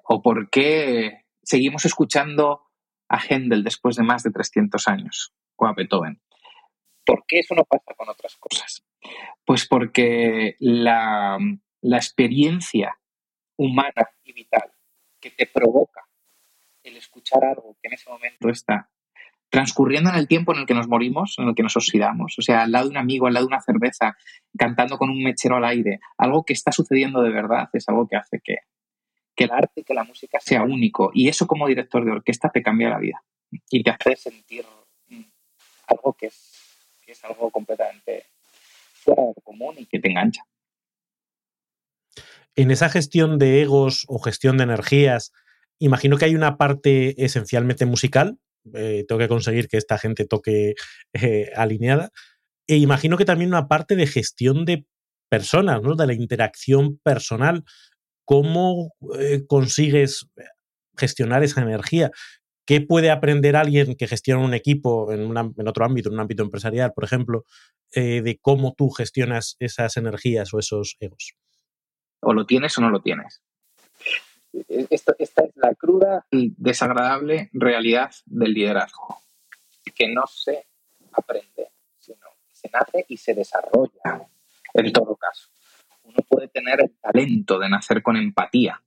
¿O 0.03 0.21
por 0.21 0.49
qué 0.49 1.24
seguimos 1.45 1.85
escuchando 1.85 2.63
a 3.07 3.19
Händel 3.19 3.63
después 3.63 3.95
de 3.95 4.03
más 4.03 4.23
de 4.23 4.31
300 4.31 4.87
años 4.87 5.33
o 5.55 5.65
a 5.65 5.73
Beethoven? 5.73 6.21
¿Por 7.05 7.23
qué 7.27 7.39
eso 7.39 7.55
no 7.55 7.63
pasa 7.63 7.93
con 7.95 8.09
otras 8.09 8.35
cosas? 8.37 8.83
Pues 9.45 9.67
porque 9.67 10.55
la, 10.59 11.37
la 11.81 11.97
experiencia 11.97 12.97
humana 13.57 14.09
y 14.23 14.33
vital 14.33 14.73
que 15.21 15.31
te 15.31 15.45
provoca 15.45 16.07
el 16.83 16.97
escuchar 16.97 17.43
algo 17.43 17.77
que 17.81 17.87
en 17.87 17.93
ese 17.93 18.09
momento 18.09 18.49
está 18.49 18.89
transcurriendo 19.49 20.09
en 20.09 20.17
el 20.17 20.27
tiempo 20.27 20.53
en 20.53 20.59
el 20.59 20.65
que 20.65 20.73
nos 20.73 20.87
morimos, 20.87 21.35
en 21.37 21.47
el 21.47 21.55
que 21.55 21.63
nos 21.63 21.77
oxidamos, 21.77 22.35
o 22.37 22.41
sea, 22.41 22.63
al 22.63 22.71
lado 22.71 22.85
de 22.85 22.91
un 22.91 22.97
amigo, 22.97 23.27
al 23.27 23.33
lado 23.33 23.45
de 23.45 23.53
una 23.53 23.61
cerveza, 23.61 24.17
cantando 24.57 24.97
con 24.97 25.09
un 25.09 25.23
mechero 25.23 25.55
al 25.55 25.65
aire, 25.65 25.99
algo 26.17 26.43
que 26.43 26.53
está 26.53 26.71
sucediendo 26.71 27.21
de 27.21 27.29
verdad 27.31 27.69
es 27.73 27.87
algo 27.87 28.07
que 28.07 28.17
hace 28.17 28.41
que, 28.43 28.57
que 29.35 29.45
el 29.45 29.51
arte 29.51 29.81
y 29.81 29.83
que 29.83 29.93
la 29.93 30.03
música 30.03 30.39
sea 30.39 30.63
único. 30.63 31.11
Y 31.13 31.27
eso 31.27 31.47
como 31.47 31.67
director 31.67 32.05
de 32.05 32.11
orquesta 32.11 32.49
te 32.49 32.63
cambia 32.63 32.89
la 32.89 32.99
vida 32.99 33.23
y 33.69 33.83
te 33.83 33.91
hace 33.91 34.15
sentir 34.15 34.65
mm, 35.07 35.23
algo 35.87 36.13
que 36.13 36.27
es, 36.27 36.51
que 37.05 37.11
es 37.11 37.23
algo 37.23 37.49
completamente 37.51 38.25
fuera 38.93 39.23
de 39.23 39.41
común 39.43 39.75
y 39.77 39.85
que 39.85 39.99
te 39.99 40.09
engancha. 40.09 40.43
En 42.55 42.71
esa 42.71 42.89
gestión 42.89 43.37
de 43.37 43.61
egos 43.61 44.05
o 44.07 44.19
gestión 44.19 44.57
de 44.57 44.63
energías, 44.63 45.33
imagino 45.77 46.17
que 46.17 46.25
hay 46.25 46.35
una 46.35 46.57
parte 46.57 47.23
esencialmente 47.23 47.85
musical, 47.85 48.39
eh, 48.73 49.05
tengo 49.07 49.19
que 49.19 49.27
conseguir 49.27 49.67
que 49.67 49.77
esta 49.77 49.97
gente 49.97 50.25
toque 50.25 50.73
eh, 51.13 51.51
alineada. 51.55 52.11
E 52.67 52.77
imagino 52.77 53.17
que 53.17 53.25
también 53.25 53.51
una 53.51 53.67
parte 53.67 53.95
de 53.95 54.07
gestión 54.07 54.65
de 54.65 54.85
personas, 55.29 55.81
¿no? 55.81 55.95
de 55.95 56.07
la 56.07 56.13
interacción 56.13 56.97
personal. 56.99 57.63
¿Cómo 58.25 58.93
eh, 59.17 59.45
consigues 59.47 60.27
gestionar 60.97 61.43
esa 61.43 61.61
energía? 61.61 62.11
¿Qué 62.65 62.81
puede 62.81 63.11
aprender 63.11 63.55
alguien 63.55 63.95
que 63.95 64.07
gestiona 64.07 64.43
un 64.43 64.53
equipo 64.53 65.11
en, 65.13 65.37
otro 65.67 65.85
ámbito, 65.85 66.09
en 66.09 66.15
un 66.15 66.21
ámbito 66.21 66.41
empresarial, 66.41 66.93
por 66.93 67.03
ejemplo, 67.03 67.43
de 67.93 68.39
cómo 68.41 68.73
tú 68.73 68.89
gestionas 68.89 69.55
esas 69.59 69.95
energías 69.97 70.51
o 70.53 70.59
esos 70.59 70.97
egos? 70.99 71.35
O 72.21 72.33
lo 72.33 72.45
tienes 72.47 72.75
o 72.79 72.81
no 72.81 72.89
lo 72.89 73.01
tienes. 73.01 73.43
Esta, 74.67 75.13
esta 75.19 75.43
es 75.43 75.51
la 75.55 75.75
cruda 75.75 76.25
y 76.31 76.53
desagradable 76.57 77.49
realidad 77.53 78.11
del 78.25 78.53
liderazgo, 78.53 79.17
que 79.93 80.07
no 80.07 80.23
se 80.27 80.65
aprende, 81.11 81.71
sino 81.99 82.25
que 82.47 82.55
se 82.55 82.69
nace 82.69 83.05
y 83.09 83.17
se 83.17 83.33
desarrolla 83.33 84.27
en 84.73 84.93
todo 84.93 85.15
caso. 85.15 85.49
Uno 86.05 86.17
puede 86.27 86.47
tener 86.47 86.81
el 86.81 86.91
talento 87.01 87.59
de 87.59 87.69
nacer 87.69 88.01
con 88.01 88.15
empatía 88.15 88.81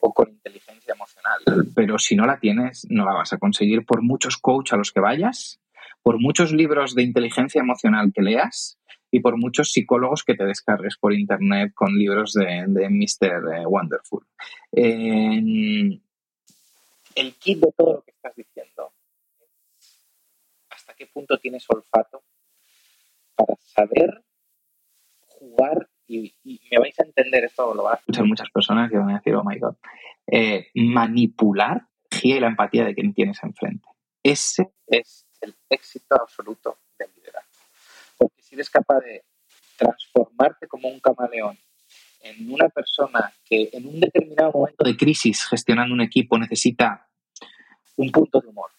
o 0.00 0.12
con 0.12 0.28
inteligencia 0.28 0.94
emocional, 0.94 1.72
pero 1.74 1.98
si 1.98 2.14
no 2.16 2.26
la 2.26 2.38
tienes, 2.38 2.86
no 2.90 3.04
la 3.04 3.14
vas 3.14 3.32
a 3.32 3.38
conseguir 3.38 3.86
por 3.86 4.02
muchos 4.02 4.36
coaches 4.36 4.74
a 4.74 4.76
los 4.76 4.92
que 4.92 5.00
vayas, 5.00 5.60
por 6.02 6.20
muchos 6.20 6.52
libros 6.52 6.94
de 6.94 7.02
inteligencia 7.02 7.60
emocional 7.60 8.12
que 8.14 8.22
leas 8.22 8.78
y 9.10 9.20
por 9.20 9.38
muchos 9.38 9.72
psicólogos 9.72 10.24
que 10.24 10.34
te 10.34 10.44
descargues 10.44 10.96
por 10.98 11.14
internet 11.14 11.72
con 11.74 11.96
libros 11.96 12.32
de, 12.32 12.64
de 12.66 12.88
Mr. 12.90 13.54
Eh, 13.54 13.64
Wonderful. 13.66 14.26
el 14.72 16.00
kit 17.38 17.60
de 17.60 17.72
todo 17.76 17.94
lo 17.94 18.02
que 18.02 18.10
estás 18.10 18.34
diciendo, 18.34 18.92
hasta 20.68 20.94
qué 20.94 21.06
punto 21.06 21.38
tienes 21.38 21.64
olfato 21.68 22.24
para 23.36 23.54
saber 23.60 24.24
jugar 25.26 25.88
y, 26.06 26.34
me 26.70 26.78
vais 26.78 26.98
a 27.00 27.04
entender 27.04 27.44
esto, 27.44 27.74
lo 27.74 27.84
van 27.84 27.94
a 27.94 27.98
escuchar 27.98 28.24
muchas 28.24 28.50
personas 28.50 28.90
que 28.90 28.98
van 28.98 29.10
a 29.10 29.14
decir, 29.14 29.34
oh 29.34 29.44
my 29.44 29.58
god, 29.58 29.74
eh, 30.26 30.68
manipular 30.74 31.76
la 31.76 31.88
energía 32.10 32.36
y 32.36 32.40
la 32.40 32.48
empatía 32.48 32.84
de 32.84 32.94
quien 32.94 33.14
tienes 33.14 33.42
enfrente. 33.42 33.88
Ese 34.22 34.72
es 34.86 35.26
el 35.40 35.54
éxito 35.68 36.14
absoluto 36.20 36.78
si 38.44 38.54
eres 38.54 38.70
capaz 38.70 39.00
de 39.00 39.24
transformarte 39.76 40.68
como 40.68 40.88
un 40.88 41.00
camaleón 41.00 41.58
en 42.20 42.52
una 42.52 42.68
persona 42.68 43.32
que 43.44 43.70
en 43.72 43.86
un 43.86 44.00
determinado 44.00 44.52
momento 44.52 44.84
de 44.84 44.96
crisis 44.96 45.46
gestionando 45.46 45.94
un 45.94 46.00
equipo 46.00 46.38
necesita 46.38 47.08
un 47.96 48.10
punto 48.10 48.40
de 48.40 48.48
humor, 48.48 48.70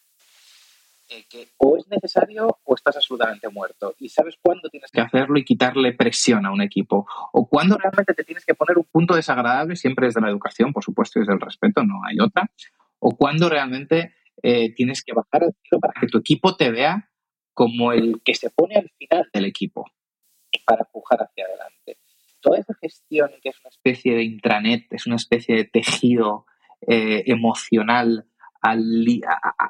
eh, 1.08 1.26
que 1.30 1.50
o 1.58 1.78
es 1.78 1.88
necesario 1.88 2.60
o 2.63 2.76
estás 2.76 2.96
absolutamente 2.96 3.48
muerto 3.50 3.94
y 4.00 4.10
sabes 4.10 4.36
cuándo 4.41 4.70
tienes 4.70 4.89
que 4.89 5.02
hacerlo 5.02 5.38
y 5.38 5.46
quitarle 5.46 5.94
presión 5.94 6.48
a 6.48 6.52
un 6.52 6.62
equipo 6.62 7.06
o 7.32 7.48
cuándo 7.48 7.78
realmente 7.78 8.15
te 8.15 8.24
tienes 8.24 8.44
que 8.44 8.56
poner 8.56 8.78
un 8.78 8.86
punto 8.86 9.15
desagradable, 9.15 9.76
siempre 9.76 10.08
desde 10.08 10.22
la 10.22 10.30
educación, 10.30 10.74
por 10.74 10.84
supuesto, 10.84 11.20
desde 11.20 11.34
el 11.34 11.39
respeto, 11.39 11.84
no 11.84 12.02
hay 12.04 12.20
otra, 12.20 12.50
o 12.98 13.15
cuándo 13.15 13.50
realmente 13.50 14.15
eh, 14.41 14.74
tienes 14.74 15.04
que 15.04 15.13
bajar 15.13 15.44
el 15.44 15.56
tiro 15.62 15.80
para 15.80 15.94
que 16.00 16.08
tu 16.08 16.18
equipo 16.18 16.56
te 16.56 16.72
vea 16.72 17.12
como 17.54 17.94
el 17.94 18.22
que 18.24 18.34
se 18.34 18.50
pone 18.50 18.76
al 18.76 18.89
final 18.98 19.30
del 19.32 19.46
equipo 19.46 19.86
para 20.65 20.82
empujar 20.82 21.22
hacia 21.22 21.46
adelante. 21.46 22.00
Toda 22.41 22.58
esa 22.58 22.74
gestión 22.82 23.30
que 23.44 23.50
es 23.50 23.60
una 23.62 23.70
especie 23.70 24.15
de 24.15 24.24
intranet, 24.24 24.91
es 24.91 25.06
una 25.06 25.18
especie 25.18 25.56
de 25.56 25.65
tejido 25.65 26.46
eh, 26.88 27.24
emocional 27.28 28.28
al, 28.65 29.06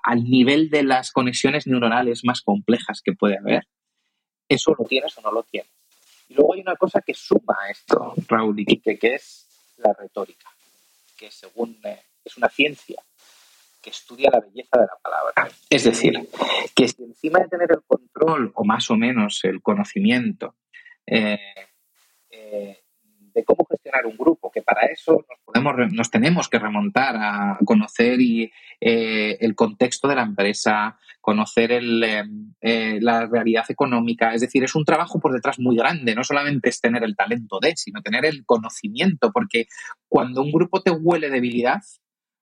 al, 0.03 0.23
nivel 0.23 0.69
de 0.69 0.83
las 0.83 1.11
conexiones 1.11 1.67
neuronales 1.67 2.23
más 2.23 2.41
complejas 2.41 3.01
que 3.03 3.11
puede 3.11 3.37
haber, 3.37 3.67
eso 4.47 4.73
lo 4.77 4.85
tienes 4.85 5.17
o 5.17 5.21
no 5.21 5.31
lo 5.31 5.43
tienes. 5.43 5.71
Y 6.29 6.33
luego 6.33 6.53
hay 6.53 6.61
una 6.61 6.75
cosa 6.75 7.01
que 7.01 7.13
suma 7.13 7.57
a 7.61 7.69
esto, 7.69 8.13
Raúl, 8.27 8.59
y 8.59 8.65
que, 8.65 8.97
que 8.97 9.15
es 9.15 9.47
la 9.77 9.93
retórica, 9.93 10.49
que 11.17 11.29
según 11.29 11.77
eh, 11.83 11.99
es 12.23 12.37
una 12.37 12.49
ciencia 12.49 13.01
que 13.81 13.89
estudia 13.89 14.31
la 14.31 14.39
belleza 14.39 14.79
de 14.79 14.85
la 14.85 14.97
palabra. 15.03 15.55
Es 15.69 15.83
decir, 15.83 16.13
que 16.73 16.87
si 16.87 17.03
encima 17.03 17.39
de 17.39 17.49
tener 17.49 17.69
el 17.71 17.83
control 17.85 18.51
o 18.55 18.63
más 18.63 18.89
o 18.89 18.95
menos 18.95 19.41
el 19.43 19.61
conocimiento 19.61 20.55
eh, 21.05 21.37
eh, 22.31 22.79
de 23.33 23.43
cómo 23.43 23.65
gestionar 23.69 24.05
un 24.05 24.17
grupo, 24.17 24.49
que 24.49 24.63
para 24.63 24.87
eso 24.87 25.23
nos, 25.29 25.39
podemos, 25.43 25.91
nos 25.91 26.09
tenemos 26.09 26.49
que 26.49 26.57
remontar 26.57 27.15
a 27.17 27.59
conocer 27.63 28.19
y, 28.21 28.51
eh, 28.81 29.37
el 29.39 29.55
contexto 29.55 30.07
de 30.07 30.15
la 30.15 30.23
empresa, 30.23 30.97
conocer 31.21 31.81
la 31.81 33.25
realidad 33.25 33.65
económica. 33.69 34.33
Es 34.33 34.41
decir, 34.41 34.63
es 34.63 34.75
un 34.75 34.85
trabajo 34.85 35.19
por 35.19 35.33
detrás 35.33 35.59
muy 35.59 35.75
grande. 35.75 36.15
No 36.15 36.23
solamente 36.23 36.69
es 36.69 36.79
tener 36.79 37.03
el 37.03 37.15
talento 37.15 37.59
de, 37.59 37.73
sino 37.75 38.01
tener 38.01 38.25
el 38.25 38.45
conocimiento, 38.45 39.31
porque 39.31 39.67
cuando 40.07 40.41
un 40.41 40.51
grupo 40.51 40.81
te 40.81 40.91
huele 40.91 41.29
debilidad, 41.29 41.81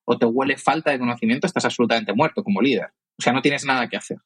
o 0.05 0.17
te 0.17 0.25
huele 0.25 0.57
falta 0.57 0.91
de 0.91 0.99
conocimiento, 0.99 1.47
estás 1.47 1.65
absolutamente 1.65 2.13
muerto 2.13 2.43
como 2.43 2.61
líder. 2.61 2.89
O 3.17 3.21
sea, 3.21 3.33
no 3.33 3.41
tienes 3.41 3.65
nada 3.65 3.87
que 3.87 3.97
hacer. 3.97 4.17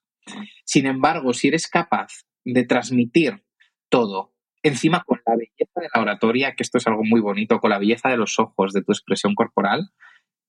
Sin 0.65 0.85
embargo, 0.85 1.33
si 1.33 1.47
eres 1.47 1.67
capaz 1.67 2.25
de 2.43 2.65
transmitir 2.65 3.43
todo, 3.89 4.33
encima 4.63 5.03
con 5.03 5.21
la 5.25 5.35
belleza 5.35 5.81
de 5.81 5.87
la 5.93 6.01
oratoria, 6.01 6.55
que 6.55 6.63
esto 6.63 6.77
es 6.77 6.87
algo 6.87 7.03
muy 7.03 7.21
bonito, 7.21 7.59
con 7.59 7.69
la 7.69 7.79
belleza 7.79 8.09
de 8.09 8.17
los 8.17 8.39
ojos, 8.39 8.73
de 8.73 8.81
tu 8.81 8.91
expresión 8.91 9.35
corporal, 9.35 9.91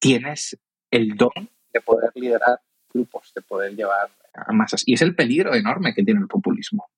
tienes 0.00 0.58
el 0.90 1.16
don 1.16 1.50
de 1.72 1.80
poder 1.80 2.10
liderar 2.14 2.60
grupos, 2.92 3.32
de 3.34 3.42
poder 3.42 3.74
llevar 3.74 4.10
a 4.34 4.52
masas. 4.52 4.82
Y 4.86 4.94
es 4.94 5.02
el 5.02 5.14
peligro 5.14 5.54
enorme 5.54 5.94
que 5.94 6.02
tiene 6.02 6.20
el 6.20 6.28
populismo. 6.28 6.90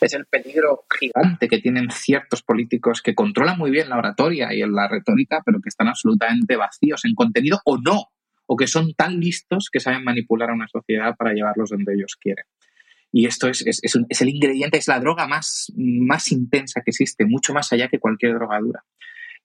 Es 0.00 0.14
el 0.14 0.26
peligro 0.26 0.84
gigante 0.98 1.48
que 1.48 1.58
tienen 1.58 1.90
ciertos 1.90 2.42
políticos 2.42 3.00
que 3.02 3.14
controlan 3.14 3.58
muy 3.58 3.70
bien 3.70 3.88
la 3.88 3.98
oratoria 3.98 4.52
y 4.52 4.60
la 4.60 4.88
retórica, 4.88 5.42
pero 5.44 5.60
que 5.60 5.68
están 5.68 5.88
absolutamente 5.88 6.56
vacíos 6.56 7.04
en 7.04 7.14
contenido 7.14 7.60
o 7.64 7.78
no, 7.78 8.10
o 8.46 8.56
que 8.56 8.66
son 8.66 8.94
tan 8.94 9.20
listos 9.20 9.68
que 9.72 9.80
saben 9.80 10.04
manipular 10.04 10.50
a 10.50 10.54
una 10.54 10.68
sociedad 10.68 11.16
para 11.16 11.32
llevarlos 11.32 11.70
donde 11.70 11.94
ellos 11.94 12.16
quieren. 12.20 12.44
Y 13.12 13.26
esto 13.26 13.48
es, 13.48 13.64
el 13.64 14.28
ingrediente, 14.28 14.76
es 14.76 14.88
la 14.88 14.98
droga 14.98 15.28
más, 15.28 15.72
más 15.76 16.32
intensa 16.32 16.80
que 16.80 16.90
existe, 16.90 17.24
mucho 17.24 17.54
más 17.54 17.72
allá 17.72 17.88
que 17.88 18.00
cualquier 18.00 18.34
drogadura. 18.34 18.84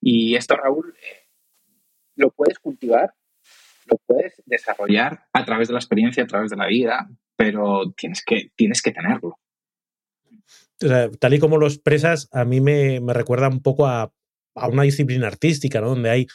Y 0.02 0.36
esto, 0.36 0.56
Raúl, 0.56 0.96
eh, 0.98 1.28
lo 2.16 2.32
puedes 2.32 2.58
cultivar, 2.58 3.14
lo 3.90 3.98
puedes 4.06 4.42
desarrollar 4.46 5.26
a 5.34 5.46
través 5.46 5.68
de 5.68 5.74
la 5.74 5.80
experiencia, 5.80 6.24
a 6.24 6.28
través 6.28 6.52
de 6.52 6.58
la 6.58 6.68
vida, 6.68 7.10
pero 7.36 7.92
tienes 7.96 8.24
que, 8.24 8.52
tienes 8.56 8.82
que 8.82 8.92
tenerlo 8.92 9.38
tal 11.20 11.34
y 11.34 11.40
como 11.40 11.58
lo 11.58 11.68
expresas, 11.68 12.30
a 12.32 12.46
mí 12.46 12.62
me, 12.62 13.00
recuerda 13.08 13.50
un 13.50 13.62
poco 13.62 13.88
a, 13.88 14.14
una 14.56 14.84
disciplina 14.84 15.28
artística, 15.28 15.82
¿no? 15.82 15.90
Donde 15.90 16.10
hay 16.10 16.28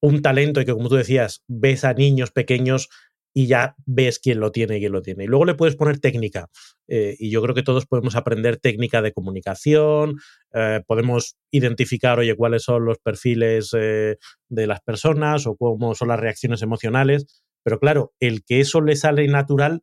un 0.00 0.22
talento 0.22 0.60
y 0.60 0.64
que, 0.64 0.72
como 0.72 0.88
tú 0.88 0.96
decías, 0.96 1.42
ves 1.46 1.84
a 1.84 1.94
niños 1.94 2.30
pequeños 2.30 2.88
y 3.32 3.46
ya 3.46 3.74
ves 3.86 4.18
quién 4.18 4.40
lo 4.40 4.50
tiene 4.50 4.76
y 4.76 4.80
quién 4.80 4.92
lo 4.92 5.02
tiene. 5.02 5.24
Y 5.24 5.26
luego 5.26 5.44
le 5.44 5.54
puedes 5.54 5.76
poner 5.76 5.98
técnica. 5.98 6.48
Eh, 6.88 7.16
y 7.18 7.30
yo 7.30 7.42
creo 7.42 7.54
que 7.54 7.62
todos 7.62 7.86
podemos 7.86 8.16
aprender 8.16 8.56
técnica 8.56 9.02
de 9.02 9.12
comunicación, 9.12 10.16
eh, 10.52 10.82
podemos 10.86 11.36
identificar, 11.50 12.18
oye, 12.18 12.34
cuáles 12.34 12.64
son 12.64 12.84
los 12.84 12.98
perfiles 12.98 13.70
eh, 13.76 14.16
de 14.48 14.66
las 14.66 14.80
personas 14.80 15.46
o 15.46 15.56
cómo 15.56 15.94
son 15.94 16.08
las 16.08 16.20
reacciones 16.20 16.62
emocionales. 16.62 17.44
Pero 17.62 17.78
claro, 17.78 18.12
el 18.20 18.44
que 18.44 18.60
eso 18.60 18.80
le 18.80 18.96
sale 18.96 19.26
natural 19.28 19.82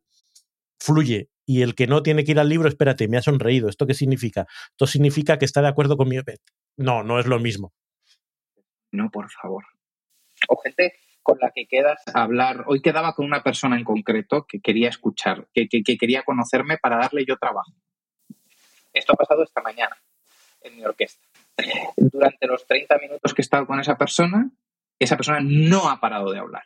fluye. 0.78 1.28
Y 1.46 1.62
el 1.62 1.74
que 1.74 1.86
no 1.86 2.02
tiene 2.02 2.24
que 2.24 2.32
ir 2.32 2.40
al 2.40 2.50
libro, 2.50 2.68
espérate, 2.68 3.08
me 3.08 3.16
ha 3.16 3.22
sonreído. 3.22 3.70
¿Esto 3.70 3.86
qué 3.86 3.94
significa? 3.94 4.46
Esto 4.72 4.86
significa 4.86 5.38
que 5.38 5.46
está 5.46 5.62
de 5.62 5.68
acuerdo 5.68 5.96
con 5.96 6.06
mi... 6.06 6.18
No, 6.76 7.02
no 7.02 7.18
es 7.18 7.26
lo 7.26 7.38
mismo. 7.38 7.72
No, 8.92 9.10
por 9.10 9.30
favor. 9.30 9.64
O 10.48 10.60
con 11.28 11.38
la 11.40 11.50
que 11.50 11.66
quedas 11.66 12.02
a 12.14 12.22
hablar. 12.22 12.64
Hoy 12.68 12.80
quedaba 12.80 13.12
con 13.12 13.26
una 13.26 13.42
persona 13.42 13.76
en 13.76 13.84
concreto 13.84 14.46
que 14.48 14.60
quería 14.60 14.88
escuchar, 14.88 15.46
que, 15.52 15.68
quería 15.68 16.22
conocerme 16.22 16.78
para 16.78 16.96
darle 16.96 17.26
yo 17.26 17.36
trabajo. 17.36 17.70
Esto 18.94 19.12
ha 19.12 19.16
pasado 19.16 19.42
esta 19.42 19.60
mañana 19.60 19.94
en 20.62 20.76
mi 20.76 20.84
orquesta. 20.86 21.28
Durante 21.98 22.46
los 22.46 22.66
30 22.66 22.96
minutos 22.96 23.34
que 23.34 23.42
he 23.42 23.44
estado 23.44 23.66
con 23.66 23.78
esa 23.78 23.98
persona, 23.98 24.50
esa 24.98 25.16
persona 25.16 25.40
no 25.42 25.90
ha 25.90 26.00
parado 26.00 26.32
de 26.32 26.38
hablar. 26.38 26.64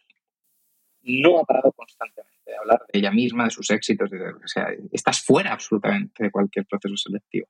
No 1.03 1.41
ha 1.41 1.45
parado 1.45 1.73
constantemente 1.73 2.39
de 2.47 2.57
hablar 2.57 2.85
de 2.87 3.01
ella 3.01 3.11
misma, 3.11 3.47
de 3.47 3.51
sus 3.51 3.69
éxitos, 3.69 4.11
de, 4.11 4.29
o 4.29 4.47
sea, 4.47 4.69
estás 4.93 5.23
fuera 5.23 5.53
absolutamente 5.53 6.23
de 6.23 6.31
cualquier 6.31 6.67
proceso 6.67 6.97
selectivo. 6.97 7.49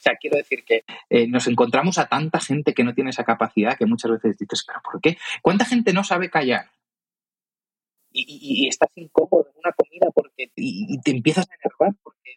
O 0.00 0.02
sea, 0.02 0.16
quiero 0.16 0.38
decir 0.38 0.64
que 0.64 0.84
eh, 1.10 1.26
nos 1.26 1.46
encontramos 1.46 1.98
a 1.98 2.06
tanta 2.06 2.40
gente 2.40 2.72
que 2.72 2.84
no 2.84 2.94
tiene 2.94 3.10
esa 3.10 3.24
capacidad 3.24 3.76
que 3.76 3.84
muchas 3.84 4.12
veces 4.12 4.38
dices, 4.38 4.64
pero 4.66 4.80
¿por 4.82 5.00
qué? 5.00 5.18
¿Cuánta 5.42 5.66
gente 5.66 5.92
no 5.92 6.04
sabe 6.04 6.30
callar? 6.30 6.70
Y, 8.12 8.66
estás 8.66 8.90
incómodo 8.96 9.46
en 9.52 9.60
una 9.62 9.72
comida 9.72 10.10
porque 10.12 10.50
y, 10.56 11.00
te 11.02 11.12
empiezas 11.12 11.46
a 11.48 11.54
enervar 11.54 11.94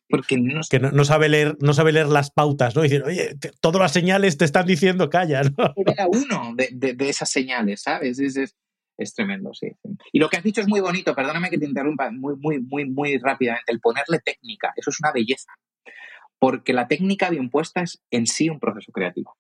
porque, 0.08 0.38
no, 0.38 0.62
que 0.70 0.80
no, 0.80 1.04
sabe 1.04 1.30
leer 1.30 1.58
no 1.62 1.74
sabe 1.74 1.92
leer 1.92 2.10
las 2.10 2.30
pautas 2.30 2.76
no 2.76 2.82
y 2.82 2.90
decir 2.90 3.04
oye 3.04 3.36
todas 3.60 3.82
las 3.82 3.92
señales 3.92 4.38
te 4.38 4.46
están 4.46 4.68
diciendo 4.68 5.10
calla 5.10 5.42
¿no? 5.42 5.74
uno 6.10 6.54
de, 6.56 6.96
esas 7.00 7.32
señales 7.32 7.82
sabes 7.82 8.20
es, 8.20 8.56
es, 8.98 9.14
tremendo 9.16 9.52
sí, 9.56 9.72
y 10.12 10.20
lo 10.20 10.30
que 10.30 10.38
has 10.38 10.44
dicho 10.44 10.62
es 10.62 10.68
muy 10.68 10.80
bonito 10.80 11.16
perdóname 11.16 11.50
que 11.50 11.58
te 11.58 11.66
interrumpa 11.66 12.12
muy 12.12 12.36
muy 12.36 12.60
muy 12.60 12.86
muy 12.86 13.18
rápidamente 13.18 13.72
el 13.72 13.80
ponerle 13.80 14.20
técnica 14.20 14.74
eso 14.76 14.92
es 14.92 15.00
una 15.00 15.12
belleza 15.12 15.52
porque 16.44 16.74
la 16.74 16.90
técnica 16.90 17.30
bien 17.30 17.50
puesta 17.50 17.84
es 17.84 18.04
en 18.12 18.28
sí 18.28 18.50
un 18.50 18.60
proceso 18.60 18.92
creativo. 18.92 19.38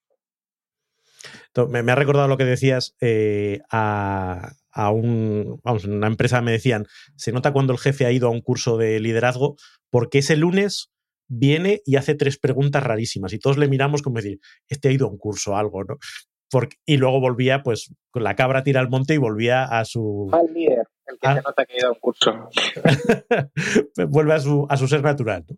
Me, 1.69 1.79
ha 1.91 1.95
recordado 1.95 2.29
lo 2.29 2.37
que 2.37 2.45
decías 2.45 2.95
eh, 3.01 3.59
a, 3.69 4.53
un, 4.89 5.59
vamos, 5.65 5.83
en 5.83 5.95
una 5.95 6.07
empresa 6.07 6.41
me 6.41 6.53
decían, 6.53 6.85
se 7.17 7.33
nota 7.33 7.51
cuando 7.51 7.73
el 7.73 7.79
jefe 7.79 8.05
ha 8.05 8.11
ido 8.13 8.29
a 8.29 8.31
un 8.31 8.39
curso 8.39 8.77
de 8.77 9.01
liderazgo 9.01 9.57
porque 9.89 10.19
ese 10.19 10.37
lunes 10.37 10.93
viene 11.27 11.81
y 11.85 11.97
hace 11.97 12.15
tres 12.15 12.39
preguntas 12.39 12.81
rarísimas 12.81 13.33
y 13.33 13.39
todos 13.39 13.57
le 13.57 13.67
miramos 13.67 14.01
como 14.01 14.21
decir, 14.21 14.39
este 14.69 14.87
ha 14.87 14.91
ido 14.93 15.07
a 15.07 15.09
un 15.09 15.17
curso 15.17 15.51
o 15.51 15.55
algo, 15.57 15.83
¿no? 15.83 15.97
y 16.85 16.95
luego 16.97 17.19
volvía, 17.19 17.63
pues, 17.63 17.93
con 18.11 18.23
la 18.23 18.35
cabra 18.35 18.63
tira 18.63 18.79
al 18.79 18.89
monte 18.89 19.15
y 19.15 19.17
volvía 19.17 19.65
a 19.65 19.83
su... 19.83 20.29
Mal 20.31 20.45
líder, 20.53 20.87
el 21.07 21.19
que 21.19 21.27
se 21.27 21.41
nota 21.41 21.65
que 21.65 21.73
ha 21.73 21.77
ido 21.79 21.87
a 21.89 21.91
un 21.91 21.99
curso. 21.99 22.49
Vuelve 24.07 24.33
a 24.35 24.39
su, 24.39 24.65
a 24.69 24.77
su 24.77 24.87
ser 24.87 25.01
natural, 25.01 25.43
¿no? 25.49 25.57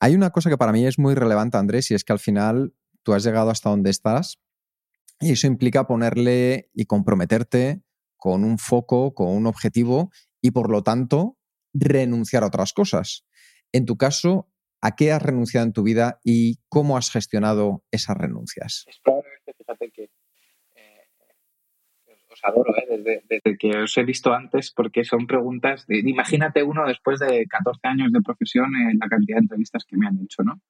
Hay 0.00 0.14
una 0.14 0.30
cosa 0.30 0.48
que 0.48 0.56
para 0.56 0.72
mí 0.72 0.86
es 0.86 0.98
muy 0.98 1.14
relevante, 1.14 1.56
Andrés, 1.56 1.90
y 1.90 1.94
es 1.94 2.04
que 2.04 2.12
al 2.12 2.18
final 2.20 2.74
tú 3.02 3.14
has 3.14 3.24
llegado 3.24 3.50
hasta 3.50 3.70
donde 3.70 3.90
estás 3.90 4.38
y 5.20 5.32
eso 5.32 5.46
implica 5.46 5.86
ponerle 5.86 6.70
y 6.72 6.86
comprometerte 6.86 7.82
con 8.16 8.44
un 8.44 8.58
foco, 8.58 9.14
con 9.14 9.28
un 9.28 9.46
objetivo 9.46 10.10
y 10.40 10.52
por 10.52 10.70
lo 10.70 10.82
tanto 10.82 11.36
renunciar 11.74 12.44
a 12.44 12.46
otras 12.46 12.72
cosas. 12.72 13.24
En 13.72 13.86
tu 13.86 13.96
caso, 13.96 14.48
¿a 14.80 14.94
qué 14.94 15.12
has 15.12 15.22
renunciado 15.22 15.66
en 15.66 15.72
tu 15.72 15.82
vida 15.82 16.20
y 16.22 16.60
cómo 16.68 16.96
has 16.96 17.10
gestionado 17.10 17.84
esas 17.90 18.16
renuncias? 18.16 18.84
Es 18.86 19.00
que 19.92 20.07
os 22.38 22.44
adoro 22.44 22.74
¿eh? 22.76 23.20
desde, 23.30 23.58
que 23.58 23.70
os 23.76 23.96
he 23.98 24.04
visto 24.04 24.32
antes 24.32 24.70
porque 24.70 25.04
son 25.04 25.26
preguntas, 25.26 25.84
imagínate 25.88 26.62
uno 26.62 26.86
después 26.86 27.18
de 27.20 27.46
14 27.46 27.80
años 27.88 28.12
de 28.12 28.20
profesión 28.20 28.70
en 28.76 28.98
la 28.98 29.08
cantidad 29.08 29.38
de 29.38 29.42
entrevistas 29.42 29.84
que 29.84 29.96
me 29.96 30.06
han 30.06 30.20
hecho, 30.22 30.42
¿no? 30.42 30.60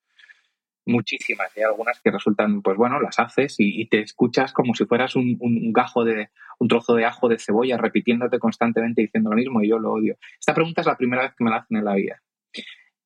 muchísimas. 0.88 1.54
Hay 1.56 1.62
algunas 1.62 2.00
que 2.00 2.10
resultan, 2.10 2.62
pues 2.62 2.76
bueno, 2.76 2.98
las 3.00 3.18
haces 3.18 3.56
y, 3.58 3.86
te 3.88 4.00
escuchas 4.00 4.52
como 4.52 4.74
si 4.74 4.86
fueras 4.86 5.14
un, 5.16 5.38
gajo 5.72 6.04
de, 6.04 6.30
un 6.58 6.68
trozo 6.68 6.94
de 6.94 7.04
ajo 7.04 7.28
de 7.28 7.38
cebolla 7.38 7.76
repitiéndote 7.76 8.38
constantemente 8.38 9.02
diciendo 9.02 9.30
lo 9.30 9.36
mismo 9.36 9.62
y 9.62 9.68
yo 9.68 9.78
lo 9.78 9.92
odio. 9.92 10.16
Esta 10.40 10.54
pregunta 10.54 10.80
es 10.80 10.86
la 10.86 10.96
primera 10.96 11.22
vez 11.22 11.32
que 11.36 11.44
me 11.44 11.50
la 11.50 11.56
hacen 11.56 11.76
en 11.76 11.84
la 11.84 11.94
vida. 11.94 12.22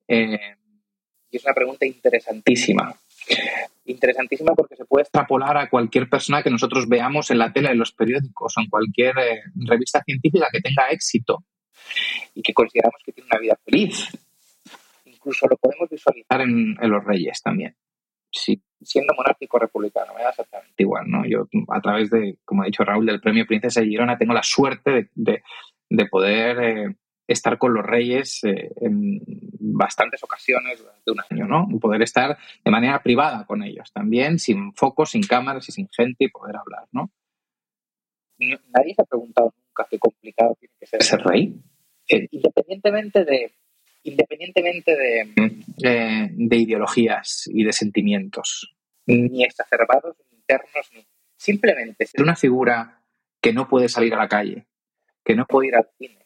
Eh, 0.07 0.55
y 1.29 1.37
es 1.37 1.45
una 1.45 1.53
pregunta 1.53 1.85
interesantísima. 1.85 2.95
Interesantísima 3.85 4.53
porque 4.55 4.75
se 4.75 4.85
puede 4.85 5.03
extrapolar 5.03 5.57
a 5.57 5.69
cualquier 5.69 6.09
persona 6.09 6.41
que 6.41 6.49
nosotros 6.49 6.87
veamos 6.87 7.29
en 7.31 7.37
la 7.39 7.51
tele, 7.51 7.71
en 7.71 7.79
los 7.79 7.91
periódicos 7.91 8.53
o 8.57 8.61
en 8.61 8.69
cualquier 8.69 9.17
eh, 9.19 9.41
revista 9.55 10.01
científica 10.03 10.47
que 10.51 10.61
tenga 10.61 10.87
éxito 10.89 11.43
y 12.33 12.41
que 12.41 12.53
consideramos 12.53 13.01
que 13.05 13.11
tiene 13.11 13.27
una 13.31 13.39
vida 13.39 13.59
feliz 13.65 14.09
incluso 15.23 15.47
lo 15.47 15.57
podemos 15.57 15.89
visualizar 15.89 16.41
en, 16.41 16.75
los 16.81 17.03
reyes 17.03 17.41
también. 17.41 17.75
Sí, 18.29 18.61
siendo 18.81 19.13
monárquico 19.15 19.59
republicano, 19.59 20.13
me 20.13 20.23
da 20.23 20.29
exactamente 20.29 20.83
igual, 20.83 21.05
¿no? 21.07 21.23
Yo, 21.25 21.47
a 21.69 21.81
través 21.81 22.09
de, 22.09 22.37
como 22.43 22.63
ha 22.63 22.65
dicho 22.65 22.83
Raúl, 22.83 23.05
del 23.05 23.21
premio 23.21 23.45
Princesa 23.45 23.79
de 23.79 23.87
Girona, 23.87 24.17
tengo 24.17 24.33
la 24.33 24.43
suerte 24.43 25.09
de, 25.13 25.43
poder 26.09 26.63
eh, 26.63 26.95
estar 27.27 27.57
con 27.57 27.73
los 27.73 27.85
reyes 27.85 28.43
eh, 28.43 28.71
en 28.81 29.21
bastantes 29.59 30.23
ocasiones 30.23 30.79
durante 30.79 31.11
un 31.11 31.19
año, 31.29 31.47
¿no? 31.47 31.67
Y 31.75 31.79
poder 31.79 32.01
estar 32.01 32.37
de 32.63 32.71
manera 32.71 33.01
privada 33.01 33.45
con 33.45 33.63
ellos 33.63 33.91
también, 33.93 34.39
sin 34.39 34.73
focos, 34.73 35.11
sin 35.11 35.23
cámaras 35.23 35.67
y 35.69 35.71
sin 35.71 35.87
gente 35.89 36.25
y 36.25 36.29
poder 36.29 36.55
hablar, 36.57 36.87
¿no? 36.91 37.11
Nadie 38.39 38.93
se 38.93 39.01
ha 39.01 39.05
preguntado 39.05 39.53
nunca 39.55 39.87
qué 39.89 39.99
complicado 39.99 40.55
tiene 40.59 40.73
que 40.79 40.85
ser 40.85 41.03
ser 41.03 41.21
rey. 41.21 41.55
Eh, 42.09 42.27
independientemente 42.31 43.23
de 43.23 43.53
independientemente 44.03 44.97
de, 44.97 46.33
de, 46.35 46.57
ideologías 46.57 47.47
y 47.47 47.63
de 47.63 47.71
sentimientos, 47.71 48.75
ni 49.05 49.45
exacerbados, 49.45 50.17
ni 50.29 50.39
internos, 50.39 50.89
ni 50.93 51.07
simplemente 51.37 52.05
ser 52.05 52.21
una 52.21 52.35
figura 52.35 53.01
que 53.41 53.53
no 53.53 53.69
puede 53.69 53.87
salir 53.87 54.13
a 54.13 54.17
la 54.17 54.27
calle, 54.27 54.65
que 55.23 55.35
no 55.35 55.45
puede 55.45 55.69
ir 55.69 55.75
al 55.75 55.89
cine. 55.97 56.25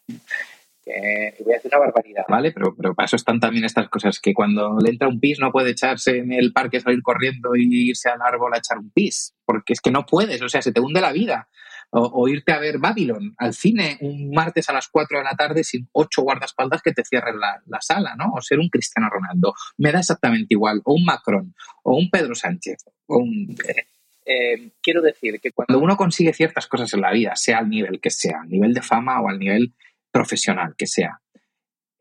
Voy 1.44 1.54
a 1.54 1.56
decir 1.56 1.72
una 1.74 1.80
barbaridad, 1.80 2.24
¿vale? 2.30 2.52
Pero, 2.52 2.76
pero 2.76 2.96
para 2.96 3.06
eso 3.06 3.16
están 3.16 3.40
también 3.40 3.66
estas 3.66 3.90
cosas, 3.90 4.20
que 4.20 4.34
cuando 4.34 4.78
le 4.80 4.90
entra 4.90 5.08
un 5.08 5.20
pis 5.20 5.40
no 5.40 5.52
puede 5.52 5.72
echarse 5.72 6.18
en 6.18 6.32
el 6.32 6.54
parque, 6.54 6.80
salir 6.80 7.02
corriendo 7.02 7.56
y 7.56 7.90
irse 7.90 8.10
al 8.10 8.22
árbol 8.22 8.54
a 8.54 8.60
echar 8.60 8.78
un 8.78 8.92
pis, 8.92 9.36
porque 9.46 9.74
es 9.74 9.82
que 9.82 9.92
no 9.92 10.06
puedes, 10.06 10.42
o 10.42 10.50
sea, 10.50 10.62
se 10.62 10.72
te 10.72 10.80
hunde 10.80 11.02
la 11.02 11.12
vida 11.12 11.50
O, 11.90 12.28
irte 12.28 12.52
a 12.52 12.60
ver 12.60 12.80
Babylon 12.80 13.34
al 13.38 13.54
cine 13.54 13.98
un 14.02 14.32
martes 14.32 14.70
a 14.70 14.74
las 14.74 14.88
4 14.90 15.20
de 15.20 15.24
la 15.24 15.36
tarde 15.36 15.64
sin 15.64 15.88
ocho 15.94 16.22
guardaespaldas 16.22 16.82
que 16.82 16.92
te 16.92 17.04
cierren 17.04 17.40
la, 17.40 17.82
sala, 17.82 18.16
¿no? 18.16 18.34
O 18.34 18.42
ser 18.42 18.60
un 18.60 18.70
Cristiano 18.70 19.10
Ronaldo. 19.10 19.54
Me 19.78 19.92
da 19.92 20.00
exactamente 20.00 20.48
igual. 20.50 20.82
O 20.84 20.96
un 20.96 21.06
Macron, 21.06 21.54
o 21.84 21.96
un 21.98 22.10
Pedro 22.10 22.36
Sánchez, 22.36 22.84
o 23.08 23.18
un... 23.18 23.56
Eh, 23.68 23.86
eh, 24.30 24.72
quiero 24.82 25.02
decir 25.02 25.40
que 25.40 25.52
cuando 25.52 25.80
uno 25.80 25.96
consigue 25.96 26.34
ciertas 26.34 26.68
cosas 26.68 26.94
en 26.94 27.00
la 27.00 27.12
vida, 27.12 27.38
sea 27.38 27.60
al 27.60 27.70
nivel 27.70 28.02
que 28.02 28.10
sea, 28.10 28.42
al 28.42 28.50
nivel 28.50 28.74
de 28.74 28.82
fama 28.82 29.22
o 29.22 29.30
al 29.30 29.40
nivel 29.40 29.74
profesional 30.12 30.76
que 30.78 30.88
sea, 30.88 31.22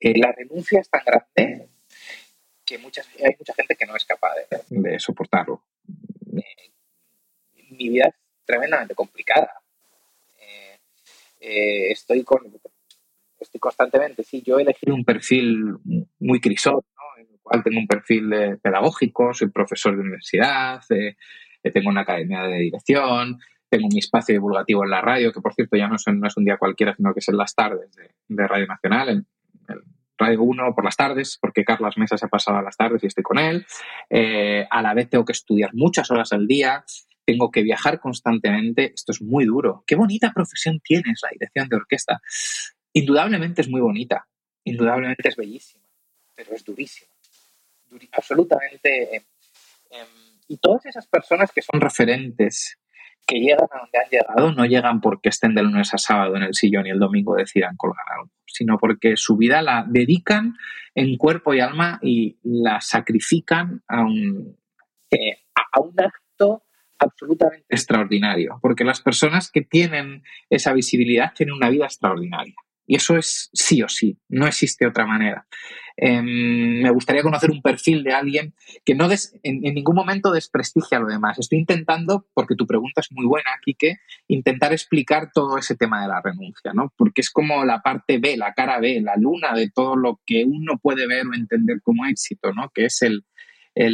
eh, 0.00 0.18
la 0.18 0.32
renuncia 0.32 0.80
es 0.80 0.90
tan 0.90 1.02
grande 1.04 1.68
que 2.64 2.78
muchas, 2.78 3.09
hay 3.16 3.34
mucha 3.38 3.54
gente 3.54 3.76
que 3.76 3.86
no 3.86 3.96
es 3.96 4.04
capaz 4.04 4.34
de, 4.68 4.98
soportarlo. 4.98 5.62
mi 7.70 7.88
vida 7.88 8.07
es 8.09 8.14
tremendamente 8.44 8.94
complicada. 8.94 9.62
Eh, 11.40 11.92
estoy 11.92 12.24
con 12.24 12.40
estoy 13.38 13.61
constantemente, 13.61 14.24
sí, 14.24 14.42
yo 14.44 14.59
he 14.59 14.62
elegido 14.62 14.94
un 14.94 15.04
perfil 15.04 15.76
muy 16.18 16.40
crisol, 16.40 16.82
en 17.18 17.28
el 17.30 17.40
cual 17.40 17.62
tengo 17.62 17.78
un 17.78 17.86
perfil 17.86 18.59
pedagógico, 18.61 19.32
soy 19.32 19.50
profesor 19.50 19.94
de 19.94 20.00
universidad, 20.00 20.80
tengo 21.62 21.90
una 21.90 22.00
academia 22.00 22.42
de 22.44 22.59
dirección, 22.59 23.38
tengo 23.68 23.88
mi 23.90 23.98
espacio 23.98 24.34
divulgativo 24.34 24.84
en 24.84 24.90
la 24.90 25.00
radio, 25.00 25.32
que 25.32 25.40
por 25.40 25.54
cierto 25.54 25.76
ya 25.76 25.88
no, 25.88 25.96
es 25.96 26.36
un 26.36 26.44
día 26.44 26.56
cualquiera, 26.56 26.94
sino 26.94 27.12
que 27.12 27.20
es 27.20 27.28
en 27.28 27.36
las 27.36 27.54
tardes 27.54 27.90
de, 28.28 28.46
Radio 28.46 28.66
Nacional, 28.66 29.08
en, 29.08 29.26
Radio 30.18 30.42
1 30.42 30.74
por 30.74 30.84
las 30.84 30.96
tardes, 30.96 31.36
porque 31.38 31.64
Carlos 31.64 31.98
Mesa 31.98 32.16
se 32.16 32.24
ha 32.24 32.28
pasado 32.28 32.56
a 32.56 32.62
las 32.62 32.76
tardes 32.76 33.02
y 33.04 33.06
estoy 33.06 33.22
con 33.22 33.38
él. 33.38 33.66
Eh, 34.08 34.66
a 34.70 34.80
la 34.80 34.94
vez 34.94 35.10
tengo 35.10 35.26
que 35.26 35.32
estudiar 35.32 35.74
muchas 35.74 36.10
horas 36.10 36.32
al 36.32 36.46
día, 36.46 36.84
tengo 37.26 37.50
que 37.50 37.62
viajar 37.62 38.00
constantemente. 38.00 38.92
Esto 38.94 39.12
es 39.12 39.20
muy 39.20 39.44
duro. 39.44 39.84
Qué 39.86 39.94
bonita 39.94 40.32
profesión 40.32 40.80
tienes 40.80 41.20
la 41.22 41.28
dirección 41.32 41.68
de 41.68 41.76
orquesta. 41.76 42.22
Indudablemente 42.94 43.60
es 43.60 43.68
muy 43.68 43.82
bonita, 43.82 44.26
indudablemente 44.64 45.28
es 45.28 45.36
bellísima, 45.36 45.84
pero 46.34 46.54
es 46.54 46.64
durísima. 46.64 47.10
absolutamente. 48.12 49.16
Eh, 49.16 49.26
em, 49.90 50.06
y 50.48 50.56
todas 50.58 50.86
esas 50.86 51.06
personas 51.06 51.52
que 51.52 51.60
son 51.60 51.80
referentes, 51.80 52.78
que 53.26 53.40
llegan 53.40 53.68
a 53.72 53.80
donde 53.80 53.98
han 53.98 54.10
llegado, 54.10 54.52
no 54.52 54.64
llegan 54.64 55.00
porque 55.00 55.30
estén 55.30 55.54
de 55.54 55.62
lunes 55.62 55.92
a 55.92 55.98
sábado 55.98 56.36
en 56.36 56.44
el 56.44 56.54
sillón 56.54 56.86
y 56.86 56.90
el 56.90 56.98
domingo 56.98 57.34
decidan 57.34 57.76
colgar 57.76 58.04
algo, 58.16 58.30
sino 58.46 58.78
porque 58.78 59.16
su 59.16 59.36
vida 59.36 59.62
la 59.62 59.84
dedican 59.88 60.54
en 60.94 61.16
cuerpo 61.16 61.52
y 61.52 61.60
alma 61.60 61.98
y 62.02 62.38
la 62.42 62.80
sacrifican 62.80 63.82
a 63.88 64.02
un, 64.02 64.56
eh, 65.10 65.38
a 65.54 65.80
un 65.80 65.94
acto 65.98 66.62
absolutamente 66.98 67.66
extraordinario, 67.68 68.58
porque 68.62 68.84
las 68.84 69.00
personas 69.00 69.50
que 69.50 69.62
tienen 69.62 70.22
esa 70.48 70.72
visibilidad 70.72 71.32
tienen 71.34 71.54
una 71.54 71.68
vida 71.68 71.84
extraordinaria. 71.84 72.54
Y 72.86 72.96
eso 72.96 73.16
es 73.16 73.50
sí 73.52 73.82
o 73.82 73.88
sí, 73.88 74.18
no 74.28 74.46
existe 74.46 74.86
otra 74.86 75.06
manera. 75.06 75.46
Em, 75.99 76.82
me 76.82 76.90
gustaría 76.90 77.22
conocer 77.22 77.51
un 77.51 77.62
perfil 77.62 78.05
de 78.05 78.12
alguien 78.12 78.55
que 78.84 78.94
no 78.94 79.09
en, 79.42 79.61
ningún 79.61 79.94
momento 79.94 80.30
desprestigia 80.30 80.99
a 80.99 81.01
lo 81.01 81.07
demás. 81.07 81.38
Estoy 81.38 81.59
intentando, 81.59 82.26
porque 82.34 82.55
tu 82.55 82.66
pregunta 82.66 83.01
es 83.01 83.11
muy 83.12 83.24
buena, 83.24 83.51
Quique, 83.62 83.99
intentar 84.28 84.72
explicar 84.72 85.30
todo 85.32 85.57
ese 85.57 85.74
tema 85.74 86.03
de 86.03 86.09
la 86.09 86.20
renuncia, 86.20 86.72
¿no? 86.74 86.92
Porque 86.97 87.22
es 87.22 87.30
como 87.30 87.64
la 87.64 87.80
parte 87.80 88.18
B, 88.18 88.36
la 88.36 88.53
cara 88.53 88.78
B, 88.78 89.01
la 89.01 89.16
luna 89.16 89.55
de 89.55 89.70
todo 89.70 89.97
lo 89.97 90.20
que 90.26 90.44
uno 90.44 90.78
puede 90.78 91.07
ver 91.07 91.26
o 91.26 91.34
entender 91.34 91.80
como 91.82 92.05
éxito, 92.05 92.53
¿no? 92.53 92.70
Que 92.74 92.86
es 92.86 93.01
el, 93.03 93.24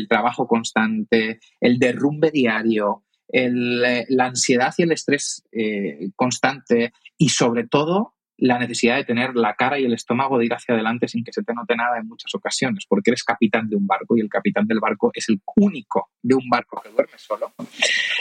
trabajo 0.09 0.47
constante, 0.47 1.41
el 1.61 1.79
derrumbe 1.79 2.31
diario, 2.31 3.05
la 3.33 4.27
ansiedad 4.27 4.73
y 4.79 4.83
el 4.83 4.93
estrés 4.93 5.43
eh, 5.51 6.11
constante 6.15 6.93
y 7.19 7.31
sobre 7.31 7.67
todo 7.67 8.15
la 8.39 8.59
necesidad 8.59 8.97
de 8.97 9.05
tener 9.05 9.35
la 9.35 9.55
cara 9.55 9.79
y 9.79 9.85
el 9.85 9.93
estómago 9.93 10.39
de 10.39 10.47
ir 10.47 10.55
hacia 10.55 10.75
adelante 10.75 11.07
sin 11.09 11.23
que 11.25 11.33
se 11.33 11.43
te 11.43 11.55
note 11.55 11.77
nada 11.77 11.99
en 11.99 12.09
muchas 12.09 12.35
ocasiones, 12.35 12.87
porque 12.89 13.11
eres 13.11 13.23
capitán 13.25 13.69
de 13.69 13.77
un 13.77 13.87
barco 13.87 14.17
y 14.17 14.21
el 14.21 14.29
capitán 14.29 14.67
del 14.67 14.81
barco 14.81 15.11
es 15.15 15.29
el 15.29 15.41
único 15.57 16.11
de 16.23 16.35
un 16.35 16.49
barco 16.49 16.81
que 16.83 16.91
duerme 16.91 17.19
solo 17.19 17.53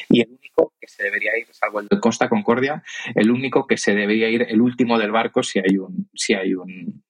y 0.09 0.22
el 0.22 0.30
único 0.30 0.74
que 0.80 0.88
se 0.88 1.03
debería 1.03 1.38
ir, 1.38 1.47
salvo 1.51 1.80
el 1.80 1.88
de 1.88 1.99
Costa 1.99 2.30
Concordia, 2.30 2.84
el 3.16 3.32
único 3.32 3.66
que 3.66 3.78
se 3.78 3.95
debería 3.95 4.30
ir 4.30 4.43
el 4.47 4.62
último 4.62 4.99
del 4.99 5.12
barco 5.12 5.41
si 5.43 5.59
hay 5.59 5.78
un, 5.78 6.09
si 6.14 6.34
hay 6.34 6.53
un, 6.53 7.03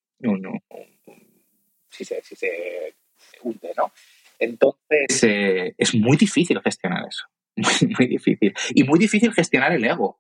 si, 1.90 2.06
se, 2.06 2.22
si 2.22 2.36
se 2.36 2.96
hunde, 3.44 3.72
¿no? 3.78 3.92
Entonces 4.40 5.24
eh, 5.24 5.76
es 5.78 5.94
muy 5.96 6.18
difícil 6.18 6.60
gestionar 6.62 7.06
eso, 7.08 7.26
muy, 7.56 7.94
muy 7.98 8.08
difícil. 8.08 8.54
Y 8.74 8.84
muy 8.84 9.00
difícil 9.00 9.34
gestionar 9.34 9.72
el 9.72 9.86
ego, 9.86 10.20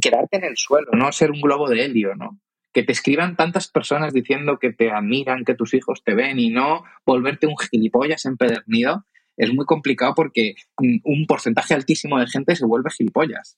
quedarte 0.00 0.36
en 0.36 0.44
el 0.44 0.56
suelo, 0.56 0.88
no 0.92 1.10
ser 1.12 1.30
un 1.30 1.40
globo 1.40 1.68
de 1.68 1.84
helio, 1.84 2.14
¿no? 2.14 2.38
Que 2.72 2.82
te 2.82 2.92
escriban 2.92 3.36
tantas 3.36 3.68
personas 3.68 4.12
diciendo 4.12 4.58
que 4.58 4.72
te 4.72 4.90
admiran, 4.90 5.44
que 5.44 5.54
tus 5.54 5.74
hijos 5.74 6.02
te 6.04 6.14
ven 6.14 6.38
y 6.38 6.50
no 6.50 6.84
volverte 7.04 7.46
un 7.46 7.56
gilipollas 7.56 8.24
empedernido, 8.24 9.04
es 9.36 9.52
muy 9.54 9.64
complicado 9.64 10.14
porque 10.14 10.54
un 10.76 11.26
porcentaje 11.26 11.74
altísimo 11.74 12.18
de 12.18 12.26
gente 12.26 12.56
se 12.56 12.66
vuelve 12.66 12.90
gilipollas. 12.90 13.56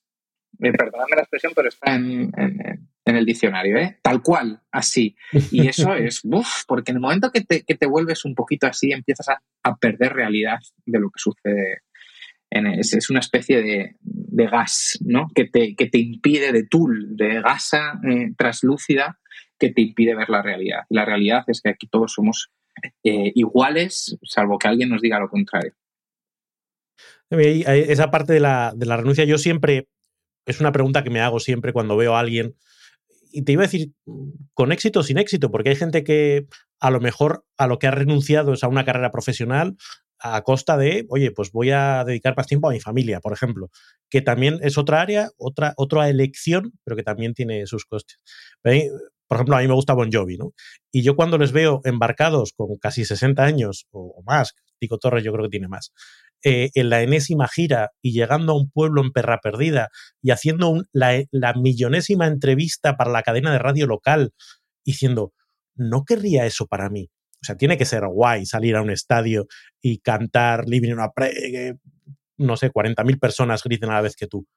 Eh, 0.59 0.71
perdóname 0.71 1.15
la 1.15 1.21
expresión, 1.21 1.53
pero 1.55 1.69
está 1.69 1.95
en, 1.95 2.31
el 3.05 3.25
diccionario, 3.25 3.77
¿eh? 3.77 3.97
Tal 4.01 4.21
cual, 4.21 4.61
así. 4.71 5.15
Y 5.51 5.67
eso 5.67 5.93
es, 5.95 6.21
uff, 6.23 6.65
porque 6.67 6.91
en 6.91 6.97
el 6.97 7.01
momento 7.01 7.31
que 7.31 7.41
te, 7.41 7.63
que 7.63 7.75
te, 7.75 7.87
vuelves 7.87 8.25
un 8.25 8.35
poquito 8.35 8.67
así, 8.67 8.91
empiezas 8.91 9.29
a, 9.29 9.41
a 9.63 9.75
perder 9.77 10.13
realidad 10.13 10.59
de 10.85 10.99
lo 10.99 11.09
que 11.09 11.19
sucede 11.19 11.81
es, 12.51 13.09
una 13.09 13.19
especie 13.19 13.61
de, 13.61 13.95
gas, 14.47 14.99
¿no? 15.01 15.27
Que 15.33 15.45
te, 15.45 15.75
que 15.75 15.87
te, 15.87 15.99
impide, 15.99 16.51
de 16.51 16.63
tul, 16.63 17.15
de 17.15 17.41
gasa 17.41 17.99
eh, 18.03 18.33
traslúcida, 18.37 19.19
que 19.57 19.69
te 19.69 19.81
impide 19.81 20.15
ver 20.15 20.29
la 20.29 20.41
realidad. 20.41 20.81
La 20.89 21.05
realidad 21.05 21.43
es 21.47 21.61
que 21.61 21.69
aquí 21.69 21.87
todos 21.87 22.13
somos 22.13 22.51
eh, 23.03 23.31
iguales, 23.35 24.17
salvo 24.23 24.57
que 24.57 24.67
alguien 24.67 24.89
nos 24.89 25.01
diga 25.01 25.19
lo 25.19 25.29
contrario. 25.29 25.73
Esa 27.29 28.11
parte 28.11 28.33
de 28.33 28.41
la, 28.41 28.73
de 28.75 28.85
la 28.85 28.97
renuncia, 28.97 29.23
yo 29.23 29.37
siempre, 29.37 29.87
es 30.45 30.59
una 30.59 30.73
pregunta 30.73 31.03
que 31.03 31.09
me 31.09 31.21
hago 31.21 31.39
siempre 31.39 31.71
cuando 31.71 31.95
veo 31.95 32.15
a 32.15 32.19
alguien 32.19 32.55
y 33.31 33.43
te 33.43 33.53
iba 33.53 33.63
a 33.63 33.67
decir 33.67 33.93
con 34.53 34.71
éxito 34.71 34.99
o 34.99 35.03
sin 35.03 35.17
éxito, 35.17 35.51
porque 35.51 35.69
hay 35.69 35.75
gente 35.75 36.03
que 36.03 36.47
a 36.79 36.91
lo 36.91 36.99
mejor 36.99 37.45
a 37.57 37.67
lo 37.67 37.79
que 37.79 37.87
ha 37.87 37.91
renunciado 37.91 38.53
es 38.53 38.63
a 38.63 38.67
una 38.67 38.85
carrera 38.85 39.11
profesional, 39.11 39.77
a 40.21 40.41
costa 40.43 40.77
de, 40.77 41.05
oye, 41.09 41.31
pues 41.31 41.51
voy 41.51 41.71
a 41.71 42.03
dedicar 42.05 42.35
más 42.37 42.47
tiempo 42.47 42.69
a 42.69 42.73
mi 42.73 42.79
familia, 42.79 43.19
por 43.19 43.33
ejemplo, 43.33 43.69
que 44.09 44.21
también 44.21 44.59
es 44.61 44.77
otra 44.77 45.01
área, 45.01 45.29
otra, 45.37 45.73
otra 45.77 46.09
elección, 46.09 46.73
pero 46.83 46.95
que 46.95 47.03
también 47.03 47.33
tiene 47.33 47.65
sus 47.65 47.85
costes. 47.85 48.17
Por 48.61 49.37
ejemplo, 49.37 49.55
a 49.55 49.61
mí 49.61 49.67
me 49.67 49.73
gusta 49.73 49.93
Bon 49.93 50.11
Jovi, 50.11 50.37
¿no? 50.37 50.51
Y 50.91 51.03
yo 51.03 51.15
cuando 51.15 51.37
les 51.37 51.53
veo 51.53 51.79
embarcados 51.85 52.53
con 52.53 52.77
casi 52.77 53.05
60 53.05 53.43
años 53.43 53.87
o, 53.91 54.21
más, 54.25 54.53
Tico 54.77 54.97
Torres 54.97 55.23
yo 55.23 55.31
creo 55.31 55.45
que 55.45 55.51
tiene 55.51 55.69
más, 55.69 55.93
eh, 56.43 56.69
en 56.73 56.89
la 56.89 57.01
enésima 57.01 57.47
gira 57.47 57.91
y 58.01 58.11
llegando 58.11 58.51
a 58.51 58.57
un 58.57 58.69
pueblo 58.69 59.01
en 59.01 59.11
perra 59.11 59.39
perdida 59.41 59.87
y 60.21 60.31
haciendo 60.31 60.83
la, 60.91 61.23
la 61.31 61.53
millonésima 61.53 62.27
entrevista 62.27 62.97
para 62.97 63.11
la 63.11 63.23
cadena 63.23 63.53
de 63.53 63.59
radio 63.59 63.87
local, 63.87 64.33
diciendo, 64.83 65.33
no 65.75 66.03
querría 66.03 66.45
eso 66.45 66.67
para 66.67 66.89
mí. 66.89 67.09
O 67.41 67.45
sea, 67.45 67.57
tiene 67.57 67.77
que 67.77 67.85
ser 67.85 68.05
guay 68.05 68.45
salir 68.45 68.75
a 68.75 68.83
un 68.83 68.91
estadio 68.91 69.47
y 69.81 69.97
cantar 69.99 70.67
Living 70.67 70.93
una 70.93 71.11
no 72.37 72.57
sé, 72.57 72.71
40.000 72.71 73.19
personas 73.19 73.63
griten 73.63 73.89
a 73.89 73.95
la 73.95 74.01
vez 74.01 74.15
que 74.15 74.27
tú. 74.27 74.47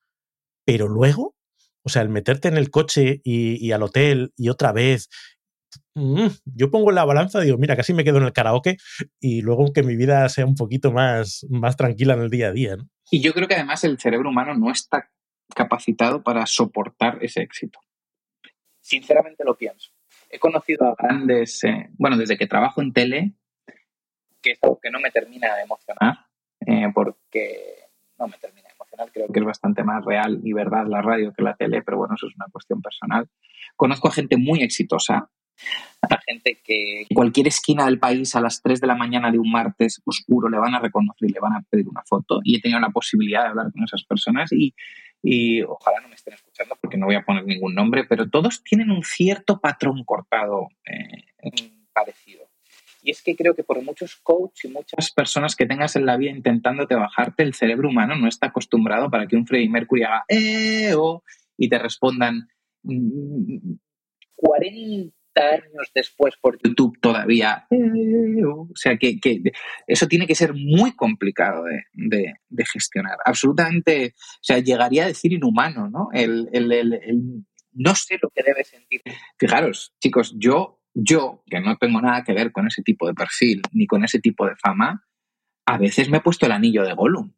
Pero 0.67 0.89
luego, 0.89 1.35
o 1.83 1.89
sea, 1.89 2.03
el 2.03 2.09
meterte 2.09 2.49
en 2.49 2.57
el 2.57 2.71
coche 2.71 3.21
y, 3.25 3.73
al 3.73 3.83
hotel 3.83 4.33
y 4.37 4.49
otra 4.49 4.73
vez, 4.73 5.09
mm, 5.95 6.27
yo 6.45 6.71
pongo 6.71 6.91
en 6.91 6.97
la 6.97 7.05
balanza 7.05 7.41
digo, 7.41 7.59
mira, 7.59 7.77
casi 7.77 7.95
me 7.95 8.05
quedo 8.05 8.19
en 8.19 8.25
el 8.25 8.33
karaoke 8.33 8.77
y 9.21 9.43
luego 9.43 9.73
que 9.73 9.83
mi 9.83 9.97
vida 9.97 10.29
sea 10.29 10.47
un 10.47 10.55
poquito 10.55 10.93
más, 10.93 11.47
más 11.51 11.77
tranquila 11.77 12.15
en 12.15 12.21
el 12.21 12.31
día 12.31 12.49
a 12.49 12.53
día. 12.53 12.77
Y 13.11 13.21
yo 13.21 13.33
creo 13.33 13.49
que 13.49 13.55
además 13.55 13.85
el 13.85 13.99
cerebro 13.99 14.31
humano 14.31 14.55
no 14.55 14.71
está 14.71 15.11
capacitado 15.55 16.23
para 16.23 16.47
soportar 16.47 17.19
ese 17.23 17.43
éxito. 17.43 17.79
Sinceramente 18.81 19.45
lo 19.45 19.57
pienso 19.57 19.91
he 20.35 20.39
conocido 20.41 20.87
a 20.89 20.97
grandes, 20.99 21.63
eh, 21.63 21.89
bueno, 21.97 22.17
desde 22.17 22.37
que 22.37 22.49
trabajo 22.49 22.83
en 22.83 22.93
tele, 22.93 23.33
que 24.43 24.53
es 24.53 24.59
algo 24.63 24.81
que 24.81 24.91
no 24.91 24.99
me 24.99 25.13
termina 25.13 25.55
de 25.55 25.63
emocionar, 25.63 26.27
eh, 26.67 26.91
porque 26.93 27.85
no 28.19 28.27
me 28.27 28.37
termina 28.39 28.69
de 28.69 28.75
emocionar, 28.75 29.13
creo 29.13 29.29
que 29.29 29.39
es 29.39 29.47
bastante 29.47 29.85
más 29.85 30.05
real 30.05 30.41
y 30.43 30.53
verdad 30.53 30.87
la 30.89 31.03
radio 31.03 31.33
que 31.33 31.45
la 31.45 31.55
tele, 31.55 31.83
pero 31.83 31.99
bueno, 31.99 32.17
eso 32.17 32.27
es 32.27 32.35
una 32.35 32.49
cuestión 32.51 32.83
personal. 32.83 33.29
Conozco 33.77 34.09
a 34.09 34.13
gente 34.13 34.37
muy 34.37 34.63
exitosa, 34.63 35.31
a 36.03 36.21
gente 36.27 36.61
que 36.63 37.03
en 37.03 37.15
cualquier 37.15 37.49
esquina 37.49 37.87
del 37.87 37.99
país 37.99 38.35
a 38.37 38.41
las 38.41 38.61
3 38.63 38.81
de 38.81 38.87
la 38.87 38.95
mañana 38.95 39.31
de 39.31 39.39
un 39.39 39.51
martes 39.51 40.03
oscuro 40.05 40.49
le 40.49 40.59
van 40.59 40.75
a 40.75 40.81
reconocer 40.81 41.31
y 41.31 41.33
le 41.33 41.41
van 41.41 41.55
a 41.55 41.63
pedir 41.69 41.89
una 41.89 42.03
foto. 42.05 42.41
Y 42.45 42.57
he 42.57 42.61
tenido 42.61 42.81
la 42.81 42.91
posibilidad 42.91 43.43
de 43.43 43.49
hablar 43.49 43.73
con 43.73 43.85
esas 43.85 44.05
personas 44.05 44.53
y 44.53 44.75
y 45.27 45.63
ojalá 45.63 46.01
no 46.03 46.09
me 46.09 46.17
estén 46.17 46.35
escuchando 46.35 46.77
porque 46.79 46.99
no 46.99 47.07
voy 47.07 47.15
a 47.15 47.25
poner 47.25 47.47
ningún 47.47 47.75
nombre, 47.75 48.05
pero 48.05 48.29
todos 48.29 48.63
tienen 48.63 48.91
un 48.91 49.03
cierto 49.03 49.59
patrón 49.59 50.05
cortado 50.05 50.69
eh, 50.85 51.25
parecido. 51.95 52.47
Y 53.03 53.11
es 53.11 53.23
que 53.23 53.35
creo 53.35 53.55
que 53.55 53.65
por 53.65 53.83
muchos 53.83 54.17
coaches 54.17 54.67
y 54.67 54.69
muchas 54.69 55.11
personas 55.13 55.57
que 55.57 55.65
tengas 55.65 55.97
en 55.97 56.05
la 56.05 56.19
vida 56.19 56.31
intentándote 56.31 56.95
bajarte, 56.95 57.43
el 57.43 57.55
cerebro 57.55 57.89
humano 57.89 58.17
no 58.17 58.29
está 58.29 58.49
acostumbrado 58.49 59.11
para 59.11 59.27
que 59.27 59.37
un 59.37 59.47
Freddie 59.47 59.71
Mercury 59.71 60.03
haga 60.03 60.25
eh, 60.29 60.93
o 60.95 61.23
y 61.57 61.71
te 61.71 61.79
respondan 61.79 62.47
40 64.35 65.14
años 65.43 65.91
después 65.95 66.35
por 66.41 66.59
YouTube 66.63 66.99
todavía. 67.01 67.67
O 67.71 68.69
sea, 68.75 68.97
que, 68.97 69.19
eso 69.87 70.07
tiene 70.07 70.27
que 70.27 70.35
ser 70.35 70.55
muy 70.55 70.95
complicado 70.95 71.65
de, 71.93 72.35
gestionar. 72.73 73.19
Absolutamente, 73.25 74.15
o 74.17 74.43
sea, 74.43 74.59
llegaría 74.59 75.05
a 75.05 75.09
decir 75.09 75.33
inhumano, 75.33 75.89
¿no? 75.89 76.09
El, 76.13 76.49
no 77.73 77.95
sé 77.95 78.19
lo 78.23 78.31
que 78.31 78.43
debe 78.43 78.65
sentir. 78.65 79.03
Fijaros, 79.39 79.95
chicos, 80.01 80.35
yo, 80.39 80.81
yo, 80.95 81.43
que 81.47 81.61
no 81.61 81.77
tengo 81.77 82.01
nada 82.01 82.23
que 82.25 82.33
ver 82.33 82.53
con 82.53 82.67
ese 82.67 82.83
tipo 82.83 83.07
de 83.07 83.15
perfil 83.15 83.63
ni 83.73 83.87
con 83.87 84.05
ese 84.05 84.21
tipo 84.21 84.47
de 84.47 84.57
fama, 84.57 85.07
a 85.67 85.79
veces 85.79 86.09
me 86.09 86.19
he 86.19 86.21
puesto 86.21 86.47
el 86.47 86.53
anillo 86.53 86.85
de 86.85 86.95
Gollum. 86.95 87.33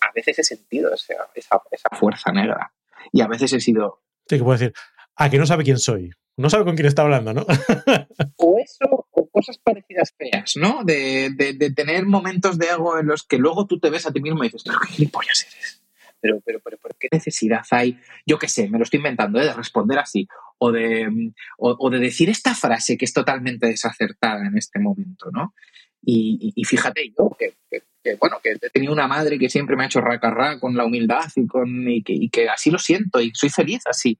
A 0.00 0.12
veces 0.14 0.38
he 0.38 0.44
sentido 0.44 0.92
esa, 0.92 1.14
esa, 1.34 1.60
fuerza 1.92 2.32
negra. 2.32 2.72
Y 3.12 3.20
a 3.20 3.26
veces 3.26 3.52
he 3.52 3.60
sido... 3.60 4.02
Sí, 4.26 4.38
que 4.38 4.44
puedo 4.44 4.58
decir, 4.58 4.72
a 5.16 5.30
que 5.30 5.38
no 5.38 5.46
sabe 5.46 5.64
quién 5.64 5.78
soy. 5.78 6.10
No 6.36 6.50
sabe 6.50 6.64
con 6.64 6.74
quién 6.74 6.86
está 6.86 7.02
hablando, 7.02 7.32
¿no? 7.32 7.46
o 8.36 8.58
eso, 8.58 9.06
o 9.12 9.28
cosas 9.30 9.58
parecidas 9.58 10.12
feas, 10.16 10.56
¿no? 10.56 10.82
De, 10.84 11.30
tener 11.76 12.06
momentos 12.06 12.58
de 12.58 12.66
ego 12.66 12.98
en 12.98 13.06
los 13.06 13.22
que 13.22 13.38
luego 13.38 13.66
tú 13.66 13.78
te 13.78 13.90
ves 13.90 14.06
a 14.06 14.12
ti 14.12 14.20
mismo 14.20 14.42
y 14.42 14.48
dices, 14.48 14.64
qué 14.64 14.94
gilipollas 14.94 15.46
eres. 15.46 15.80
Pero, 16.20 16.40
pero, 16.44 16.58
pero, 16.64 16.78
pero, 16.82 16.96
¿qué 16.98 17.08
necesidad 17.12 17.64
hay? 17.70 17.98
Yo 18.26 18.38
qué 18.38 18.48
sé, 18.48 18.68
me 18.68 18.78
lo 18.78 18.84
estoy 18.84 18.96
inventando, 18.96 19.40
¿eh? 19.40 19.44
de 19.44 19.52
responder 19.52 19.98
así. 19.98 20.26
O 20.58 20.72
de, 20.72 21.32
o, 21.58 21.90
de 21.90 21.98
decir 21.98 22.30
esta 22.30 22.54
frase 22.54 22.96
que 22.96 23.04
es 23.04 23.12
totalmente 23.12 23.66
desacertada 23.66 24.46
en 24.46 24.56
este 24.56 24.78
momento, 24.78 25.30
¿no? 25.30 25.54
Y, 26.06 26.52
fíjate, 26.66 27.12
yo 27.16 27.36
que, 27.38 27.54
bueno, 28.18 28.38
que 28.42 28.50
he 28.50 28.70
tenido 28.70 28.92
una 28.92 29.06
madre 29.06 29.38
que 29.38 29.48
siempre 29.48 29.74
me 29.76 29.84
ha 29.84 29.86
hecho 29.86 30.00
racarra 30.00 30.58
con 30.60 30.76
la 30.76 30.84
humildad 30.84 31.24
y, 31.34 31.46
con, 31.46 31.86
y 31.88 32.28
que 32.30 32.48
así 32.48 32.70
lo 32.70 32.78
siento 32.78 33.20
y 33.20 33.30
soy 33.34 33.50
feliz 33.50 33.82
así. 33.86 34.18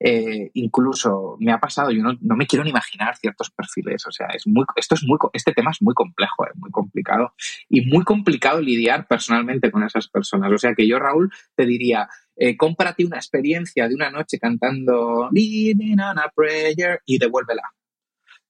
Eh, 0.00 0.50
incluso 0.54 1.36
me 1.38 1.52
ha 1.52 1.58
pasado, 1.58 1.90
yo 1.90 2.02
no, 2.02 2.36
me 2.36 2.46
quiero 2.46 2.64
ni 2.64 2.70
imaginar 2.70 3.16
ciertos 3.16 3.50
perfiles, 3.50 4.04
o 4.06 4.12
sea, 4.12 4.26
es 4.34 4.46
muy, 4.46 4.64
esto 4.76 4.96
es 4.96 5.04
muy, 5.04 5.18
este 5.32 5.52
tema 5.52 5.70
es 5.70 5.80
muy 5.80 5.94
complejo, 5.94 6.44
es 6.44 6.50
eh, 6.50 6.54
muy 6.56 6.70
complicado 6.70 7.32
y 7.68 7.86
muy 7.86 8.04
complicado 8.04 8.60
lidiar 8.60 9.06
personalmente 9.06 9.70
con 9.70 9.84
esas 9.84 10.08
personas. 10.08 10.52
O 10.52 10.58
sea 10.58 10.74
que 10.74 10.86
yo, 10.86 10.98
Raúl, 10.98 11.30
te 11.54 11.64
diría, 11.64 12.08
eh, 12.36 12.56
cómprate 12.56 13.04
una 13.04 13.16
experiencia 13.16 13.88
de 13.88 13.94
una 13.94 14.10
noche 14.10 14.38
cantando 14.38 15.28
Living 15.30 15.98
on 16.00 16.18
a 16.18 16.30
Prayer 16.34 17.00
y 17.06 17.18
devuélvela. 17.18 17.62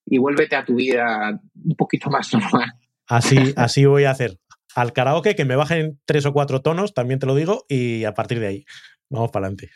Y 0.07 0.19
vuélvete 0.19 0.57
a 0.57 0.65
tu 0.65 0.77
vida 0.77 1.41
un 1.65 1.77
poquito 1.77 2.11
más 2.11 2.33
normal. 2.33 2.73
Así, 3.07 3.37
así 3.57 3.85
voy 3.85 4.05
a 4.05 4.11
hacer. 4.11 4.39
Al 4.75 4.93
karaoke 4.93 5.37
que 5.37 5.45
me 5.45 5.57
bajen 5.57 6.01
tres 6.05 6.27
o 6.27 6.33
cuatro 6.33 6.63
tonos, 6.63 6.95
también 6.95 7.21
te 7.21 7.27
lo 7.27 7.35
digo, 7.35 7.65
y 7.69 8.05
a 8.05 8.13
partir 8.13 8.41
de 8.41 8.49
ahí, 8.49 8.65
vamos 9.09 9.31
para 9.31 9.47
adelante. 9.47 9.71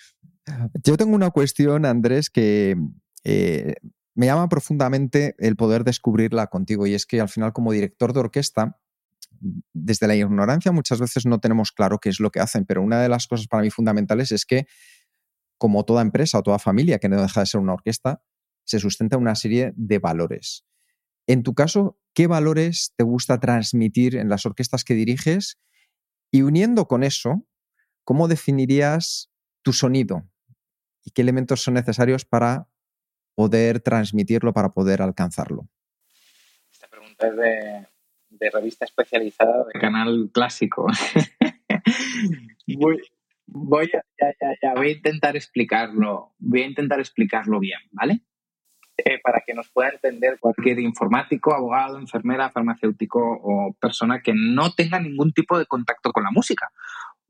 Yo 0.84 0.96
tengo 0.96 1.14
una 1.14 1.30
cuestión, 1.30 1.84
Andrés, 1.84 2.30
que 2.30 2.76
eh, 3.24 3.74
me 4.14 4.26
llama 4.26 4.48
profundamente 4.48 5.34
el 5.38 5.56
poder 5.56 5.84
descubrirla 5.84 6.48
contigo 6.48 6.86
y 6.86 6.94
es 6.94 7.06
que 7.06 7.20
al 7.20 7.28
final 7.28 7.52
como 7.52 7.72
director 7.72 8.12
de 8.12 8.20
orquesta, 8.20 8.80
desde 9.72 10.06
la 10.08 10.16
ignorancia 10.16 10.72
muchas 10.72 11.00
veces 11.00 11.26
no 11.26 11.38
tenemos 11.38 11.70
claro 11.72 11.98
qué 11.98 12.08
es 12.08 12.18
lo 12.18 12.30
que 12.30 12.40
hacen, 12.40 12.64
pero 12.64 12.82
una 12.82 13.00
de 13.00 13.08
las 13.08 13.26
cosas 13.26 13.46
para 13.46 13.62
mí 13.62 13.70
fundamentales 13.70 14.32
es 14.32 14.44
que 14.44 14.66
como 15.58 15.84
toda 15.84 16.02
empresa 16.02 16.38
o 16.38 16.42
toda 16.42 16.58
familia 16.58 16.98
que 16.98 17.08
no 17.08 17.20
deja 17.20 17.40
de 17.40 17.46
ser 17.46 17.60
una 17.60 17.74
orquesta, 17.74 18.22
se 18.64 18.78
sustenta 18.78 19.16
una 19.16 19.34
serie 19.34 19.72
de 19.76 19.98
valores. 19.98 20.64
En 21.26 21.42
tu 21.42 21.54
caso, 21.54 21.98
¿qué 22.14 22.26
valores 22.26 22.94
te 22.96 23.04
gusta 23.04 23.38
transmitir 23.40 24.16
en 24.16 24.28
las 24.28 24.46
orquestas 24.46 24.84
que 24.84 24.94
diriges? 24.94 25.58
Y 26.30 26.42
uniendo 26.42 26.86
con 26.86 27.02
eso, 27.02 27.46
¿cómo 28.04 28.28
definirías 28.28 29.30
tu 29.62 29.72
sonido? 29.72 30.28
Y 31.08 31.10
qué 31.10 31.22
elementos 31.22 31.62
son 31.62 31.72
necesarios 31.74 32.26
para 32.26 32.68
poder 33.34 33.80
transmitirlo, 33.80 34.52
para 34.52 34.68
poder 34.68 35.00
alcanzarlo? 35.00 35.66
Esta 36.70 36.86
pregunta 36.88 37.28
es 37.28 37.36
de, 37.36 38.50
revista 38.50 38.84
especializada 38.84 39.64
de 39.72 39.80
canal 39.80 40.28
clásico. 40.34 40.86
voy, 43.46 43.90
a, 43.94 44.86
intentar 44.86 45.34
explicarlo, 45.34 46.34
voy 46.38 46.62
a 46.62 46.66
intentar 46.66 47.00
explicarlo 47.00 47.58
bien, 47.58 47.80
¿vale? 47.92 48.20
Eh, 48.98 49.18
para 49.22 49.42
que 49.46 49.54
nos 49.54 49.70
pueda 49.70 49.88
entender 49.88 50.38
cualquier 50.38 50.78
informático, 50.80 51.54
abogado, 51.54 51.98
enfermera, 51.98 52.50
farmacéutico 52.50 53.20
o 53.20 53.72
persona 53.80 54.20
que 54.20 54.34
no 54.34 54.72
tenga 54.72 55.00
ningún 55.00 55.32
tipo 55.32 55.58
de 55.58 55.64
contacto 55.64 56.12
con 56.12 56.24
la 56.24 56.32
música 56.32 56.70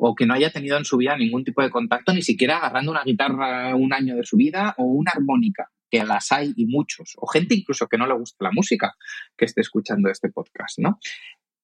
o 0.01 0.14
que 0.14 0.26
no 0.26 0.34
haya 0.34 0.51
tenido 0.51 0.78
en 0.78 0.84
su 0.84 0.96
vida 0.96 1.16
ningún 1.16 1.44
tipo 1.44 1.61
de 1.61 1.70
contacto, 1.70 2.14
ni 2.14 2.22
siquiera 2.22 2.59
agarrando 2.59 2.92
una 2.92 3.03
guitarra 3.03 3.74
un 3.74 3.92
año 3.92 4.16
de 4.16 4.24
su 4.24 4.36
vida 4.36 4.74
o 4.78 4.84
una 4.84 5.11
armónica, 5.11 5.70
que 5.90 6.05
las 6.05 6.30
hay 6.30 6.53
y 6.57 6.66
muchos, 6.66 7.14
o 7.16 7.26
gente 7.26 7.55
incluso 7.55 7.88
que 7.88 7.99
no 7.99 8.07
le 8.07 8.14
gusta 8.14 8.44
la 8.44 8.53
música 8.53 8.94
que 9.36 9.44
esté 9.44 9.61
escuchando 9.61 10.09
este 10.09 10.30
podcast, 10.30 10.78
¿no? 10.78 10.99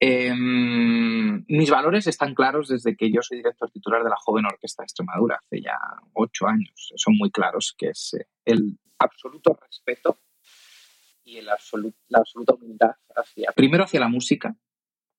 Em, 0.01 1.45
mis 1.47 1.71
valores 1.71 2.09
están 2.09 2.35
claros 2.35 2.69
desde 2.69 2.97
que 2.97 3.11
yo 3.13 3.23
soy 3.23 3.39
director 3.39 3.71
titular 3.71 4.03
de 4.03 4.11
la 4.11 4.17
Joven 4.19 4.47
Orquesta 4.47 4.83
de 4.83 4.87
Extremadura, 4.87 5.39
hace 5.41 5.63
ya 5.63 5.79
ocho 6.15 6.49
años. 6.49 6.93
Son 6.97 7.15
muy 7.17 7.31
claros, 7.31 7.75
que 7.79 7.91
es 7.91 8.15
eh, 8.15 8.27
el 8.45 8.79
absoluto 8.99 9.57
respeto 9.63 10.19
y 11.25 11.39
el 11.39 11.47
la 11.47 12.19
absoluta 12.19 12.55
humildad 12.55 12.97
hacia, 13.15 13.53
primero 13.53 13.85
hacia 13.85 14.01
la 14.01 14.09
música, 14.09 14.57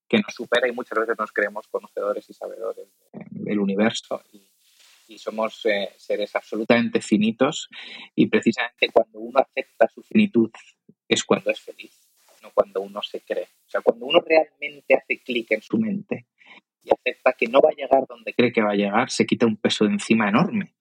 que 0.08 0.18
nos 0.18 0.34
supera 0.34 0.68
y 0.68 0.72
muchas 0.72 1.00
veces 1.00 1.16
nos 1.18 1.32
creemos 1.32 1.68
conocedores 1.68 2.30
y 2.30 2.34
sabedores 2.34 2.88
del 3.32 3.60
universo 3.60 4.22
y, 4.32 4.42
somos 5.18 5.66
eh, 5.68 5.94
seres 5.98 6.36
absolutamente 6.36 7.00
finitos 7.00 7.70
y 8.16 8.26
precisamente 8.26 8.90
cuando 8.92 9.20
uno 9.20 9.40
acepta 9.40 9.88
su 9.88 10.02
finitud 10.02 10.50
es 11.08 11.24
cuando 11.24 11.52
es 11.52 11.60
feliz, 11.60 11.94
no 12.42 12.50
cuando 12.52 12.82
uno 12.82 13.02
se 13.04 13.22
cree. 13.22 13.48
O 13.68 13.70
sea, 13.70 13.82
cuando 13.82 14.08
uno 14.08 14.20
realmente 14.20 14.96
hace 14.96 15.20
clic 15.20 15.52
en 15.52 15.62
su 15.62 15.78
mente 15.78 16.26
y 16.84 16.90
acepta 16.92 17.34
que 17.34 17.48
no 17.48 17.62
va 17.62 17.70
a 17.70 17.76
llegar 17.76 18.06
donde 18.08 18.34
cree 18.34 18.52
que 18.52 18.64
va 18.64 18.72
a 18.72 18.76
llegar, 18.76 19.12
se 19.12 19.26
quita 19.26 19.46
un 19.46 19.58
peso 19.58 19.86
de 19.86 19.92
encima 19.92 20.28
enorme. 20.28 20.74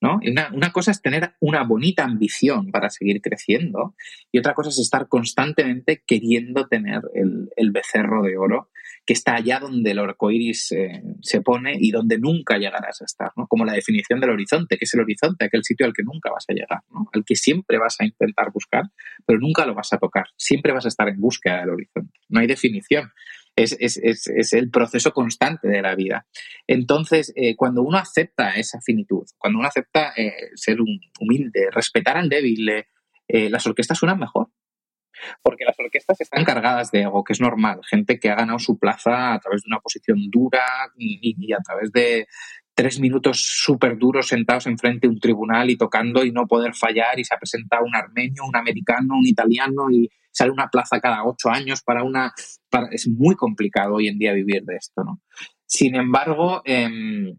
¿No? 0.00 0.20
una, 0.52 0.72
cosa 0.72 0.90
es 0.90 1.02
tener 1.02 1.32
una 1.40 1.64
bonita 1.64 2.04
ambición 2.04 2.70
para 2.70 2.88
seguir 2.90 3.20
creciendo 3.20 3.94
y 4.30 4.38
otra 4.38 4.54
cosa 4.54 4.70
es 4.70 4.78
estar 4.78 5.08
constantemente 5.08 6.02
queriendo 6.06 6.68
tener 6.68 7.02
el, 7.14 7.70
becerro 7.70 8.22
de 8.22 8.36
oro 8.36 8.70
que 9.04 9.12
está 9.12 9.34
allá 9.34 9.58
donde 9.58 9.90
el 9.90 9.98
arco 9.98 10.30
iris 10.30 10.72
eh, 10.72 11.02
se 11.20 11.40
pone 11.40 11.76
y 11.78 11.90
donde 11.90 12.18
nunca 12.18 12.58
llegarás 12.58 13.00
a 13.00 13.04
estar, 13.04 13.30
¿no? 13.36 13.46
Como 13.46 13.64
la 13.64 13.72
definición 13.72 14.20
del 14.20 14.30
horizonte, 14.30 14.76
que 14.76 14.84
es 14.84 14.94
el 14.94 15.00
horizonte, 15.00 15.44
aquel 15.44 15.64
sitio 15.64 15.86
al 15.86 15.92
que 15.92 16.02
nunca 16.02 16.30
vas 16.30 16.44
a 16.48 16.52
llegar, 16.52 16.82
Al 17.12 17.24
que 17.24 17.34
siempre 17.34 17.78
vas 17.78 17.96
a 18.00 18.04
intentar 18.04 18.50
buscar, 18.52 18.84
pero 19.24 19.38
nunca 19.38 19.64
lo 19.64 19.74
vas 19.74 19.92
a 19.92 19.98
tocar. 19.98 20.26
Siempre 20.36 20.72
vas 20.72 20.84
a 20.84 20.88
estar 20.88 21.08
en 21.08 21.20
búsqueda 21.20 21.60
del 21.60 21.70
horizonte. 21.70 22.18
No 22.28 22.40
hay 22.40 22.46
definición 22.46 23.10
es, 23.62 24.52
el 24.52 24.70
proceso 24.70 25.12
constante 25.12 25.68
de 25.68 25.82
la 25.82 25.94
vida. 25.94 26.26
Entonces, 26.66 27.32
eh, 27.36 27.56
cuando 27.56 27.82
uno 27.82 27.98
acepta 27.98 28.54
esa 28.54 28.80
finitud, 28.80 29.24
cuando 29.36 29.58
uno 29.58 29.68
acepta 29.68 30.12
eh, 30.16 30.50
ser 30.54 30.78
humilde, 30.80 31.68
respetar 31.70 32.16
al 32.16 32.28
débil, 32.28 32.68
eh, 32.68 33.50
las 33.50 33.66
orquestas 33.66 33.98
suenan 33.98 34.18
mejor. 34.18 34.48
Porque 35.42 35.64
las 35.64 35.74
orquestas 35.78 36.20
están 36.20 36.44
cargadas 36.44 36.92
de 36.92 37.02
ego, 37.02 37.24
que 37.24 37.32
es 37.32 37.40
normal. 37.40 37.80
Gente 37.90 38.20
que 38.20 38.30
ha 38.30 38.36
ganado 38.36 38.60
su 38.60 38.78
plaza 38.78 39.34
a 39.34 39.40
través 39.40 39.62
de 39.62 39.68
una 39.68 39.80
posición 39.80 40.30
dura 40.30 40.64
y, 40.96 41.52
a 41.52 41.58
través 41.58 41.90
de, 41.90 42.28
tres 42.78 43.00
minutos 43.00 43.42
súper 43.42 43.98
duros 43.98 44.28
sentados 44.28 44.68
enfrente 44.68 45.08
de 45.08 45.12
un 45.12 45.18
tribunal 45.18 45.68
y 45.68 45.76
tocando 45.76 46.24
y 46.24 46.30
no 46.30 46.46
poder 46.46 46.76
fallar 46.76 47.18
y 47.18 47.24
se 47.24 47.34
ha 47.34 47.38
presentado 47.38 47.84
un 47.84 47.96
armenio, 47.96 48.44
un 48.46 48.54
americano, 48.54 49.16
un 49.16 49.26
italiano 49.26 49.90
y 49.90 50.08
sale 50.30 50.52
una 50.52 50.68
plaza 50.68 51.00
cada 51.00 51.24
ocho 51.24 51.50
años 51.50 51.82
para 51.82 52.04
una... 52.04 52.32
es 52.92 53.08
muy 53.08 53.34
complicado 53.34 53.94
hoy 53.94 54.06
en 54.06 54.16
día 54.16 54.32
vivir 54.32 54.62
de 54.62 54.76
esto, 54.76 55.02
¿no? 55.02 55.20
Sin 55.66 55.96
embargo, 55.96 56.62
em, 56.64 57.36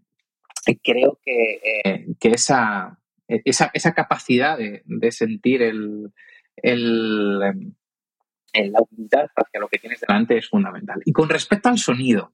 creo 0.83 1.17
que, 1.23 1.61
eh, 1.85 2.05
esa, 2.19 2.99
esa, 3.29 3.93
capacidad 3.93 4.57
de, 4.57 5.11
sentir 5.13 5.61
el, 5.61 6.11
el, 6.57 7.41
em, 7.43 8.71
la 8.73 8.79
humildad 8.81 9.29
hacia 9.33 9.61
lo 9.61 9.69
que 9.69 9.79
tienes 9.79 10.01
delante 10.01 10.37
es 10.37 10.49
fundamental. 10.49 11.01
Y 11.05 11.13
con 11.13 11.29
respecto 11.29 11.69
al 11.69 11.77
sonido, 11.77 12.33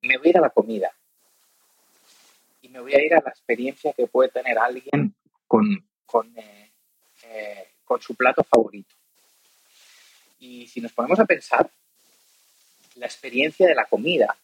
me 0.00 0.16
voy 0.16 0.28
a 0.28 0.30
ir 0.30 0.38
a 0.38 0.42
la 0.42 0.50
comida 0.50 0.92
y 2.68 2.70
me 2.70 2.80
voy 2.80 2.94
a 2.94 3.02
ir 3.02 3.14
a 3.14 3.22
la 3.24 3.30
experiencia 3.30 3.92
que 3.92 4.06
puede 4.06 4.28
tener 4.28 4.58
alguien 4.58 5.14
con, 5.46 5.64
con, 6.04 6.38
eh, 6.38 6.72
eh, 7.24 7.68
con 7.84 8.00
su 8.00 8.14
plato 8.14 8.44
favorito. 8.44 8.94
Y 10.38 10.66
si 10.66 10.80
nos 10.80 10.92
ponemos 10.92 11.18
a 11.18 11.24
pensar, 11.24 11.70
la 12.96 13.06
experiencia 13.06 13.66
de 13.66 13.74
la 13.74 13.86
comida 13.86 14.36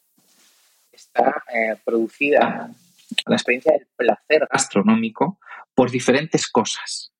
está 0.90 1.44
eh, 1.52 1.76
producida, 1.84 2.70
la 3.26 3.36
experiencia 3.36 3.72
del 3.72 3.86
placer 3.94 4.48
gastronómico, 4.50 5.38
por 5.74 5.90
diferentes 5.90 6.48
cosas, 6.48 7.12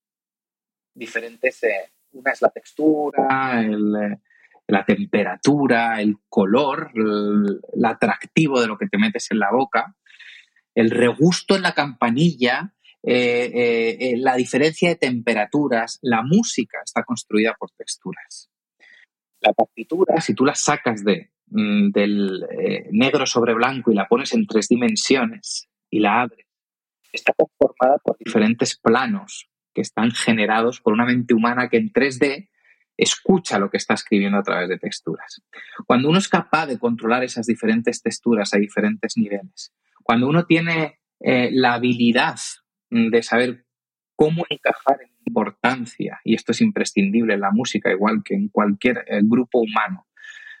diferentes, 0.93 1.61
una 2.13 2.31
es 2.31 2.41
la 2.41 2.49
textura, 2.49 3.61
la 4.67 4.85
temperatura, 4.85 6.01
el 6.01 6.17
color, 6.29 6.91
el, 6.95 7.85
atractivo 7.85 8.61
de 8.61 8.67
lo 8.67 8.77
que 8.77 8.87
te 8.87 8.97
metes 8.97 9.29
en 9.31 9.39
la 9.39 9.51
boca, 9.51 9.95
el 10.75 10.91
regusto 10.91 11.55
en 11.55 11.63
la 11.63 11.73
campanilla, 11.73 12.73
eh, 13.01 13.51
eh, 13.53 13.97
eh, 13.99 14.17
la 14.17 14.35
diferencia 14.35 14.89
de 14.89 14.95
temperaturas, 14.95 15.99
la 16.01 16.21
música 16.21 16.79
está 16.83 17.03
construida 17.03 17.55
por 17.57 17.71
texturas. 17.71 18.49
La 19.41 19.53
partitura, 19.53 20.19
si 20.21 20.33
tú 20.33 20.45
la 20.45 20.55
sacas 20.55 21.03
mm, 21.03 21.91
del 21.91 22.45
negro 22.91 23.25
sobre 23.25 23.53
blanco 23.53 23.91
y 23.91 23.95
la 23.95 24.07
pones 24.07 24.33
en 24.33 24.45
tres 24.47 24.67
dimensiones 24.67 25.69
y 25.89 25.99
la 25.99 26.21
abres, 26.21 26.45
está 27.11 27.33
conformada 27.33 27.99
por 28.03 28.17
diferentes 28.17 28.77
planos 28.77 29.49
que 29.73 29.81
están 29.81 30.11
generados 30.11 30.81
por 30.81 30.93
una 30.93 31.05
mente 31.05 31.33
humana 31.33 31.69
que 31.69 31.77
en 31.77 31.91
3D 31.91 32.49
escucha 32.97 33.59
lo 33.59 33.69
que 33.69 33.77
está 33.77 33.93
escribiendo 33.93 34.37
a 34.37 34.43
través 34.43 34.69
de 34.69 34.77
texturas. 34.77 35.41
Cuando 35.85 36.09
uno 36.09 36.17
es 36.17 36.27
capaz 36.27 36.65
de 36.67 36.79
controlar 36.79 37.23
esas 37.23 37.45
diferentes 37.45 38.01
texturas 38.01 38.53
a 38.53 38.57
diferentes 38.57 39.17
niveles, 39.17 39.73
cuando 40.05 40.27
uno 40.27 40.45
tiene 40.45 40.99
eh, 41.19 41.49
la 41.51 41.73
habilidad 41.73 42.35
de 42.91 43.23
saber 43.23 43.65
cómo 44.15 44.45
encajar 44.47 45.01
en 45.01 45.09
importancia, 45.25 46.21
y 46.23 46.35
esto 46.35 46.51
es 46.51 46.61
imprescindible 46.61 47.33
en 47.33 47.41
la 47.41 47.49
música, 47.49 47.91
igual 47.91 48.21
que 48.23 48.35
en 48.35 48.49
cualquier 48.49 49.03
eh, 49.07 49.21
grupo 49.23 49.61
humano, 49.61 50.05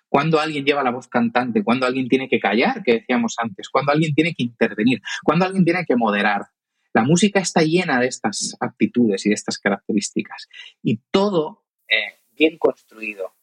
cuando 0.09 0.39
alguien 0.39 0.65
lleva 0.65 0.81
la 0.81 0.89
voz 0.89 1.07
cantante, 1.07 1.63
cuando 1.63 1.85
alguien 1.85 2.07
tiene 2.07 2.27
que 2.27 2.39
callar, 2.39 2.81
que 2.81 2.93
decíamos 2.93 3.35
antes, 3.37 3.69
cuando 3.69 3.91
alguien 3.91 4.15
tiene 4.15 4.33
que 4.33 4.41
intervenir, 4.41 4.99
cuando 5.23 5.45
alguien 5.45 5.63
tiene 5.63 5.85
que 5.85 5.95
moderar, 5.95 6.47
la 6.91 7.03
música 7.03 7.39
está 7.39 7.61
llena 7.61 7.99
de 7.99 8.07
estas 8.07 8.57
aptitudes 8.59 9.27
y 9.27 9.29
de 9.29 9.35
estas 9.35 9.59
características. 9.59 10.47
Y 10.81 11.01
todo 11.11 11.65
eh, 11.87 12.15
bien 12.35 12.57
construido, 12.57 13.35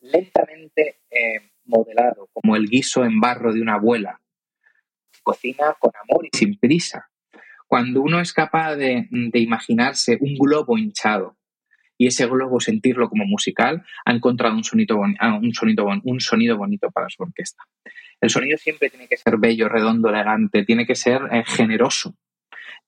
lentamente 0.00 1.00
modelado, 1.64 2.28
como 2.32 2.54
el 2.54 2.68
guiso 2.68 3.04
en 3.04 3.18
barro 3.18 3.52
de 3.52 3.60
una 3.60 3.74
abuela. 3.74 4.20
Cocina 5.26 5.74
con 5.80 5.90
amor 6.08 6.24
y 6.24 6.36
sin 6.36 6.56
prisa. 6.56 7.10
Cuando 7.66 8.00
uno 8.00 8.20
es 8.20 8.32
capaz 8.32 8.76
de, 8.76 9.08
imaginarse 9.34 10.18
un 10.20 10.36
globo 10.38 10.78
hinchado 10.78 11.36
y 11.98 12.06
ese 12.06 12.26
globo 12.26 12.60
sentirlo 12.60 13.08
como 13.08 13.24
musical, 13.24 13.84
ha 14.04 14.12
encontrado 14.12 14.54
un 14.54 14.62
sonido, 14.62 15.02
ah, 15.18 15.34
un, 15.34 15.52
un 16.04 16.20
sonido 16.20 16.56
bonito 16.56 16.92
para 16.92 17.08
su 17.08 17.24
orquesta. 17.24 17.64
El 18.20 18.30
sonido 18.30 18.56
siempre 18.56 18.88
tiene 18.88 19.08
que 19.08 19.16
ser 19.16 19.36
bello, 19.36 19.68
redondo, 19.68 20.10
elegante, 20.10 20.64
tiene 20.64 20.86
que 20.86 20.94
ser 20.94 21.22
eh, 21.32 21.42
generoso 21.44 22.14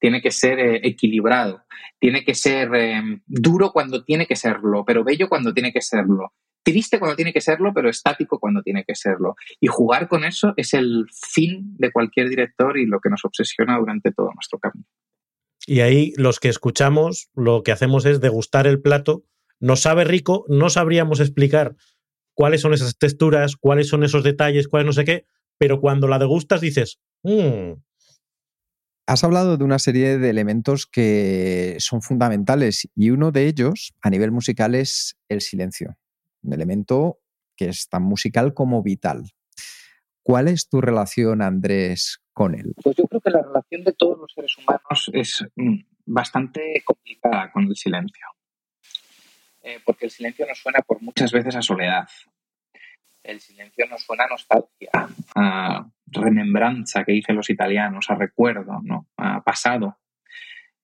tiene 0.00 0.22
que 0.22 0.30
ser 0.30 0.60
eh, 0.60 0.80
equilibrado, 0.84 1.64
tiene 1.98 2.22
que 2.22 2.36
ser 2.36 2.72
eh, 2.72 3.02
duro 3.26 3.72
cuando 3.72 4.04
tiene 4.04 4.28
que 4.28 4.36
serlo, 4.36 4.84
pero 4.84 5.02
bello 5.02 5.28
cuando 5.28 5.52
tiene 5.52 5.72
que 5.72 5.82
serlo, 5.82 6.34
triste 6.70 6.98
cuando 6.98 7.16
tiene 7.16 7.32
que 7.32 7.40
serlo, 7.40 7.72
pero 7.74 7.88
estático 7.88 8.38
cuando 8.38 8.62
tiene 8.62 8.84
que 8.84 8.94
serlo. 8.94 9.36
Y 9.60 9.68
jugar 9.68 10.06
con 10.06 10.24
eso 10.24 10.52
es 10.56 10.74
el 10.74 11.06
fin 11.10 11.74
de 11.78 11.90
cualquier 11.90 12.28
director 12.28 12.76
y 12.76 12.86
lo 12.86 13.00
que 13.00 13.08
nos 13.08 13.24
obsesiona 13.24 13.78
durante 13.78 14.12
todo 14.12 14.30
nuestro 14.34 14.58
camino. 14.58 14.86
Y 15.66 15.80
ahí 15.80 16.12
los 16.16 16.40
que 16.40 16.48
escuchamos 16.48 17.30
lo 17.34 17.62
que 17.62 17.72
hacemos 17.72 18.04
es 18.04 18.20
degustar 18.20 18.66
el 18.66 18.80
plato. 18.82 19.24
Nos 19.60 19.80
sabe 19.80 20.04
rico, 20.04 20.44
no 20.48 20.68
sabríamos 20.68 21.20
explicar 21.20 21.74
cuáles 22.34 22.60
son 22.60 22.74
esas 22.74 22.98
texturas, 22.98 23.56
cuáles 23.56 23.88
son 23.88 24.04
esos 24.04 24.22
detalles, 24.22 24.68
cuáles 24.68 24.86
no 24.86 24.92
sé 24.92 25.04
qué, 25.04 25.26
pero 25.58 25.80
cuando 25.80 26.06
la 26.06 26.18
degustas 26.18 26.60
dices, 26.60 27.00
mmm, 27.22 27.72
Has 29.08 29.24
hablado 29.24 29.56
de 29.56 29.64
una 29.64 29.78
serie 29.78 30.18
de 30.18 30.28
elementos 30.28 30.84
que 30.84 31.76
son 31.78 32.02
fundamentales 32.02 32.90
y 32.94 33.08
uno 33.08 33.32
de 33.32 33.46
ellos 33.46 33.94
a 34.02 34.10
nivel 34.10 34.32
musical 34.32 34.74
es 34.74 35.16
el 35.30 35.40
silencio, 35.40 35.96
un 36.42 36.52
elemento 36.52 37.20
que 37.56 37.66
es 37.66 37.88
tan 37.88 38.02
musical 38.02 38.54
como 38.54 38.82
vital. 38.82 39.24
¿Cuál 40.22 40.48
es 40.48 40.68
tu 40.68 40.80
relación, 40.80 41.42
Andrés, 41.42 42.22
con 42.32 42.54
él? 42.54 42.74
Pues 42.82 42.96
yo 42.96 43.04
creo 43.04 43.20
que 43.20 43.30
la 43.30 43.42
relación 43.42 43.82
de 43.84 43.92
todos 43.94 44.18
los 44.18 44.32
seres 44.32 44.56
humanos 44.58 45.10
es 45.12 45.44
mm, 45.56 45.78
bastante 46.06 46.82
complicada 46.84 47.50
con 47.50 47.64
el 47.64 47.76
silencio, 47.76 48.26
eh, 49.62 49.80
porque 49.84 50.04
el 50.04 50.10
silencio 50.10 50.46
nos 50.46 50.58
suena 50.58 50.80
por 50.86 51.02
muchas 51.02 51.32
veces 51.32 51.56
a 51.56 51.62
soledad, 51.62 52.08
el 53.28 53.40
silencio 53.40 53.86
nos 53.86 54.02
suena 54.02 54.24
a 54.24 54.28
nostalgia, 54.28 54.90
a 55.34 55.86
remembranza 56.06 57.04
que 57.04 57.12
dicen 57.12 57.36
los 57.36 57.50
italianos, 57.50 58.06
a 58.08 58.14
recuerdo, 58.14 58.80
¿no? 58.82 59.08
a 59.16 59.42
pasado. 59.42 59.98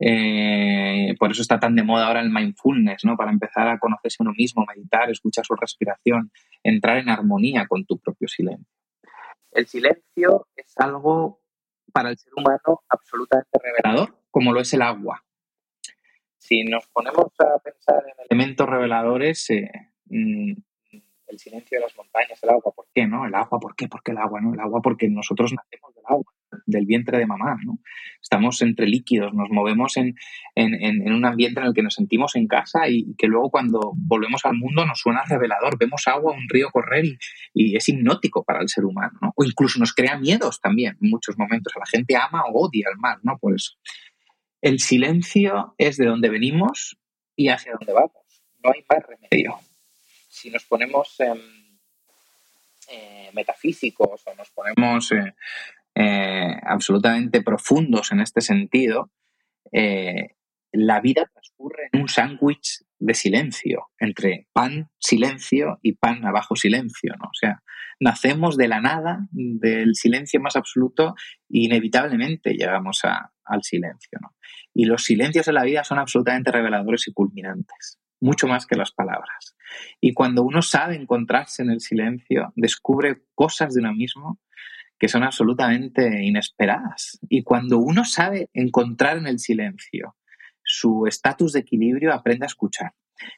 Eh, 0.01 1.15
por 1.19 1.31
eso 1.31 1.43
está 1.43 1.61
tan 1.61 1.77
de 1.77 1.83
moda 1.83 2.07
ahora 2.07 2.21
el 2.21 2.31
mindfulness, 2.31 3.05
¿no? 3.05 3.17
Para 3.17 3.31
empezar 3.31 3.69
a 3.69 3.79
conocerse 3.79 4.23
uno 4.23 4.33
mismo, 4.37 4.65
meditar, 4.67 5.11
escuchar 5.11 5.45
su 5.45 5.55
respiración, 5.55 6.31
entrar 6.63 6.99
en 6.99 7.09
armonía 7.09 7.67
con 7.67 7.85
tu 7.85 7.99
propio 7.99 8.29
silencio. 8.29 8.67
El 9.53 9.67
silencio 9.67 10.49
es 10.57 10.75
algo 10.79 11.41
para 11.93 12.11
el 12.11 12.19
ser 12.19 12.33
humano 12.37 12.83
absolutamente 12.89 13.59
revelador, 13.63 14.19
como 14.31 14.53
lo 14.53 14.61
es 14.61 14.75
el 14.75 14.83
agua. 14.83 15.25
Si 16.39 16.65
nos 16.65 16.87
ponemos 16.89 17.29
a 17.39 17.59
pensar 17.61 18.03
en 18.05 18.27
elementos 18.29 18.69
reveladores, 18.69 19.49
eh, 19.51 19.71
mm, 20.07 20.53
el 21.29 21.39
silencio 21.39 21.79
de 21.79 21.83
las 21.83 21.97
montañas, 21.97 22.43
el 22.43 22.51
agua, 22.51 22.73
¿por 22.75 22.87
qué 22.93 23.07
no? 23.07 23.27
El 23.27 23.35
agua, 23.35 23.59
¿por 23.61 23.75
qué? 23.77 23.89
¿Por 23.89 24.03
qué 24.03 24.11
el 24.11 24.19
agua? 24.19 24.41
¿no? 24.41 24.53
El 24.53 24.61
agua 24.61 24.81
porque 24.83 25.09
nosotros 25.09 25.53
nacemos 25.53 25.95
del 25.95 26.05
agua, 26.07 26.33
del 26.67 26.87
vientre 26.87 27.19
de 27.19 27.27
mamá, 27.27 27.57
¿no? 27.65 27.79
Estamos 28.23 28.61
entre 28.63 28.87
líquidos, 28.87 29.33
nos 29.35 29.49
movemos 29.51 29.97
en, 29.97 30.17
un 30.57 31.25
ambiente 31.25 31.61
en 31.61 31.67
el 31.67 31.75
que 31.75 31.83
nos 31.83 31.95
sentimos 31.95 32.37
en 32.37 32.47
casa 32.47 32.89
y 32.89 33.15
que 33.17 33.27
luego 33.27 33.51
cuando 33.51 33.93
volvemos 33.95 34.45
al 34.45 34.55
mundo 34.55 34.87
nos 34.87 35.01
suena 35.01 35.23
revelador, 35.29 35.79
vemos 35.79 36.07
agua, 36.07 36.33
un 36.33 36.49
río 36.49 36.71
correr 36.71 37.05
y, 37.53 37.77
es 37.77 37.89
hipnótico 37.89 38.45
para 38.45 38.61
el 38.61 38.69
ser 38.69 38.85
humano, 38.85 39.19
¿no? 39.21 39.33
O 39.37 39.45
incluso 39.45 39.79
nos 39.79 39.93
crea 39.93 40.17
miedos 40.17 40.61
también 40.61 40.97
en 41.01 41.11
muchos 41.11 41.39
momentos. 41.39 41.73
La 41.79 41.87
gente 41.87 42.17
ama 42.17 42.45
o 42.47 42.67
odia 42.67 42.89
el 42.91 42.99
mar, 42.99 43.19
¿no? 43.23 43.39
Por 43.39 43.55
eso. 43.55 43.73
El 44.61 44.81
silencio 44.81 45.75
es 45.79 45.97
de 45.97 46.07
donde 46.07 46.31
venimos 46.31 46.97
y 47.37 47.49
hacia 47.49 47.73
dónde 47.73 47.93
vamos. 47.93 48.13
No 48.63 48.71
hay 48.73 48.85
más 48.89 49.05
remedio 49.07 49.59
si 50.35 50.51
nos 50.51 50.65
ponemos 50.65 51.17
eh, 52.91 53.31
metafísicos 53.33 54.23
o 54.27 54.35
nos 54.35 54.51
ponemos 54.51 55.13
eh, 55.95 56.57
absolutamente 56.63 57.43
profundos 57.43 58.13
en 58.13 58.21
este 58.21 58.41
sentido, 58.41 59.11
la 60.73 61.01
vida 61.01 61.29
transcurre 61.33 61.89
en 61.93 62.03
un 62.03 62.09
sándwich 62.09 62.85
de 62.99 63.15
silencio, 63.15 63.89
entre 63.99 64.49
pan, 64.53 64.91
silencio 64.99 65.79
y 65.83 65.93
pan 65.93 66.25
abajo, 66.25 66.57
silencio, 66.57 67.15
¿no? 67.19 67.27
O 67.27 67.35
sea, 67.35 67.63
nacemos 68.01 68.57
de 68.57 68.69
la 68.69 68.81
nada, 68.81 69.27
del 69.31 69.95
silencio 69.95 70.41
más 70.41 70.57
absoluto, 70.57 71.15
e 71.51 71.65
inevitablemente 71.65 72.55
llegamos 72.55 73.03
al 73.05 73.63
silencio, 73.63 74.19
¿no? 74.21 74.35
Y 74.73 74.87
los 74.87 75.05
silencios 75.05 75.47
de 75.47 75.53
la 75.53 75.65
vida 75.65 75.85
son 75.85 75.99
absolutamente 75.99 76.51
reveladores 76.51 77.07
y 77.09 77.13
culminantes 77.13 77.99
mucho 78.21 78.49
más 78.49 78.67
que 78.67 78.77
las 78.77 78.91
palabras. 78.91 79.55
Y 80.01 80.15
cuando 80.15 80.43
uno 80.43 80.63
sabe 80.63 80.97
encontrarse 80.97 81.63
en 81.63 81.71
el 81.71 81.81
silencio, 81.81 82.53
descubre 82.57 83.23
cosas 83.35 83.75
de 83.75 83.81
uno 83.81 83.93
mismo 83.93 84.41
que 85.05 85.09
son 85.09 85.23
absolutamente 85.23 86.25
inesperadas. 86.25 87.19
Y 87.29 87.43
cuando 87.43 87.79
uno 87.79 88.07
sabe 88.07 88.49
encontrar 88.55 89.19
en 89.19 89.27
el 89.27 89.39
silencio 89.39 90.17
su 90.63 91.07
estatus 91.07 91.53
de 91.53 91.61
equilibrio, 91.61 92.15
aprende 92.15 92.47
a 92.47 92.49
escuchar. 92.49 92.93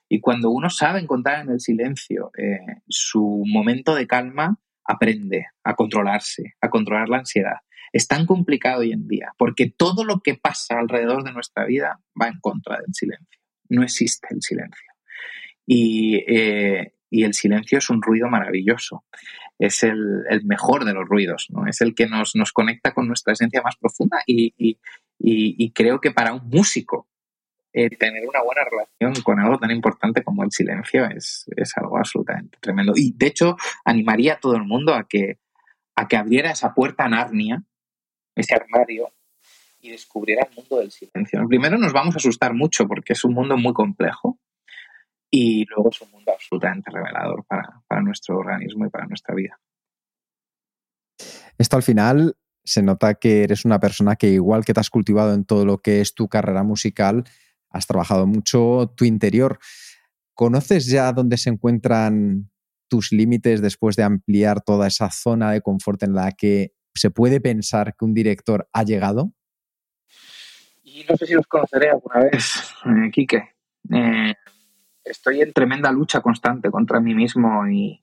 Y 0.09 0.21
cuando 0.21 0.51
uno 0.51 0.71
sabe 0.71 1.01
encontrar 1.01 1.43
en 1.43 1.51
el 1.51 1.59
silencio 1.61 2.31
eh, 2.39 2.61
su 2.87 3.43
momento 3.45 3.97
de 3.97 4.07
calma, 4.07 4.61
aprende 4.85 5.47
a 5.65 5.75
controlarse, 5.75 6.55
a 6.61 6.71
controlar 6.71 7.09
la 7.09 7.19
ansiedad. 7.19 7.57
Es 7.93 8.07
tan 8.07 8.27
complicado 8.27 8.83
hoy 8.83 8.93
en 8.93 9.09
día, 9.09 9.33
porque 9.37 9.69
todo 9.77 10.05
lo 10.05 10.21
que 10.21 10.37
pasa 10.37 10.79
alrededor 10.79 11.25
de 11.25 11.33
nuestra 11.33 11.65
vida 11.65 11.99
va 12.21 12.29
en 12.29 12.39
contra 12.39 12.77
del 12.77 12.95
silencio 12.95 13.37
no 13.69 13.83
existe 13.83 14.29
el 14.31 14.43
silencio. 14.43 14.93
Eh, 15.69 16.93
y, 17.11 17.25
el 17.25 17.35
silencio 17.35 17.79
es 17.79 17.91
un 17.91 18.03
ruido 18.03 18.29
maravilloso. 18.29 19.05
Es 19.59 19.83
el, 19.83 20.25
mejor 20.45 20.85
de 20.85 20.93
los 20.93 21.09
ruidos, 21.09 21.47
¿no? 21.51 21.67
Es 21.67 21.81
el 21.81 21.95
que 21.95 22.07
nos, 22.07 22.35
conecta 22.53 22.93
con 22.93 23.07
nuestra 23.07 23.33
esencia 23.33 23.63
más 23.63 23.77
profunda 23.77 24.19
y, 24.27 24.79
creo 25.75 26.01
que 26.01 26.11
para 26.11 26.35
un 26.35 26.49
músico 26.49 27.09
eh, 27.73 27.91
tener 27.91 28.27
una 28.27 28.43
buena 28.43 28.63
relación 28.65 29.23
con 29.23 29.39
algo 29.39 29.59
tan 29.59 29.71
importante 29.71 30.23
como 30.23 30.45
el 30.45 30.51
silencio 30.51 31.07
es, 31.07 31.47
algo 31.77 31.99
absolutamente 31.99 32.59
tremendo. 32.61 32.93
Y 32.97 33.13
de 33.17 33.27
hecho, 33.27 33.57
animaría 33.85 34.35
a 34.35 34.41
todo 34.41 34.57
el 34.57 34.65
mundo 34.65 34.95
a 34.95 35.07
que, 35.09 35.39
a 35.95 36.09
que 36.09 36.17
abriera 36.17 36.51
esa 36.51 36.75
puerta 36.75 37.05
a 37.05 37.09
Narnia, 37.09 37.63
ese 38.35 38.55
armario, 38.55 39.13
y 39.81 39.91
descubriera 39.91 40.47
el 40.49 40.57
mundo 40.57 40.79
del 40.79 40.91
silencio. 40.91 41.47
Primero 41.49 41.79
nos 41.79 41.93
vamos 41.93 42.15
a 42.15 42.19
asustar 42.19 42.55
mucho 42.55 42.87
porque 42.87 43.13
es 43.13 43.25
un 43.25 43.35
mundo 43.35 43.57
muy 43.57 43.73
complejo 43.73 44.39
y 45.39 45.67
luego 45.67 45.91
es 45.91 46.01
un 46.01 46.11
mundo 46.13 46.33
absolutamente 46.33 46.91
revelador 46.91 47.45
para, 47.45 48.01
nuestro 48.01 48.39
organismo 48.39 48.87
y 48.87 48.89
para 48.89 49.07
nuestra 49.07 49.35
vida. 49.35 49.61
Esto 51.59 51.77
al 51.77 51.83
final 51.83 52.37
se 52.65 52.83
nota 52.83 53.15
que 53.15 53.43
eres 53.43 53.67
una 53.67 53.79
persona 53.79 54.17
que 54.17 54.29
igual 54.29 54.65
que 54.65 54.73
te 54.73 54.81
has 54.81 54.89
cultivado 54.89 55.35
en 55.35 55.45
todo 55.45 55.67
lo 55.67 55.79
que 55.79 56.01
es 56.01 56.15
tu 56.15 56.29
carrera 56.29 56.63
musical, 56.63 57.25
has 57.69 57.87
trabajado 57.87 58.27
mucho 58.27 58.95
tu 58.97 59.05
interior. 59.05 59.59
¿Conoces 60.33 60.87
ya 60.87 61.13
dónde 61.13 61.37
se 61.37 61.51
encuentran 61.51 62.51
tus 62.89 63.13
límites 63.13 63.61
después 63.61 63.95
de 63.97 64.05
ampliar 64.05 64.63
toda 64.63 64.87
esa 64.87 65.11
zona 65.11 65.51
de 65.51 65.61
confort 65.61 66.03
en 66.03 66.15
la 66.15 66.33
que 66.33 66.73
se 66.95 67.11
puede 67.11 67.43
pensar 67.43 67.95
que 67.95 68.07
un 68.07 68.15
director 68.15 68.71
ha 68.73 68.85
llegado? 68.85 69.33
Y 70.83 71.05
no 71.07 71.15
sé 71.17 71.27
si 71.27 71.35
los 71.35 71.47
conoceré 71.47 71.91
alguna 71.91 72.21
vez, 72.21 72.73
eh, 72.87 73.11
Quique. 73.11 73.51
Eh, 73.93 74.35
estoy 75.07 75.41
en 75.41 75.53
tremenda 75.53 75.91
lucha 75.93 76.21
constante 76.21 76.71
contra 76.71 77.01
mí 77.01 77.15
mismo 77.15 77.67
y, 77.69 78.03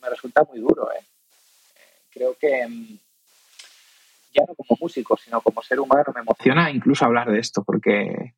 me 0.00 0.08
resulta 0.08 0.44
muy 0.44 0.60
duro. 0.60 0.88
¿eh? 0.92 1.04
Creo 2.10 2.36
que 2.38 2.66
mm, 2.66 2.98
ya 4.34 4.42
no 4.46 4.54
como 4.54 4.78
músico, 4.80 5.16
sino 5.16 5.40
como 5.40 5.62
ser 5.62 5.80
humano 5.80 6.12
me 6.14 6.20
emociona 6.20 6.70
incluso 6.70 7.04
hablar 7.04 7.30
de 7.30 7.40
esto, 7.40 7.64
porque 7.64 8.34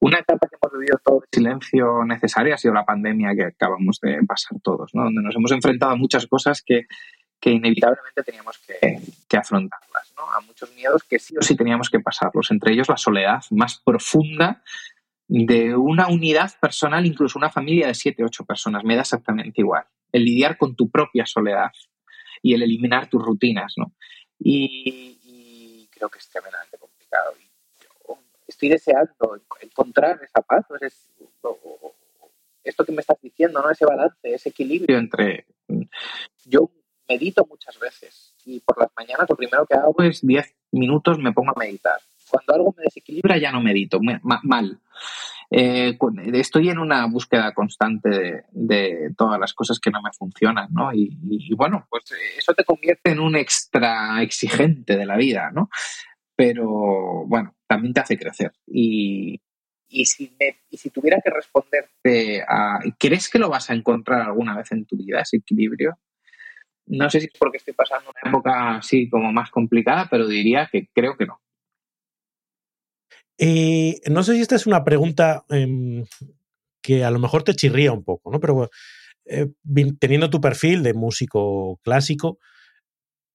una 0.00 0.18
etapa 0.18 0.46
que 0.48 0.56
hemos 0.60 0.78
vivido 0.78 0.98
todo 1.04 1.20
de 1.20 1.26
silencio 1.32 2.04
necesario 2.04 2.54
ha 2.54 2.58
sido 2.58 2.74
la 2.74 2.84
pandemia 2.84 3.34
que 3.34 3.44
acabamos 3.44 3.98
de 4.00 4.18
pasar 4.26 4.58
todos, 4.62 4.94
¿no? 4.94 5.04
donde 5.04 5.22
nos 5.22 5.34
hemos 5.34 5.52
enfrentado 5.52 5.92
a 5.92 5.96
muchas 5.96 6.26
cosas 6.26 6.62
que, 6.62 6.86
que 7.40 7.50
inevitablemente 7.50 8.22
teníamos 8.22 8.58
que, 8.58 9.00
que 9.28 9.36
afrontarlas, 9.36 10.12
¿no? 10.16 10.30
a 10.30 10.40
muchos 10.40 10.74
miedos 10.74 11.04
que 11.04 11.18
sí 11.18 11.36
o 11.36 11.42
sí 11.42 11.56
teníamos 11.56 11.88
que 11.90 12.00
pasarlos, 12.00 12.50
entre 12.50 12.72
ellos 12.72 12.88
la 12.88 12.96
soledad 12.96 13.42
más 13.50 13.80
profunda 13.84 14.62
de 15.32 15.76
una 15.76 16.08
unidad 16.08 16.50
personal, 16.60 17.06
incluso 17.06 17.38
una 17.38 17.50
familia 17.50 17.86
de 17.86 17.94
siete, 17.94 18.24
ocho 18.24 18.44
personas, 18.44 18.82
me 18.82 18.96
da 18.96 19.02
exactamente 19.02 19.60
igual. 19.60 19.84
El 20.10 20.24
lidiar 20.24 20.58
con 20.58 20.74
tu 20.74 20.90
propia 20.90 21.24
soledad 21.24 21.70
y 22.42 22.52
el 22.54 22.64
eliminar 22.64 23.08
tus 23.08 23.22
rutinas, 23.22 23.74
¿no? 23.76 23.92
Y, 24.40 25.88
creo 25.92 26.08
que 26.08 26.18
es 26.18 26.28
tremendamente 26.28 26.78
complicado. 26.78 27.34
estoy 28.48 28.70
deseando 28.70 29.40
encontrar 29.60 30.18
esa 30.24 30.42
paz, 30.42 30.66
esto 32.64 32.84
que 32.84 32.92
me 32.92 33.00
estás 33.00 33.20
diciendo, 33.22 33.62
¿no? 33.62 33.70
Ese 33.70 33.86
balance, 33.86 34.34
ese 34.34 34.48
equilibrio 34.48 34.98
entre... 34.98 35.46
Yo 36.44 36.70
medito 37.08 37.46
muchas 37.48 37.78
veces 37.78 38.34
y 38.44 38.58
por 38.60 38.80
las 38.80 38.90
mañanas 38.96 39.28
lo 39.28 39.36
primero 39.36 39.64
que 39.64 39.74
hago 39.74 39.94
es 40.02 40.26
10 40.26 40.56
minutos 40.72 41.18
me 41.18 41.32
pongo 41.32 41.52
a 41.52 41.58
meditar 41.58 42.00
cuando 42.30 42.54
algo 42.54 42.74
me 42.76 42.84
desequilibra 42.84 43.38
ya 43.38 43.52
no 43.52 43.60
medito, 43.60 44.00
mal. 44.22 44.80
Eh, 45.50 45.98
estoy 46.34 46.68
en 46.68 46.78
una 46.78 47.06
búsqueda 47.06 47.52
constante 47.52 48.44
de, 48.52 49.12
todas 49.16 49.40
las 49.40 49.52
cosas 49.52 49.80
que 49.80 49.90
no 49.90 50.00
me 50.00 50.12
funcionan, 50.12 50.68
¿no? 50.72 50.92
Y, 50.94 51.52
bueno, 51.56 51.86
pues 51.90 52.04
eso 52.38 52.54
te 52.54 52.64
convierte 52.64 53.10
en 53.10 53.20
un 53.20 53.34
extra 53.36 54.22
exigente 54.22 54.96
de 54.96 55.06
la 55.06 55.16
vida, 55.16 55.50
¿no? 55.52 55.68
Pero 56.36 57.24
bueno, 57.26 57.56
también 57.66 57.92
te 57.92 58.00
hace 58.00 58.16
crecer. 58.16 58.52
Y, 58.66 59.40
si, 59.88 60.36
si 60.70 60.90
tuviera 60.90 61.20
que 61.22 61.30
responderte 61.30 62.42
a, 62.48 62.78
¿crees 62.96 63.28
que 63.28 63.40
lo 63.40 63.48
vas 63.48 63.70
a 63.70 63.74
encontrar 63.74 64.20
alguna 64.20 64.56
vez 64.56 64.70
en 64.70 64.86
tu 64.86 64.96
vida, 64.96 65.20
ese 65.20 65.38
equilibrio? 65.38 65.98
No 66.86 67.10
sé 67.10 67.20
si 67.20 67.26
es 67.26 67.38
porque 67.38 67.58
estoy 67.58 67.74
pasando 67.74 68.10
una 68.10 68.30
época 68.30 68.76
así 68.76 69.08
como 69.08 69.32
más 69.32 69.50
complicada, 69.50 70.08
pero 70.10 70.26
diría 70.26 70.68
que 70.70 70.88
creo 70.92 71.16
que 71.16 71.26
no. 71.26 71.40
Eh, 73.42 74.02
no 74.10 74.22
sé 74.22 74.34
si 74.34 74.42
esta 74.42 74.54
es 74.54 74.66
una 74.66 74.84
pregunta 74.84 75.46
em, 75.48 76.04
que 76.82 77.04
a 77.04 77.10
lo 77.10 77.18
mejor 77.18 77.42
te 77.42 77.54
chirría 77.54 77.90
un 77.90 78.04
poco, 78.04 78.30
¿no? 78.30 78.38
Pero 78.38 78.68
eh, 79.24 79.48
teniendo 79.98 80.28
tu 80.28 80.42
perfil 80.42 80.82
de 80.82 80.92
músico 80.92 81.80
clásico, 81.82 82.38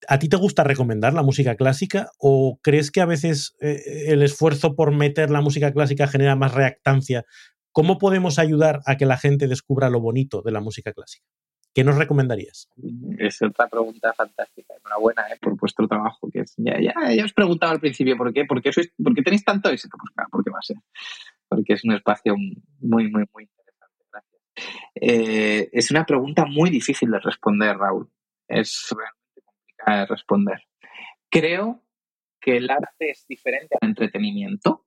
¿a 0.07 0.19
ti 0.19 0.29
te 0.29 0.37
gusta 0.37 0.63
recomendar 0.63 1.13
la 1.15 1.23
música 1.23 1.55
clásica 1.55 2.11
o 2.19 2.59
crees 2.61 2.91
que 2.91 3.01
a 3.01 3.07
veces 3.07 3.55
eh, 3.61 3.81
el 4.07 4.21
esfuerzo 4.21 4.75
por 4.75 4.91
meter 4.91 5.31
la 5.31 5.41
música 5.41 5.73
clásica 5.73 6.07
genera 6.07 6.35
más 6.35 6.53
reactancia? 6.53 7.25
¿Cómo 7.71 7.97
podemos 7.97 8.37
ayudar 8.37 8.81
a 8.85 8.97
que 8.97 9.07
la 9.07 9.17
gente 9.17 9.47
descubra 9.47 9.89
lo 9.89 10.01
bonito 10.01 10.43
de 10.43 10.51
la 10.51 10.61
música 10.61 10.93
clásica? 10.93 11.25
¿Qué 11.75 11.83
nos 11.83 11.97
recomendarías? 11.97 12.69
Es 13.19 13.41
otra 13.41 13.67
pregunta 13.67 14.13
fantástica. 14.13 14.75
Enhorabuena 14.77 15.23
¿eh? 15.27 15.37
por 15.41 15.57
vuestro 15.57 15.89
trabajo. 15.89 16.29
Que 16.31 16.39
es, 16.39 16.55
ya, 16.57 16.93
os 17.25 17.33
preguntaba 17.33 17.73
al 17.73 17.81
principio 17.81 18.15
por 18.15 18.31
qué, 18.31 18.45
por 18.45 18.61
qué, 18.61 18.71
sois, 18.71 18.93
por 18.97 19.13
qué 19.13 19.21
tenéis 19.21 19.43
tanto 19.43 19.69
éxito. 19.69 19.97
Pues 19.97 20.09
claro, 20.15 20.29
porque 20.31 20.51
va 20.51 20.59
a 20.59 20.61
ser. 20.61 20.77
Porque 21.49 21.73
es 21.73 21.83
un 21.83 21.91
espacio 21.91 22.37
muy, 22.37 23.11
muy, 23.11 23.25
muy 23.33 23.43
interesante. 23.43 24.05
Gracias. 24.09 24.41
Eh, 24.95 25.69
es 25.73 25.91
una 25.91 26.05
pregunta 26.05 26.45
muy 26.45 26.69
difícil 26.69 27.11
de 27.11 27.19
responder, 27.19 27.75
Raúl. 27.75 28.09
Es 28.47 28.87
realmente 28.95 29.41
complicada 29.43 29.99
de 29.99 30.05
responder. 30.05 30.61
Creo 31.29 31.83
que 32.39 32.55
el 32.55 32.69
arte 32.69 33.09
es 33.09 33.25
diferente 33.27 33.75
al 33.81 33.89
entretenimiento. 33.89 34.85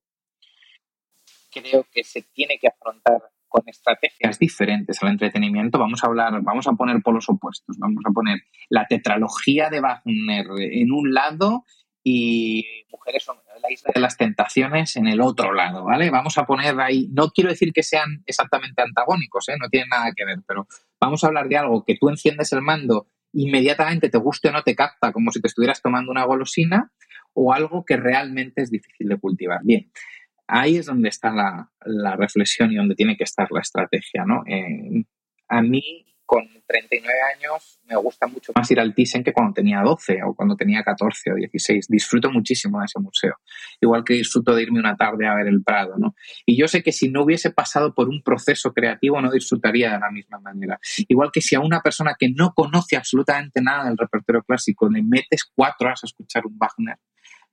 Creo 1.51 1.84
que 1.93 2.03
se 2.03 2.22
tiene 2.32 2.59
que 2.59 2.68
afrontar 2.68 3.30
con 3.49 3.62
estrategias 3.66 4.38
diferentes 4.38 5.03
al 5.03 5.11
entretenimiento, 5.11 5.78
vamos 5.78 6.05
a 6.05 6.07
hablar, 6.07 6.40
vamos 6.42 6.66
a 6.68 6.72
poner 6.72 7.03
polos 7.03 7.28
opuestos, 7.28 7.76
vamos 7.78 8.03
a 8.07 8.12
poner 8.12 8.40
la 8.68 8.86
tetralogía 8.86 9.70
de 9.70 9.80
Wagner 9.80 10.46
en 10.59 10.92
un 10.92 11.14
lado 11.14 11.64
y 12.05 12.64
Mujeres 12.90 13.24
son 13.24 13.36
la 13.62 13.70
isla 13.70 13.90
de 13.94 14.01
las 14.01 14.16
tentaciones 14.16 14.96
en 14.96 15.09
el 15.09 15.20
otro 15.20 15.53
lado, 15.53 15.84
¿vale? 15.84 16.11
Vamos 16.11 16.38
a 16.38 16.44
poner 16.44 16.78
ahí, 16.80 17.09
no 17.12 17.28
quiero 17.30 17.51
decir 17.51 17.72
que 17.72 17.82
sean 17.82 18.22
exactamente 18.26 18.82
antagónicos, 18.82 19.49
¿eh? 19.49 19.57
no 19.61 19.68
tienen 19.68 19.88
nada 19.90 20.12
que 20.16 20.24
ver, 20.24 20.38
pero 20.46 20.66
vamos 21.01 21.22
a 21.22 21.28
hablar 21.28 21.49
de 21.49 21.59
algo 21.59 21.84
que 21.84 21.96
tú 22.01 22.09
enciendes 22.09 22.53
el 22.53 22.62
mando, 22.62 23.09
inmediatamente 23.32 24.09
te 24.09 24.18
guste 24.18 24.49
o 24.49 24.53
no 24.53 24.62
te 24.62 24.74
capta, 24.74 25.12
como 25.12 25.30
si 25.32 25.40
te 25.40 25.49
estuvieras 25.49 25.82
tomando 25.82 26.11
una 26.11 26.24
golosina, 26.24 26.92
o 27.34 27.53
algo 27.53 27.84
que 27.84 27.96
realmente 27.96 28.62
es 28.62 28.70
difícil 28.70 29.09
de 29.09 29.18
cultivar. 29.18 29.61
Bien, 29.62 29.90
ahí 30.49 30.76
es 30.76 30.86
donde 30.86 31.11
está 31.11 31.30
la, 31.30 32.16
reflexión 32.16 32.72
y 32.72 32.76
donde 32.76 32.94
tiene 32.94 33.16
que 33.16 33.24
estar 33.24 33.46
la 33.51 33.61
estrategia. 33.61 34.24
¿no? 34.24 34.42
Eh, 34.46 35.05
a 35.49 35.62
mí, 35.62 36.07
con 36.24 36.46
39 36.66 37.18
años, 37.36 37.80
me 37.86 37.96
gusta 37.96 38.26
mucho 38.26 38.53
más 38.55 38.70
ir 38.70 38.80
al 38.80 38.94
Thyssen 38.94 39.24
que 39.24 39.32
cuando 39.32 39.55
tenía 39.55 39.80
12 39.80 40.20
o 40.26 40.34
cuando 40.34 40.57
tenía 40.57 40.82
14 40.82 41.32
o 41.32 41.34
16. 41.36 41.86
Disfruto 41.88 42.30
muchísimo 42.30 42.80
de 42.80 42.86
ese 42.86 42.99
museo. 42.99 43.36
Igual 43.80 44.05
que 44.05 44.14
disfruto 44.14 44.55
de 44.55 44.62
irme 44.62 44.78
una 44.78 44.96
tarde 44.96 45.26
a 45.26 45.34
ver 45.34 45.46
el 45.46 45.62
Prado. 45.62 45.94
¿no? 45.96 46.14
Y 46.44 46.59
yo 46.59 46.68
sé 46.68 46.82
que 46.82 46.92
si 46.92 47.09
no 47.09 47.22
hubiese 47.22 47.51
pasado 47.51 47.94
por 47.94 48.09
un 48.09 48.22
proceso 48.22 48.72
creativo, 48.72 49.20
no 49.22 49.30
disfrutaría 49.30 49.92
de 49.92 50.01
la 50.01 50.11
misma 50.11 50.38
manera. 50.38 50.78
Igual 51.09 51.30
que 51.32 51.40
si 51.40 51.55
a 51.55 51.61
una 51.61 51.80
persona 51.80 52.14
que 52.18 52.30
no 52.30 52.53
conoce 52.55 52.96
absolutamente 52.96 53.62
nada 53.62 53.86
del 53.86 53.96
repertorio 53.96 54.42
clásico 54.42 54.90
le 54.90 55.03
metes 55.03 55.51
cuatro 55.55 55.86
horas 55.86 56.05
a 56.05 56.07
escuchar 56.07 56.44
un 56.46 56.59
Wagner, 56.59 56.99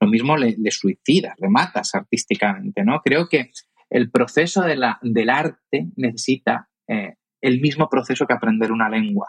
lo 0.06 0.12
mismo 0.12 0.38
le, 0.38 0.56
suicidas, 0.70 1.36
le 1.40 1.50
matas 1.50 1.96
artísticamente, 1.96 2.84
¿no? 2.84 3.02
Creo 3.04 3.28
que 3.28 3.50
el 3.90 4.12
proceso 4.12 4.62
de 4.62 4.76
la, 4.76 5.00
del 5.02 5.32
arte 5.32 5.88
necesita 5.96 6.70
eh, 6.88 7.16
el 7.42 7.60
mismo 7.60 7.90
proceso 7.90 8.28
que 8.28 8.34
aprender 8.34 8.72
una 8.72 8.88
lengua. 8.88 9.28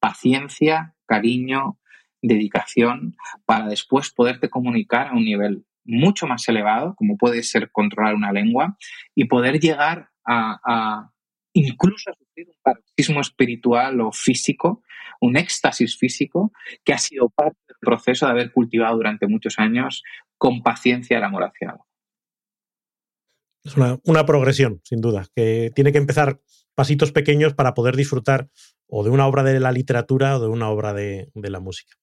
Paciencia, 0.00 0.94
cariño, 1.06 1.78
dedicación, 2.22 3.16
para 3.44 3.66
después 3.66 4.12
poderte 4.12 4.48
comunicar 4.48 5.08
a 5.08 5.12
un 5.12 5.24
nivel 5.24 5.66
mucho 5.84 6.26
más 6.26 6.48
elevado, 6.48 6.94
como 6.96 7.18
puede 7.18 7.42
ser 7.42 7.70
controlar 7.70 8.14
una 8.14 8.32
lengua, 8.32 8.78
y 9.14 9.26
poder 9.26 9.60
llegar 9.60 10.08
a, 10.26 11.10
incluso 11.52 12.10
a 12.10 12.14
sufrir 12.14 12.48
un 12.48 12.56
paroxismo 12.62 13.20
espiritual 13.20 14.00
o 14.00 14.10
físico, 14.10 14.82
un 15.20 15.36
éxtasis 15.36 15.96
físico, 15.96 16.52
que 16.84 16.92
ha 16.92 16.98
sido 16.98 17.30
parte 17.30 17.58
del 17.68 17.76
proceso 17.80 18.26
de 18.26 18.32
haber 18.32 18.52
cultivado 18.52 18.96
durante 18.96 19.26
muchos 19.26 19.58
años 19.58 20.02
con 20.36 20.62
paciencia 20.62 21.18
el 21.18 21.24
amor 21.24 21.44
hacia 21.44 21.70
algo. 21.70 21.86
Es 23.64 23.74
una, 24.04 24.26
progresión, 24.26 24.82
sin 24.84 25.00
duda, 25.00 25.26
que 25.34 25.72
tiene 25.74 25.90
que 25.90 25.98
empezar 25.98 26.38
pasitos 26.74 27.12
pequeños 27.12 27.54
para 27.54 27.72
poder 27.72 27.96
disfrutar 27.96 28.50
o 28.86 29.02
de 29.04 29.10
una 29.10 29.26
obra 29.26 29.42
de 29.42 29.58
la 29.58 29.72
literatura 29.72 30.36
o 30.36 30.40
de 30.40 30.48
una 30.48 30.68
obra 30.68 30.92
de, 30.92 31.30
la 31.34 31.60
música. 31.60 31.94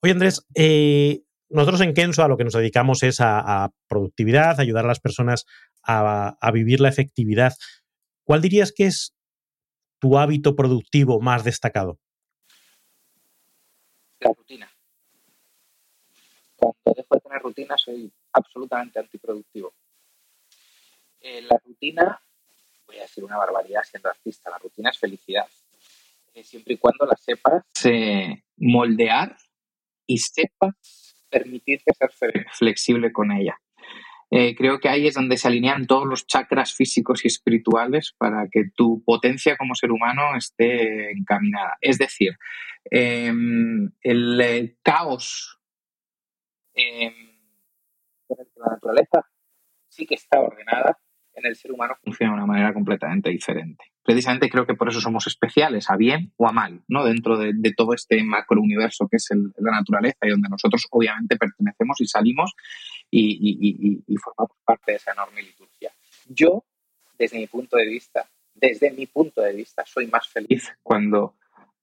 Oye, 0.00 0.12
Andrés, 0.12 0.46
eh, 0.54 1.20
nosotros 1.50 1.82
en 1.82 1.92
Kenso 1.92 2.24
a 2.24 2.28
lo 2.28 2.38
que 2.38 2.44
nos 2.44 2.54
dedicamos 2.54 3.02
es 3.02 3.18
a, 3.20 3.70
productividad, 3.88 4.58
ayudar 4.58 4.86
a 4.86 4.88
las 4.88 5.00
personas 5.00 5.44
a, 5.82 6.38
a, 6.40 6.50
vivir 6.50 6.80
la 6.80 6.88
efectividad. 6.88 7.52
¿Cuál 8.24 8.40
dirías 8.40 8.72
que 8.72 8.86
es 8.86 9.14
tu 10.00 10.16
hábito 10.16 10.56
productivo 10.56 11.20
más 11.20 11.44
destacado? 11.44 11.98
La 14.20 14.32
rutina. 14.32 14.70
Cuando 16.56 16.78
dejo 16.94 17.14
de 17.14 17.20
tener 17.20 17.42
rutina 17.42 17.76
soy 17.78 18.12
absolutamente 18.32 18.98
antiproductivo. 18.98 19.72
Eh, 21.20 21.42
la 21.42 21.58
rutina, 21.64 22.20
voy 22.86 22.98
a 22.98 23.02
decir 23.02 23.24
una 23.24 23.38
barbaridad 23.38 23.82
siendo 23.82 24.08
artista, 24.08 24.50
la 24.50 24.58
rutina 24.58 24.90
es 24.90 24.98
felicidad. 24.98 25.46
Eh, 26.34 26.44
siempre 26.44 26.74
y 26.74 26.76
cuando 26.76 27.06
la 27.06 27.16
sepas 27.16 27.64
eh, 27.84 28.42
moldear 28.56 29.36
y 30.06 30.18
sepas 30.18 31.16
permitirte 31.28 31.92
ser 31.94 32.46
flexible 32.52 33.12
con 33.12 33.32
ella. 33.32 33.60
Eh, 34.30 34.54
creo 34.54 34.78
que 34.78 34.88
ahí 34.88 35.06
es 35.06 35.14
donde 35.14 35.36
se 35.36 35.48
alinean 35.48 35.86
todos 35.86 36.06
los 36.06 36.26
chakras 36.26 36.72
físicos 36.72 37.24
y 37.24 37.28
espirituales 37.28 38.14
para 38.16 38.46
que 38.48 38.70
tu 38.74 39.02
potencia 39.04 39.56
como 39.56 39.74
ser 39.74 39.90
humano 39.90 40.36
esté 40.36 41.10
encaminada. 41.10 41.76
Es 41.80 41.98
decir, 41.98 42.36
em, 42.90 43.90
el, 44.02 44.78
caos 44.82 45.58
em, 46.74 47.12
la 48.28 48.72
naturaleza 48.72 49.26
sí 49.88 50.06
que 50.06 50.14
está 50.14 50.40
ordenada, 50.40 50.98
en 51.34 51.46
el 51.46 51.56
ser 51.56 51.72
humano 51.72 51.94
funciona 52.02 52.32
de 52.32 52.38
una 52.38 52.46
manera 52.46 52.72
completamente 52.72 53.30
diferente. 53.30 53.84
Precisamente 54.02 54.48
creo 54.48 54.66
que 54.66 54.74
por 54.74 54.88
eso 54.88 55.00
somos 55.00 55.26
especiales, 55.26 55.90
a 55.90 55.96
bien 55.96 56.32
o 56.36 56.48
a 56.48 56.52
mal, 56.52 56.82
¿no? 56.88 57.04
Dentro 57.04 57.38
de, 57.38 57.52
todo 57.76 57.94
este 57.94 58.22
macrouniverso 58.22 59.08
que 59.08 59.16
es 59.16 59.28
la 59.56 59.72
naturaleza 59.72 60.18
y 60.22 60.30
donde 60.30 60.48
nosotros 60.48 60.86
obviamente 60.90 61.36
pertenecemos 61.36 62.00
y 62.00 62.06
salimos 62.06 62.54
y, 63.10 64.02
y 64.06 64.16
formamos 64.16 64.56
parte 64.64 64.92
de 64.92 64.96
esa 64.96 65.12
enorme 65.12 65.42
liturgia. 65.42 65.92
Yo, 66.26 66.64
desde 67.18 67.38
mi 67.38 67.46
punto 67.46 67.76
de 67.76 67.86
vista, 67.86 68.28
desde 68.54 68.90
mi 68.90 69.06
punto 69.06 69.42
de 69.42 69.52
vista, 69.52 69.84
soy 69.86 70.06
más 70.06 70.28
feliz 70.28 70.72
cuando 70.82 71.34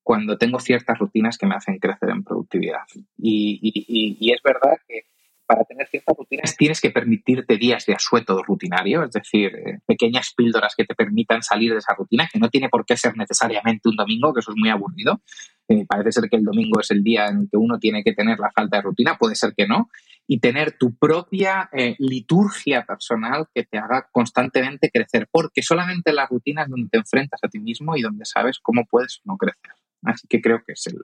cuando 0.08 0.38
tengo 0.38 0.62
ciertas 0.62 0.98
rutinas 1.00 1.38
que 1.38 1.46
me 1.46 1.56
hacen 1.56 1.80
crecer 1.80 2.08
en 2.12 2.24
productividad. 2.24 2.84
Y, 3.18 4.32
es 4.34 4.42
verdad 4.42 4.80
que 4.88 5.02
para 5.48 5.64
tener 5.64 5.88
ciertas 5.88 6.16
rutinas 6.18 6.56
tienes 6.58 6.82
que 6.82 6.92
permitirte 6.92 7.58
días 7.58 7.86
de 7.86 7.94
asueto 7.94 8.44
rutinario, 8.44 9.04
es 9.04 9.12
decir, 9.12 9.56
eh, 9.56 9.80
pequeñas 9.86 10.34
píldoras 10.36 10.74
que 10.76 10.86
te 10.86 10.94
permitan 10.94 11.42
salir 11.42 11.72
de 11.72 11.80
esa 11.80 11.96
rutina, 11.96 12.28
que 12.32 12.40
no 12.40 12.50
tiene 12.50 12.70
por 12.70 12.86
qué 12.86 12.98
ser 12.98 13.16
necesariamente 13.16 13.88
un 13.90 13.96
domingo, 13.96 14.34
que 14.34 14.42
eso 14.42 14.52
es 14.52 14.58
muy 14.58 14.70
aburrido. 14.70 15.22
Eh, 15.70 15.86
parece 15.88 16.12
ser 16.12 16.30
que 16.30 16.38
el 16.38 16.44
domingo 16.44 16.80
es 16.80 16.92
el 16.92 17.04
día 17.04 17.28
en 17.28 17.48
que 17.50 17.58
uno 17.58 17.80
tiene 17.80 18.04
que 18.04 18.14
tener 18.14 18.40
la 18.40 18.52
falta 18.52 18.78
de 18.78 18.84
rutina, 18.84 19.18
puede 19.18 19.36
ser 19.36 19.54
que 19.56 19.68
no, 19.68 19.90
y 20.28 20.40
tener 20.40 20.78
tu 20.78 20.96
propia 20.96 21.70
eh, 21.72 21.96
liturgia 22.00 22.86
personal 22.86 23.48
que 23.54 23.64
te 23.64 23.78
haga 23.78 24.08
constantemente 24.12 24.90
crecer, 24.92 25.28
porque 25.32 25.62
solamente 25.62 26.12
la 26.12 26.26
rutina 26.26 26.64
es 26.64 26.70
donde 26.70 26.90
te 26.90 26.98
enfrentas 26.98 27.40
a 27.44 27.48
ti 27.48 27.60
mismo 27.60 27.96
y 27.96 28.02
donde 28.02 28.26
sabes 28.26 28.60
cómo 28.62 28.86
puedes 28.86 29.22
no 29.24 29.38
crecer. 29.38 29.72
Así 30.04 30.28
que 30.28 30.42
creo 30.42 30.62
que 30.66 30.74
es 30.74 30.88
el, 30.88 30.98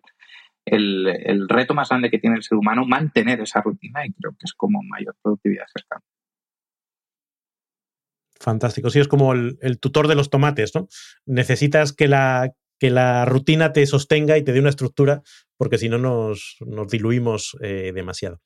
reto 0.66 1.74
más 1.74 1.89
grande 1.89 2.09
que 2.09 2.20
tiene 2.20 2.38
el 2.38 2.43
ser 2.43 2.57
humano 2.57 2.86
mantener 2.86 3.41
esa 3.41 3.61
rutina 3.61 4.05
y 4.05 4.14
creo 4.14 4.32
que 4.32 4.45
es 4.45 4.53
como 4.53 4.82
mayor 4.84 5.16
productividad 5.22 5.66
cercana. 5.74 6.01
Fantástico. 8.39 8.89
Sí, 8.89 8.99
es 8.99 9.07
como 9.07 9.34
el, 9.34 9.80
tutor 9.80 10.07
de 10.07 10.16
los 10.16 10.30
tomates, 10.30 10.76
¿no? 10.76 10.88
Necesitas 11.26 11.93
que 11.93 12.09
la, 12.09 12.51
que 12.78 12.89
la 12.89 13.24
rutina 13.24 13.72
te 13.72 13.86
sostenga 13.86 14.38
y 14.38 14.43
te 14.43 14.51
dé 14.51 14.59
una 14.59 14.70
estructura, 14.70 15.22
porque 15.55 15.78
si 15.78 15.88
no 15.88 15.97
nos, 15.97 16.57
diluimos 16.89 17.55
eh, 17.61 17.93
demasiado. 17.95 18.41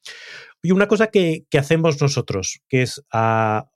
Y 0.61 0.71
una 0.71 0.87
cosa 0.87 1.07
que, 1.07 1.45
que, 1.49 1.57
hacemos 1.57 1.99
nosotros, 1.99 2.59
que 2.69 2.83
es 2.83 3.03
a, 3.11 3.69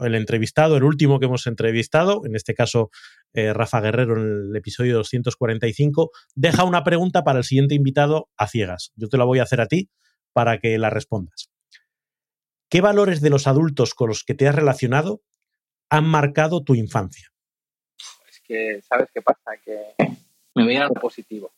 el 0.00 0.14
entrevistado, 0.14 0.76
el 0.76 0.84
último 0.84 1.18
que 1.18 1.26
hemos 1.26 1.46
entrevistado, 1.46 2.22
en 2.24 2.36
este 2.36 2.54
caso 2.54 2.90
eh, 3.34 3.52
Rafa 3.52 3.80
Guerrero 3.80 4.16
en 4.16 4.50
el 4.50 4.56
episodio 4.56 4.96
245, 4.96 6.10
deja 6.34 6.64
una 6.64 6.84
pregunta 6.84 7.24
para 7.24 7.38
el 7.38 7.44
siguiente 7.44 7.74
invitado 7.74 8.28
a 8.36 8.48
ciegas. 8.48 8.92
Yo 8.96 9.08
te 9.08 9.18
la 9.18 9.24
voy 9.24 9.38
a 9.38 9.44
hacer 9.44 9.60
a 9.60 9.66
ti 9.66 9.90
para 10.32 10.58
que 10.58 10.78
la 10.78 10.90
respondas. 10.90 11.50
¿Qué 12.68 12.80
valores 12.80 13.20
de 13.20 13.30
los 13.30 13.46
adultos 13.46 13.94
con 13.94 14.08
los 14.08 14.24
que 14.24 14.34
te 14.34 14.48
has 14.48 14.54
relacionado 14.54 15.20
han 15.90 16.06
marcado 16.06 16.64
tu 16.64 16.74
infancia? 16.74 17.28
Es 18.30 18.40
que, 18.40 18.80
¿sabes 18.82 19.10
qué 19.12 19.20
pasa? 19.20 19.58
Que 19.62 19.94
me 20.54 20.64
voy 20.64 20.76
a 20.76 20.84
lo 20.84 20.94
positivo. 20.94 21.52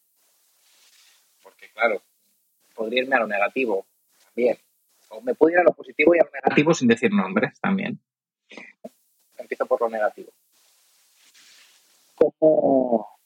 Porque, 1.41 1.70
claro, 1.72 2.03
podría 2.74 3.03
irme 3.03 3.14
a 3.14 3.20
lo 3.20 3.28
negativo 3.28 3.87
también. 4.24 4.59
O 5.11 5.20
me 5.20 5.35
puedo 5.35 5.53
ir 5.53 5.61
a 5.61 5.62
lo 5.62 5.72
positivo 5.72 6.16
y 6.16 6.18
a 6.18 6.24
lo 6.24 6.30
negativo 6.32 6.74
sin 6.74 6.89
decir 6.89 7.12
nombres 7.12 7.61
también. 7.61 8.01
Empiezo 9.36 9.66
por 9.66 9.80
lo 9.80 9.88
negativo. 9.88 10.30
¿Cómo 12.14 13.18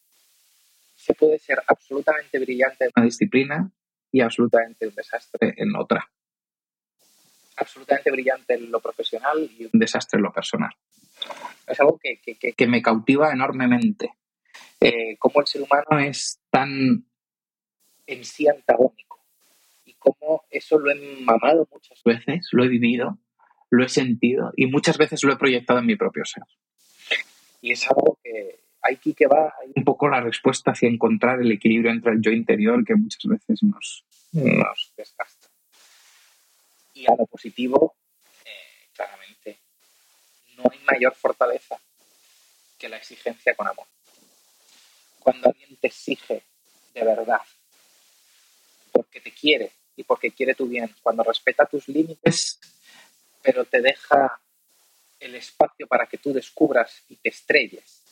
se 0.97 1.15
puede 1.15 1.39
ser 1.39 1.63
absolutamente 1.67 2.39
brillante 2.39 2.85
en 2.85 2.91
una 2.97 3.05
disciplina 3.05 3.71
y 4.11 4.21
absolutamente 4.21 4.87
un 4.87 4.95
desastre 4.95 5.55
en 5.57 5.77
otra? 5.77 6.11
Absolutamente 7.57 8.11
brillante 8.11 8.55
en 8.55 8.71
lo 8.71 8.81
profesional 8.81 9.51
y 9.59 9.65
un 9.65 9.79
desastre 9.79 10.19
en 10.19 10.23
lo 10.23 10.33
personal. 10.33 10.71
Es 11.67 11.81
algo 11.81 11.99
que, 11.99 12.67
me 12.67 12.83
cautiva 12.83 13.33
enormemente. 13.33 14.15
Eh, 14.81 15.17
cómo 15.19 15.41
el 15.41 15.47
ser 15.47 15.63
humano 15.63 15.99
es 16.01 16.41
tan 16.51 17.05
en 18.07 18.25
sí 18.25 18.49
antagónico 18.49 19.21
y 19.85 19.95
cómo 19.95 20.45
eso 20.51 20.79
lo 20.79 20.91
he 20.91 21.21
mamado 21.21 21.69
muchas 21.71 22.03
veces, 22.05 22.49
lo 22.53 22.65
he 22.65 22.69
vivido 22.69 23.19
lo 23.71 23.85
he 23.85 23.89
sentido 23.89 24.53
y 24.57 24.67
muchas 24.67 24.99
veces 24.99 25.23
lo 25.25 25.33
he 25.33 25.37
proyectado 25.37 25.81
en 25.81 25.87
mi 25.87 25.97
propio 25.97 26.25
ser. 26.25 26.45
Y 27.61 27.73
es 27.73 27.87
algo 27.89 28.19
que 28.23 28.61
aquí 28.83 29.15
que 29.15 29.27
va 29.27 29.53
un 29.75 29.85
poco 29.85 30.09
la 30.09 30.21
respuesta 30.21 30.73
hacia 30.73 30.89
encontrar 30.89 31.41
el 31.41 31.53
equilibrio 31.53 31.91
entre 31.91 32.13
el 32.13 32.23
yo 32.23 32.31
interior 32.31 32.85
que 32.85 32.95
muchas 32.95 33.25
veces 33.25 33.63
nos, 33.63 34.05
nos 34.33 34.93
desgasta. 34.97 35.49
Y 36.95 37.07
a 37.07 37.15
lo 37.17 37.27
positivo, 37.27 37.95
eh, 38.45 38.89
claramente, 38.95 39.59
no 40.57 40.65
hay 40.71 40.79
mayor 40.85 41.15
fortaleza 41.15 41.77
que 42.79 42.89
la 42.89 42.97
exigencia 42.97 43.55
con 43.55 43.69
amor. 43.69 43.87
Cuando 45.21 45.49
alguien 45.49 45.77
te 45.77 45.89
exige 45.89 46.43
de 46.95 47.05
verdad, 47.05 47.41
porque 48.93 49.21
te 49.21 49.33
quiere 49.33 49.73
y 49.97 50.05
porque 50.05 50.31
quiere 50.31 50.55
tu 50.55 50.67
bien, 50.67 50.93
cuando 51.03 51.23
respeta 51.23 51.67
tus 51.67 51.89
límites, 51.89 52.59
pero 53.43 53.65
te 53.65 53.81
deja 53.81 54.41
el 55.21 55.35
espacio 55.35 55.87
para 55.87 56.07
que 56.07 56.19
tú 56.19 56.33
descubras 56.33 57.03
y 57.09 57.17
te 57.17 57.29
estrelles. 57.29 58.03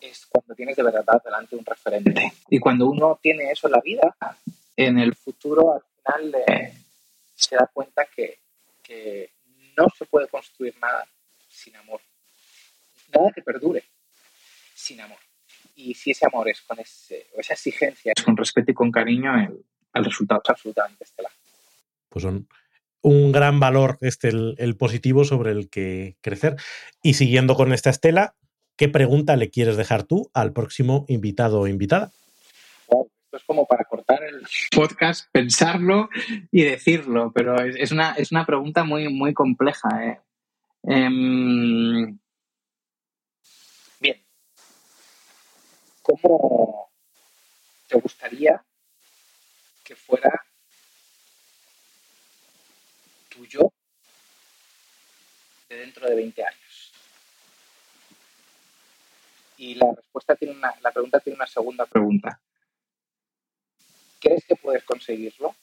Es 0.00 0.26
cuando 0.26 0.54
tienes 0.54 0.76
de 0.76 0.82
verdad 0.82 1.22
delante 1.24 1.56
un 1.56 1.64
referente. 1.64 2.32
Y 2.48 2.58
cuando 2.58 2.86
uno 2.86 3.18
tiene 3.20 3.50
eso 3.50 3.66
en 3.66 3.72
la 3.72 3.80
vida, 3.80 4.16
en 4.76 4.98
el 4.98 5.14
futuro 5.14 5.74
al 5.74 5.82
final 5.82 6.72
se 7.34 7.56
da 7.56 7.68
cuenta 7.72 8.06
que, 8.06 8.40
no 9.76 9.86
se 9.96 10.06
puede 10.06 10.26
construir 10.26 10.76
nada 10.80 11.06
sin 11.48 11.76
amor. 11.76 12.00
Nada 13.14 13.30
que 13.32 13.42
perdure 13.42 13.84
sin 14.74 15.00
amor. 15.00 15.18
Y 15.76 15.94
si 15.94 16.10
ese 16.10 16.26
amor 16.26 16.48
es 16.48 16.62
con 16.62 16.80
ese, 16.80 17.28
esa 17.36 17.52
exigencia, 17.52 18.12
es 18.16 18.24
con 18.24 18.36
respeto 18.36 18.72
y 18.72 18.74
con 18.74 18.90
cariño, 18.90 19.36
el, 19.36 19.64
el 19.94 20.04
resultado 20.04 20.40
es 20.42 20.50
absolutamente 20.50 21.04
estelar. 21.04 21.30
Pues 22.08 22.24
son 22.24 22.48
un 23.02 23.32
gran 23.32 23.60
valor 23.60 23.98
este, 24.00 24.28
el, 24.28 24.76
positivo 24.76 25.24
sobre 25.24 25.52
el 25.52 25.68
que 25.70 26.16
crecer. 26.20 26.56
Y 27.02 27.14
siguiendo 27.14 27.54
con 27.54 27.72
esta 27.72 27.90
estela, 27.90 28.34
¿qué 28.76 28.88
pregunta 28.88 29.36
le 29.36 29.50
quieres 29.50 29.76
dejar 29.76 30.02
tú 30.02 30.30
al 30.34 30.52
próximo 30.52 31.04
invitado 31.08 31.60
o 31.60 31.66
invitada? 31.66 32.10
esto 33.28 33.36
es 33.36 33.44
como 33.44 33.66
para 33.66 33.84
cortar 33.84 34.22
el 34.24 34.42
podcast, 34.74 35.30
pensarlo 35.30 36.08
y 36.50 36.62
decirlo, 36.62 37.30
pero 37.34 37.60
es, 37.60 37.92
una, 37.92 38.12
es 38.12 38.32
una, 38.32 38.46
pregunta 38.46 38.84
muy, 38.84 39.12
muy 39.12 39.34
compleja. 39.34 39.88
¿eh? 40.02 40.20
Em, 40.84 42.18
bien. 44.00 44.24
¿Cómo 46.00 46.90
te 47.86 48.00
gustaría 48.00 48.64
que 49.84 49.94
fuera 49.94 50.30
yo 53.48 53.72
de 55.68 55.76
dentro 55.76 56.08
de 56.08 56.14
20 56.14 56.44
años? 56.44 56.92
Y 59.56 59.74
la 59.74 59.92
respuesta 59.94 60.36
tiene 60.36 60.54
una, 60.54 60.72
la 60.80 60.92
pregunta 60.92 61.20
tiene 61.20 61.36
una 61.36 61.46
segunda 61.46 61.84
pregunta. 61.86 62.40
¿Crees 64.20 64.44
que 64.44 64.56
puedes 64.56 64.84
conseguirlo? 64.84 65.54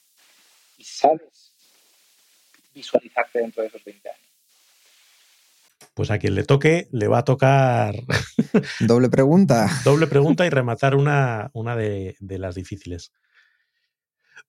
¿Y 0.78 0.84
sabes 0.84 1.52
visualizarte 2.74 3.38
dentro 3.38 3.62
de 3.62 3.68
esos 3.68 3.82
20 3.84 4.08
años? 4.08 4.20
Pues 5.94 6.10
a 6.10 6.18
quien 6.18 6.34
le 6.34 6.44
toque, 6.44 6.88
le 6.92 7.08
va 7.08 7.18
a 7.18 7.24
tocar. 7.24 7.94
Doble 8.80 9.08
pregunta. 9.08 9.66
Doble 9.84 10.06
pregunta 10.06 10.44
y 10.44 10.50
rematar 10.50 10.94
una, 10.94 11.50
una 11.54 11.74
de, 11.74 12.16
de 12.20 12.38
las 12.38 12.54
difíciles. 12.54 13.12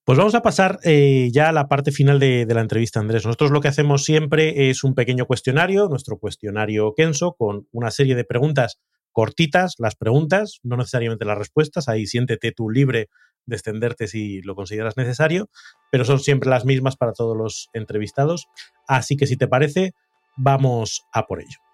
Pues 0.08 0.16
vamos 0.16 0.34
a 0.34 0.40
pasar 0.40 0.78
eh, 0.84 1.28
ya 1.34 1.50
a 1.50 1.52
la 1.52 1.68
parte 1.68 1.92
final 1.92 2.18
de, 2.18 2.46
la 2.48 2.62
entrevista, 2.62 2.98
Andrés. 2.98 3.26
Nosotros 3.26 3.50
lo 3.50 3.60
que 3.60 3.68
hacemos 3.68 4.04
siempre 4.04 4.70
es 4.70 4.82
un 4.82 4.94
pequeño 4.94 5.26
cuestionario, 5.26 5.86
nuestro 5.90 6.16
cuestionario 6.16 6.94
Kenso, 6.96 7.34
con 7.34 7.68
una 7.72 7.90
serie 7.90 8.14
de 8.14 8.24
preguntas 8.24 8.78
cortitas, 9.12 9.74
las 9.76 9.96
preguntas, 9.96 10.60
no 10.62 10.78
necesariamente 10.78 11.26
las 11.26 11.36
respuestas. 11.36 11.90
Ahí 11.90 12.06
siéntete 12.06 12.52
tú 12.52 12.70
libre 12.70 13.10
de 13.44 13.56
extenderte 13.56 14.08
si 14.08 14.40
lo 14.40 14.54
consideras 14.54 14.96
necesario, 14.96 15.50
pero 15.92 16.06
son 16.06 16.20
siempre 16.20 16.48
las 16.48 16.64
mismas 16.64 16.96
para 16.96 17.12
todos 17.12 17.36
los 17.36 17.68
entrevistados. 17.74 18.46
Así 18.86 19.14
que 19.14 19.26
si 19.26 19.36
te 19.36 19.46
parece, 19.46 19.92
vamos 20.38 21.02
a 21.12 21.26
por 21.26 21.42
ello. 21.42 21.67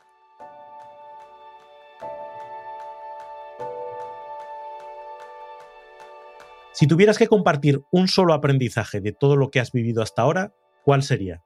Si 6.74 6.88
tuvieras 6.88 7.18
que 7.18 7.28
compartir 7.28 7.82
un 7.92 8.08
solo 8.08 8.34
aprendizaje 8.34 9.00
de 9.00 9.12
todo 9.12 9.36
lo 9.36 9.48
que 9.48 9.60
has 9.60 9.70
vivido 9.70 10.02
hasta 10.02 10.22
ahora, 10.22 10.52
¿cuál 10.84 11.04
sería? 11.04 11.44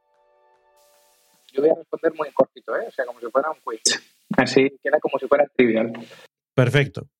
Yo 1.52 1.60
voy 1.60 1.70
a 1.70 1.74
responder 1.74 2.14
muy 2.14 2.30
cortito, 2.32 2.74
¿eh? 2.76 2.86
o 2.88 2.90
sea, 2.90 3.04
como 3.04 3.20
si 3.20 3.26
fuera 3.26 3.50
un 3.50 3.60
quiz. 3.62 3.82
Así, 4.38 4.70
queda 4.82 4.98
como 5.00 5.18
si 5.18 5.26
fuera 5.28 5.46
trivial. 5.54 5.92
Perfecto. 6.54 7.10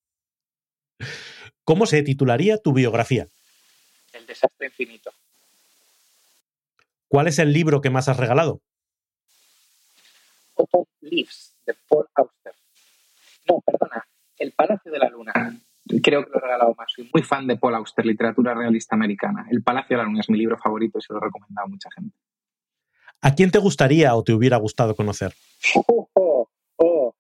¿Cómo 1.64 1.84
se 1.84 2.02
titularía 2.02 2.56
tu 2.56 2.72
biografía? 2.72 3.28
El 4.14 4.26
desastre 4.26 4.68
infinito. 4.68 5.12
¿Cuál 7.09 7.28
es 7.28 7.38
el 7.38 7.52
libro 7.52 7.82
que 7.82 7.90
más 7.90 8.09
has 8.09 8.16
regalado? 8.16 8.62
Autumn 10.56 10.86
Leaves, 11.02 11.54
de 11.66 11.74
Paul 11.86 12.06
Auster. 12.14 12.54
No, 13.50 13.61
perdona, 13.61 14.09
El 14.38 14.52
Palacio 14.52 14.90
de 14.90 14.98
la 14.98 15.11
Luna. 15.11 15.61
Creo 16.03 16.24
que 16.24 16.30
lo 16.30 16.39
he 16.39 16.41
regalado 16.41 16.74
más. 16.76 16.93
Soy 16.95 17.09
muy 17.12 17.22
fan 17.22 17.47
de 17.47 17.57
Paul 17.57 17.74
Auster, 17.76 18.05
literatura 18.05 18.55
realista 18.55 18.95
americana. 18.95 19.47
El 19.51 19.62
Palacio 19.62 19.97
de 19.97 20.03
la 20.03 20.09
Luna 20.09 20.20
es 20.20 20.30
mi 20.30 20.39
libro 20.39 20.59
favorito 20.59 20.99
y 20.99 21.03
se 21.03 21.12
lo 21.12 21.18
he 21.18 21.24
recomendado 21.24 21.66
a 21.66 21.68
mucha 21.68 21.89
gente. 21.95 22.16
¿A 23.20 23.34
quién 23.34 23.51
te 23.51 23.59
gustaría 23.59 24.14
o 24.14 24.22
te 24.22 24.32
hubiera 24.32 24.57
gustado 24.59 24.95
conocer? 24.95 25.32
Oh, 25.74 26.09
oh, 26.14 26.49
oh. 26.76 27.14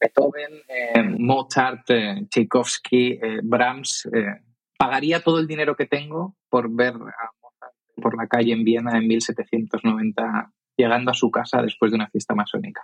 Beethoven, 0.00 0.60
eh, 0.68 1.02
Mozart, 1.18 1.88
eh, 1.90 2.26
Tchaikovsky, 2.28 3.18
eh, 3.22 3.40
Brahms. 3.42 4.08
pagaría 4.76 5.20
todo 5.20 5.38
el 5.38 5.46
dinero 5.46 5.76
que 5.76 5.86
tengo 5.86 6.36
por 6.48 6.68
ver 6.70 6.94
a 6.94 7.30
Mozart 7.40 7.74
por 8.02 8.16
la 8.16 8.26
calle 8.26 8.52
en 8.52 8.64
Viena 8.64 8.98
en 8.98 9.06
1790 9.06 10.52
llegando 10.76 11.10
a 11.10 11.14
su 11.14 11.30
casa 11.30 11.62
después 11.62 11.92
de 11.92 11.96
una 11.96 12.08
fiesta 12.08 12.34
masónica. 12.34 12.82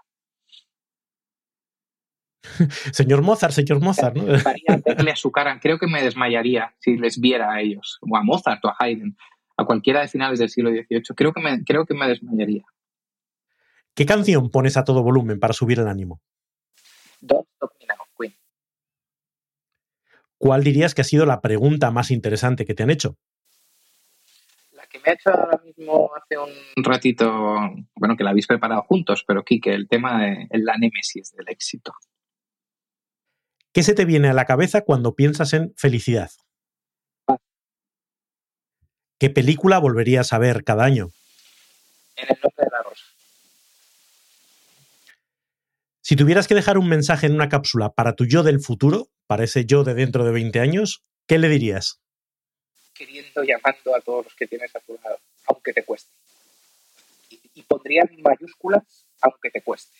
Señor 2.92 3.22
Mozart, 3.22 3.52
señor 3.52 3.80
Mozart, 3.80 4.16
¿no? 4.16 4.34
A 4.34 5.16
su 5.16 5.30
cara, 5.30 5.58
creo 5.60 5.78
que 5.78 5.86
me 5.86 6.02
desmayaría 6.02 6.74
si 6.78 6.96
les 6.96 7.20
viera 7.20 7.52
a 7.52 7.60
ellos, 7.60 7.98
o 8.00 8.16
a 8.16 8.22
Mozart 8.22 8.64
o 8.64 8.68
a 8.68 8.76
Haydn, 8.78 9.16
a 9.56 9.64
cualquiera 9.64 10.00
de 10.00 10.08
finales 10.08 10.38
del 10.38 10.48
siglo 10.48 10.70
XVIII. 10.70 11.02
Creo 11.14 11.32
que 11.32 11.40
me, 11.40 11.64
creo 11.64 11.84
que 11.84 11.94
me 11.94 12.08
desmayaría. 12.08 12.64
¿Qué 13.94 14.06
canción 14.06 14.50
pones 14.50 14.76
a 14.76 14.84
todo 14.84 15.02
volumen 15.02 15.38
para 15.38 15.52
subir 15.52 15.78
el 15.78 15.88
ánimo? 15.88 16.22
Don't 17.20 17.46
Stop 17.54 17.72
Me 17.80 17.86
Now, 17.86 18.06
Queen. 18.18 18.34
¿Cuál 20.38 20.64
dirías 20.64 20.94
que 20.94 21.02
ha 21.02 21.04
sido 21.04 21.26
la 21.26 21.40
pregunta 21.40 21.90
más 21.90 22.10
interesante 22.10 22.64
que 22.64 22.74
te 22.74 22.82
han 22.82 22.90
hecho? 22.90 23.18
La 24.72 24.86
que 24.86 24.98
me 25.00 25.10
ha 25.10 25.14
hecho 25.14 25.30
ahora 25.30 25.60
mismo 25.62 26.10
hace 26.14 26.38
un 26.38 26.84
ratito, 26.84 27.30
bueno, 27.94 28.16
que 28.16 28.24
la 28.24 28.30
habéis 28.30 28.46
preparado 28.46 28.82
juntos, 28.82 29.24
pero 29.26 29.44
Kike, 29.44 29.74
el 29.74 29.88
tema 29.88 30.22
de 30.22 30.48
la 30.52 30.78
némesis 30.78 31.32
del 31.32 31.48
éxito. 31.48 31.92
¿Qué 33.72 33.82
se 33.82 33.94
te 33.94 34.04
viene 34.04 34.28
a 34.28 34.32
la 34.32 34.44
cabeza 34.44 34.82
cuando 34.82 35.14
piensas 35.14 35.52
en 35.52 35.74
felicidad? 35.76 36.30
¿Qué 39.18 39.30
película 39.30 39.78
volverías 39.78 40.32
a 40.32 40.38
ver 40.38 40.64
cada 40.64 40.84
año? 40.84 41.10
En 42.16 42.28
el 42.28 42.38
nombre 42.42 42.64
de 42.64 42.70
la 42.70 42.82
rosa. 42.82 43.04
Si 46.00 46.16
tuvieras 46.16 46.48
que 46.48 46.54
dejar 46.54 46.78
un 46.78 46.88
mensaje 46.88 47.26
en 47.26 47.34
una 47.34 47.48
cápsula 47.48 47.90
para 47.90 48.14
tu 48.14 48.24
yo 48.24 48.42
del 48.42 48.60
futuro, 48.60 49.08
para 49.26 49.44
ese 49.44 49.66
yo 49.66 49.84
de 49.84 49.94
dentro 49.94 50.24
de 50.24 50.32
20 50.32 50.58
años, 50.60 51.04
¿qué 51.26 51.38
le 51.38 51.48
dirías? 51.48 52.00
queriendo 53.00 53.42
y 53.42 53.52
amando 53.52 53.96
a 53.96 54.00
todos 54.02 54.26
los 54.26 54.34
que 54.34 54.46
tienes 54.46 54.74
a 54.76 54.80
tu 54.80 54.98
lado, 55.02 55.18
aunque 55.46 55.72
te 55.72 55.84
cueste. 55.84 56.10
Y, 57.30 57.40
y 57.54 57.62
pondría 57.62 58.02
en 58.10 58.20
mayúsculas, 58.20 59.06
aunque 59.22 59.50
te 59.50 59.62
cueste. 59.62 59.96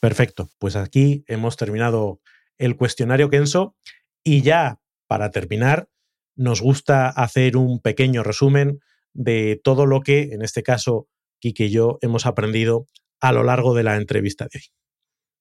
Perfecto, 0.00 0.48
pues 0.58 0.74
aquí 0.76 1.24
hemos 1.28 1.58
terminado 1.58 2.20
el 2.62 2.76
cuestionario 2.76 3.28
Kenso 3.28 3.74
y 4.22 4.42
ya 4.42 4.78
para 5.08 5.30
terminar 5.30 5.88
nos 6.36 6.62
gusta 6.62 7.08
hacer 7.08 7.56
un 7.56 7.80
pequeño 7.80 8.22
resumen 8.22 8.78
de 9.12 9.60
todo 9.62 9.84
lo 9.84 10.00
que 10.00 10.30
en 10.32 10.42
este 10.42 10.62
caso 10.62 11.08
Kike 11.40 11.66
y 11.66 11.70
yo 11.70 11.98
hemos 12.02 12.24
aprendido 12.24 12.86
a 13.20 13.32
lo 13.32 13.42
largo 13.42 13.74
de 13.74 13.82
la 13.82 13.96
entrevista 13.96 14.44
de 14.44 14.58
hoy. 14.58 14.64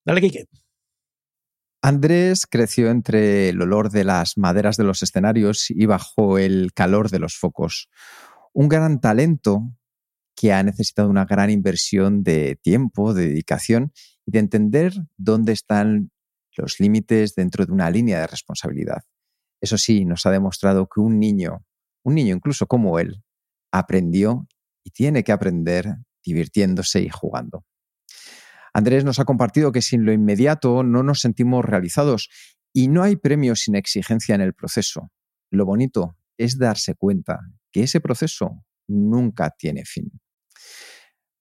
Dale, 0.03 0.21
Kike. 0.21 0.47
Andrés 1.83 2.47
creció 2.49 2.89
entre 2.89 3.49
el 3.49 3.61
olor 3.61 3.91
de 3.91 4.03
las 4.03 4.37
maderas 4.37 4.77
de 4.77 4.83
los 4.83 5.03
escenarios 5.03 5.69
y 5.69 5.85
bajo 5.85 6.39
el 6.39 6.73
calor 6.73 7.09
de 7.09 7.19
los 7.19 7.37
focos. 7.37 7.87
Un 8.51 8.67
gran 8.67 8.99
talento 8.99 9.71
que 10.35 10.53
ha 10.53 10.63
necesitado 10.63 11.07
una 11.09 11.25
gran 11.25 11.51
inversión 11.51 12.23
de 12.23 12.57
tiempo, 12.61 13.13
de 13.13 13.27
dedicación 13.27 13.93
y 14.25 14.31
de 14.31 14.39
entender 14.39 14.93
dónde 15.17 15.53
están 15.53 16.11
los 16.57 16.79
límites 16.79 17.35
dentro 17.35 17.65
de 17.65 17.71
una 17.71 17.89
línea 17.89 18.19
de 18.19 18.27
responsabilidad. 18.27 19.03
Eso 19.61 19.77
sí, 19.77 20.05
nos 20.05 20.25
ha 20.25 20.31
demostrado 20.31 20.87
que 20.87 20.99
un 20.99 21.19
niño, 21.19 21.65
un 22.03 22.15
niño 22.15 22.35
incluso 22.35 22.67
como 22.67 22.99
él, 22.99 23.23
aprendió 23.71 24.47
y 24.83 24.91
tiene 24.91 25.23
que 25.23 25.31
aprender 25.31 25.95
divirtiéndose 26.23 27.01
y 27.01 27.09
jugando. 27.09 27.65
Andrés 28.73 29.03
nos 29.03 29.19
ha 29.19 29.25
compartido 29.25 29.71
que 29.71 29.81
sin 29.81 30.05
lo 30.05 30.13
inmediato 30.13 30.83
no 30.83 31.03
nos 31.03 31.19
sentimos 31.21 31.65
realizados 31.65 32.29
y 32.73 32.87
no 32.87 33.03
hay 33.03 33.17
premio 33.17 33.55
sin 33.55 33.75
exigencia 33.75 34.33
en 34.33 34.41
el 34.41 34.53
proceso. 34.53 35.11
Lo 35.49 35.65
bonito 35.65 36.15
es 36.37 36.57
darse 36.57 36.95
cuenta 36.95 37.39
que 37.71 37.83
ese 37.83 37.99
proceso 37.99 38.63
nunca 38.87 39.49
tiene 39.51 39.85
fin. 39.85 40.11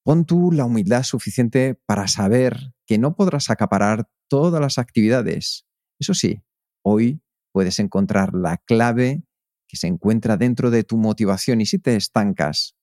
Pon 0.02 0.24
tú 0.24 0.50
la 0.50 0.64
humildad 0.64 1.04
suficiente 1.04 1.80
para 1.86 2.08
saber 2.08 2.74
que 2.86 2.98
no 2.98 3.14
podrás 3.14 3.50
acaparar 3.50 4.08
todas 4.30 4.60
las 4.60 4.78
actividades. 4.78 5.66
Eso 5.98 6.14
sí, 6.14 6.40
hoy 6.82 7.20
puedes 7.52 7.80
encontrar 7.80 8.32
la 8.32 8.58
clave 8.58 9.24
que 9.68 9.76
se 9.76 9.88
encuentra 9.88 10.36
dentro 10.36 10.70
de 10.70 10.84
tu 10.84 10.96
motivación 10.96 11.60
y 11.60 11.66
si 11.66 11.78
te 11.78 11.96
estancas, 11.96 12.76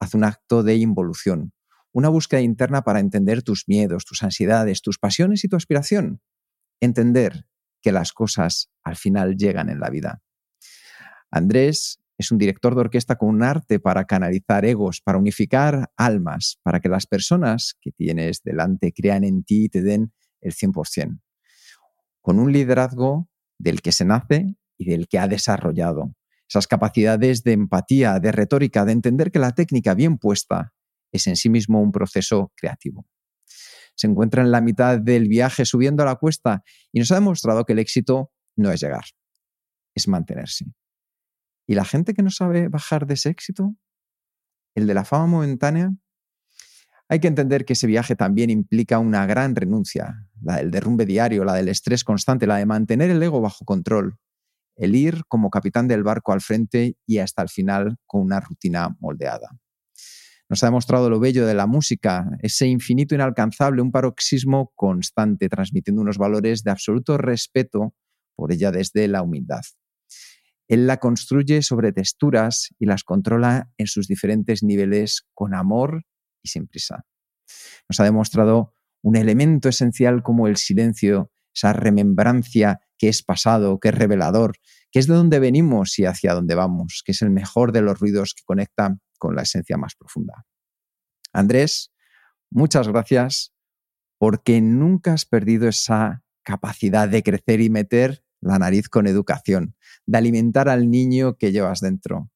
haz 0.00 0.14
un 0.14 0.24
acto 0.24 0.64
de 0.64 0.76
involución, 0.76 1.52
una 1.92 2.08
búsqueda 2.08 2.40
interna 2.40 2.82
para 2.82 2.98
entender 2.98 3.42
tus 3.42 3.68
miedos, 3.68 4.04
tus 4.04 4.22
ansiedades, 4.24 4.82
tus 4.82 4.98
pasiones 4.98 5.44
y 5.44 5.48
tu 5.48 5.56
aspiración. 5.56 6.20
Entender 6.80 7.46
que 7.80 7.92
las 7.92 8.12
cosas 8.12 8.70
al 8.82 8.96
final 8.96 9.36
llegan 9.36 9.68
en 9.68 9.80
la 9.80 9.90
vida. 9.90 10.22
Andrés 11.30 12.00
es 12.18 12.32
un 12.32 12.38
director 12.38 12.74
de 12.74 12.80
orquesta 12.80 13.16
con 13.16 13.28
un 13.28 13.44
arte 13.44 13.78
para 13.78 14.04
canalizar 14.04 14.64
egos, 14.64 15.00
para 15.00 15.18
unificar 15.18 15.92
almas, 15.96 16.58
para 16.64 16.80
que 16.80 16.88
las 16.88 17.06
personas 17.06 17.76
que 17.80 17.92
tienes 17.92 18.42
delante 18.42 18.92
crean 18.92 19.22
en 19.22 19.44
ti 19.44 19.64
y 19.64 19.68
te 19.68 19.82
den 19.82 20.12
el 20.40 20.54
100%. 20.54 21.20
Con 22.20 22.38
un 22.38 22.52
liderazgo 22.52 23.28
del 23.58 23.82
que 23.82 23.92
se 23.92 24.04
nace 24.04 24.56
y 24.76 24.84
del 24.88 25.08
que 25.08 25.18
ha 25.18 25.28
desarrollado. 25.28 26.14
Esas 26.48 26.66
capacidades 26.66 27.42
de 27.42 27.52
empatía, 27.52 28.18
de 28.20 28.32
retórica, 28.32 28.84
de 28.84 28.92
entender 28.92 29.30
que 29.30 29.38
la 29.38 29.52
técnica 29.52 29.94
bien 29.94 30.18
puesta 30.18 30.72
es 31.12 31.26
en 31.26 31.36
sí 31.36 31.50
mismo 31.50 31.82
un 31.82 31.92
proceso 31.92 32.52
creativo. 32.56 33.06
Se 33.94 34.06
encuentra 34.06 34.42
en 34.42 34.50
la 34.50 34.60
mitad 34.60 34.98
del 34.98 35.28
viaje 35.28 35.64
subiendo 35.64 36.02
a 36.02 36.06
la 36.06 36.16
cuesta 36.16 36.62
y 36.92 37.00
nos 37.00 37.10
ha 37.10 37.16
demostrado 37.16 37.64
que 37.64 37.72
el 37.72 37.80
éxito 37.80 38.30
no 38.56 38.70
es 38.70 38.80
llegar, 38.80 39.04
es 39.94 40.08
mantenerse. 40.08 40.66
¿Y 41.66 41.74
la 41.74 41.84
gente 41.84 42.14
que 42.14 42.22
no 42.22 42.30
sabe 42.30 42.68
bajar 42.68 43.06
de 43.06 43.14
ese 43.14 43.28
éxito? 43.28 43.74
¿El 44.74 44.86
de 44.86 44.94
la 44.94 45.04
fama 45.04 45.26
momentánea? 45.26 45.92
Hay 47.10 47.20
que 47.20 47.28
entender 47.28 47.64
que 47.64 47.72
ese 47.72 47.86
viaje 47.86 48.16
también 48.16 48.50
implica 48.50 48.98
una 48.98 49.24
gran 49.24 49.56
renuncia, 49.56 50.26
la 50.42 50.56
del 50.56 50.70
derrumbe 50.70 51.06
diario, 51.06 51.44
la 51.44 51.54
del 51.54 51.68
estrés 51.68 52.04
constante, 52.04 52.46
la 52.46 52.56
de 52.56 52.66
mantener 52.66 53.10
el 53.10 53.22
ego 53.22 53.40
bajo 53.40 53.64
control, 53.64 54.18
el 54.76 54.94
ir 54.94 55.22
como 55.26 55.48
capitán 55.48 55.88
del 55.88 56.02
barco 56.02 56.32
al 56.32 56.42
frente 56.42 56.96
y 57.06 57.18
hasta 57.18 57.40
el 57.40 57.48
final 57.48 57.96
con 58.06 58.20
una 58.20 58.40
rutina 58.40 58.94
moldeada. 59.00 59.48
Nos 60.50 60.62
ha 60.62 60.66
demostrado 60.66 61.08
lo 61.08 61.18
bello 61.18 61.46
de 61.46 61.54
la 61.54 61.66
música, 61.66 62.28
ese 62.42 62.66
infinito 62.66 63.14
inalcanzable, 63.14 63.80
un 63.80 63.90
paroxismo 63.92 64.72
constante, 64.74 65.48
transmitiendo 65.48 66.02
unos 66.02 66.18
valores 66.18 66.62
de 66.62 66.70
absoluto 66.70 67.16
respeto 67.16 67.94
por 68.34 68.52
ella 68.52 68.70
desde 68.70 69.08
la 69.08 69.22
humildad. 69.22 69.62
Él 70.68 70.86
la 70.86 70.98
construye 70.98 71.62
sobre 71.62 71.92
texturas 71.92 72.74
y 72.78 72.84
las 72.84 73.02
controla 73.02 73.70
en 73.78 73.86
sus 73.86 74.08
diferentes 74.08 74.62
niveles 74.62 75.26
con 75.34 75.54
amor 75.54 76.04
sin 76.48 76.66
prisa. 76.66 77.04
Nos 77.88 78.00
ha 78.00 78.04
demostrado 78.04 78.74
un 79.02 79.16
elemento 79.16 79.68
esencial 79.68 80.22
como 80.22 80.48
el 80.48 80.56
silencio, 80.56 81.30
esa 81.54 81.72
remembrancia 81.72 82.80
que 82.98 83.08
es 83.08 83.22
pasado, 83.22 83.78
que 83.78 83.88
es 83.88 83.94
revelador, 83.94 84.56
que 84.90 84.98
es 84.98 85.06
de 85.06 85.14
dónde 85.14 85.38
venimos 85.38 85.98
y 85.98 86.04
hacia 86.04 86.34
dónde 86.34 86.54
vamos, 86.54 87.02
que 87.04 87.12
es 87.12 87.22
el 87.22 87.30
mejor 87.30 87.72
de 87.72 87.82
los 87.82 87.98
ruidos 87.98 88.34
que 88.34 88.42
conecta 88.44 88.98
con 89.18 89.36
la 89.36 89.42
esencia 89.42 89.76
más 89.76 89.94
profunda. 89.94 90.46
Andrés, 91.32 91.92
muchas 92.50 92.88
gracias 92.88 93.54
porque 94.18 94.60
nunca 94.60 95.12
has 95.12 95.24
perdido 95.24 95.68
esa 95.68 96.24
capacidad 96.42 97.08
de 97.08 97.22
crecer 97.22 97.60
y 97.60 97.70
meter 97.70 98.24
la 98.40 98.58
nariz 98.58 98.88
con 98.88 99.06
educación, 99.06 99.76
de 100.06 100.18
alimentar 100.18 100.68
al 100.68 100.90
niño 100.90 101.36
que 101.36 101.52
llevas 101.52 101.80
dentro. 101.80 102.30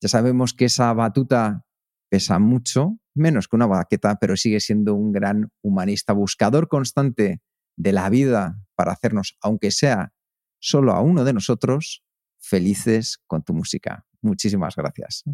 Ya 0.00 0.08
sabemos 0.08 0.54
que 0.54 0.66
esa 0.66 0.92
batuta 0.92 1.66
pesa 2.10 2.38
mucho, 2.38 2.98
menos 3.14 3.48
que 3.48 3.56
una 3.56 3.66
baqueta, 3.66 4.18
pero 4.20 4.36
sigue 4.36 4.60
siendo 4.60 4.94
un 4.94 5.12
gran 5.12 5.50
humanista, 5.62 6.12
buscador 6.12 6.68
constante 6.68 7.40
de 7.76 7.92
la 7.92 8.10
vida 8.10 8.60
para 8.74 8.92
hacernos, 8.92 9.38
aunque 9.40 9.70
sea 9.70 10.12
solo 10.58 10.92
a 10.92 11.00
uno 11.00 11.24
de 11.24 11.32
nosotros, 11.32 12.04
felices 12.38 13.22
con 13.26 13.42
tu 13.42 13.54
música. 13.54 14.04
Muchísimas 14.20 14.76
gracias. 14.76 15.24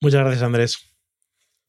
Muchas 0.00 0.20
gracias, 0.20 0.42
Andrés. 0.42 0.96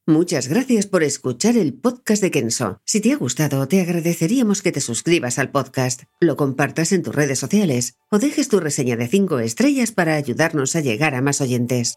Muchas 0.06 0.48
gracias 0.48 0.86
por 0.86 1.02
escuchar 1.02 1.56
el 1.56 1.74
podcast 1.74 2.22
de 2.22 2.30
Kenso. 2.30 2.80
Si 2.86 3.00
te 3.00 3.12
ha 3.12 3.16
gustado, 3.16 3.68
te 3.68 3.82
agradeceríamos 3.82 4.62
que 4.62 4.72
te 4.72 4.80
suscribas 4.80 5.38
al 5.38 5.50
podcast, 5.50 6.04
lo 6.20 6.36
compartas 6.36 6.92
en 6.92 7.02
tus 7.02 7.14
redes 7.14 7.38
sociales 7.38 7.98
o 8.10 8.18
dejes 8.18 8.48
tu 8.48 8.58
reseña 8.58 8.96
de 8.96 9.06
5 9.06 9.38
estrellas 9.40 9.92
para 9.92 10.14
ayudarnos 10.14 10.76
a 10.76 10.80
llegar 10.80 11.14
a 11.14 11.20
más 11.20 11.42
oyentes. 11.42 11.96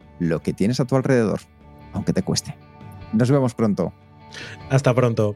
lo 0.21 0.41
que 0.41 0.53
tienes 0.53 0.79
a 0.79 0.85
tu 0.85 0.95
alrededor, 0.95 1.41
aunque 1.93 2.13
te 2.13 2.21
cueste. 2.21 2.55
Nos 3.11 3.31
vemos 3.31 3.55
pronto. 3.55 3.91
Hasta 4.69 4.93
pronto. 4.93 5.35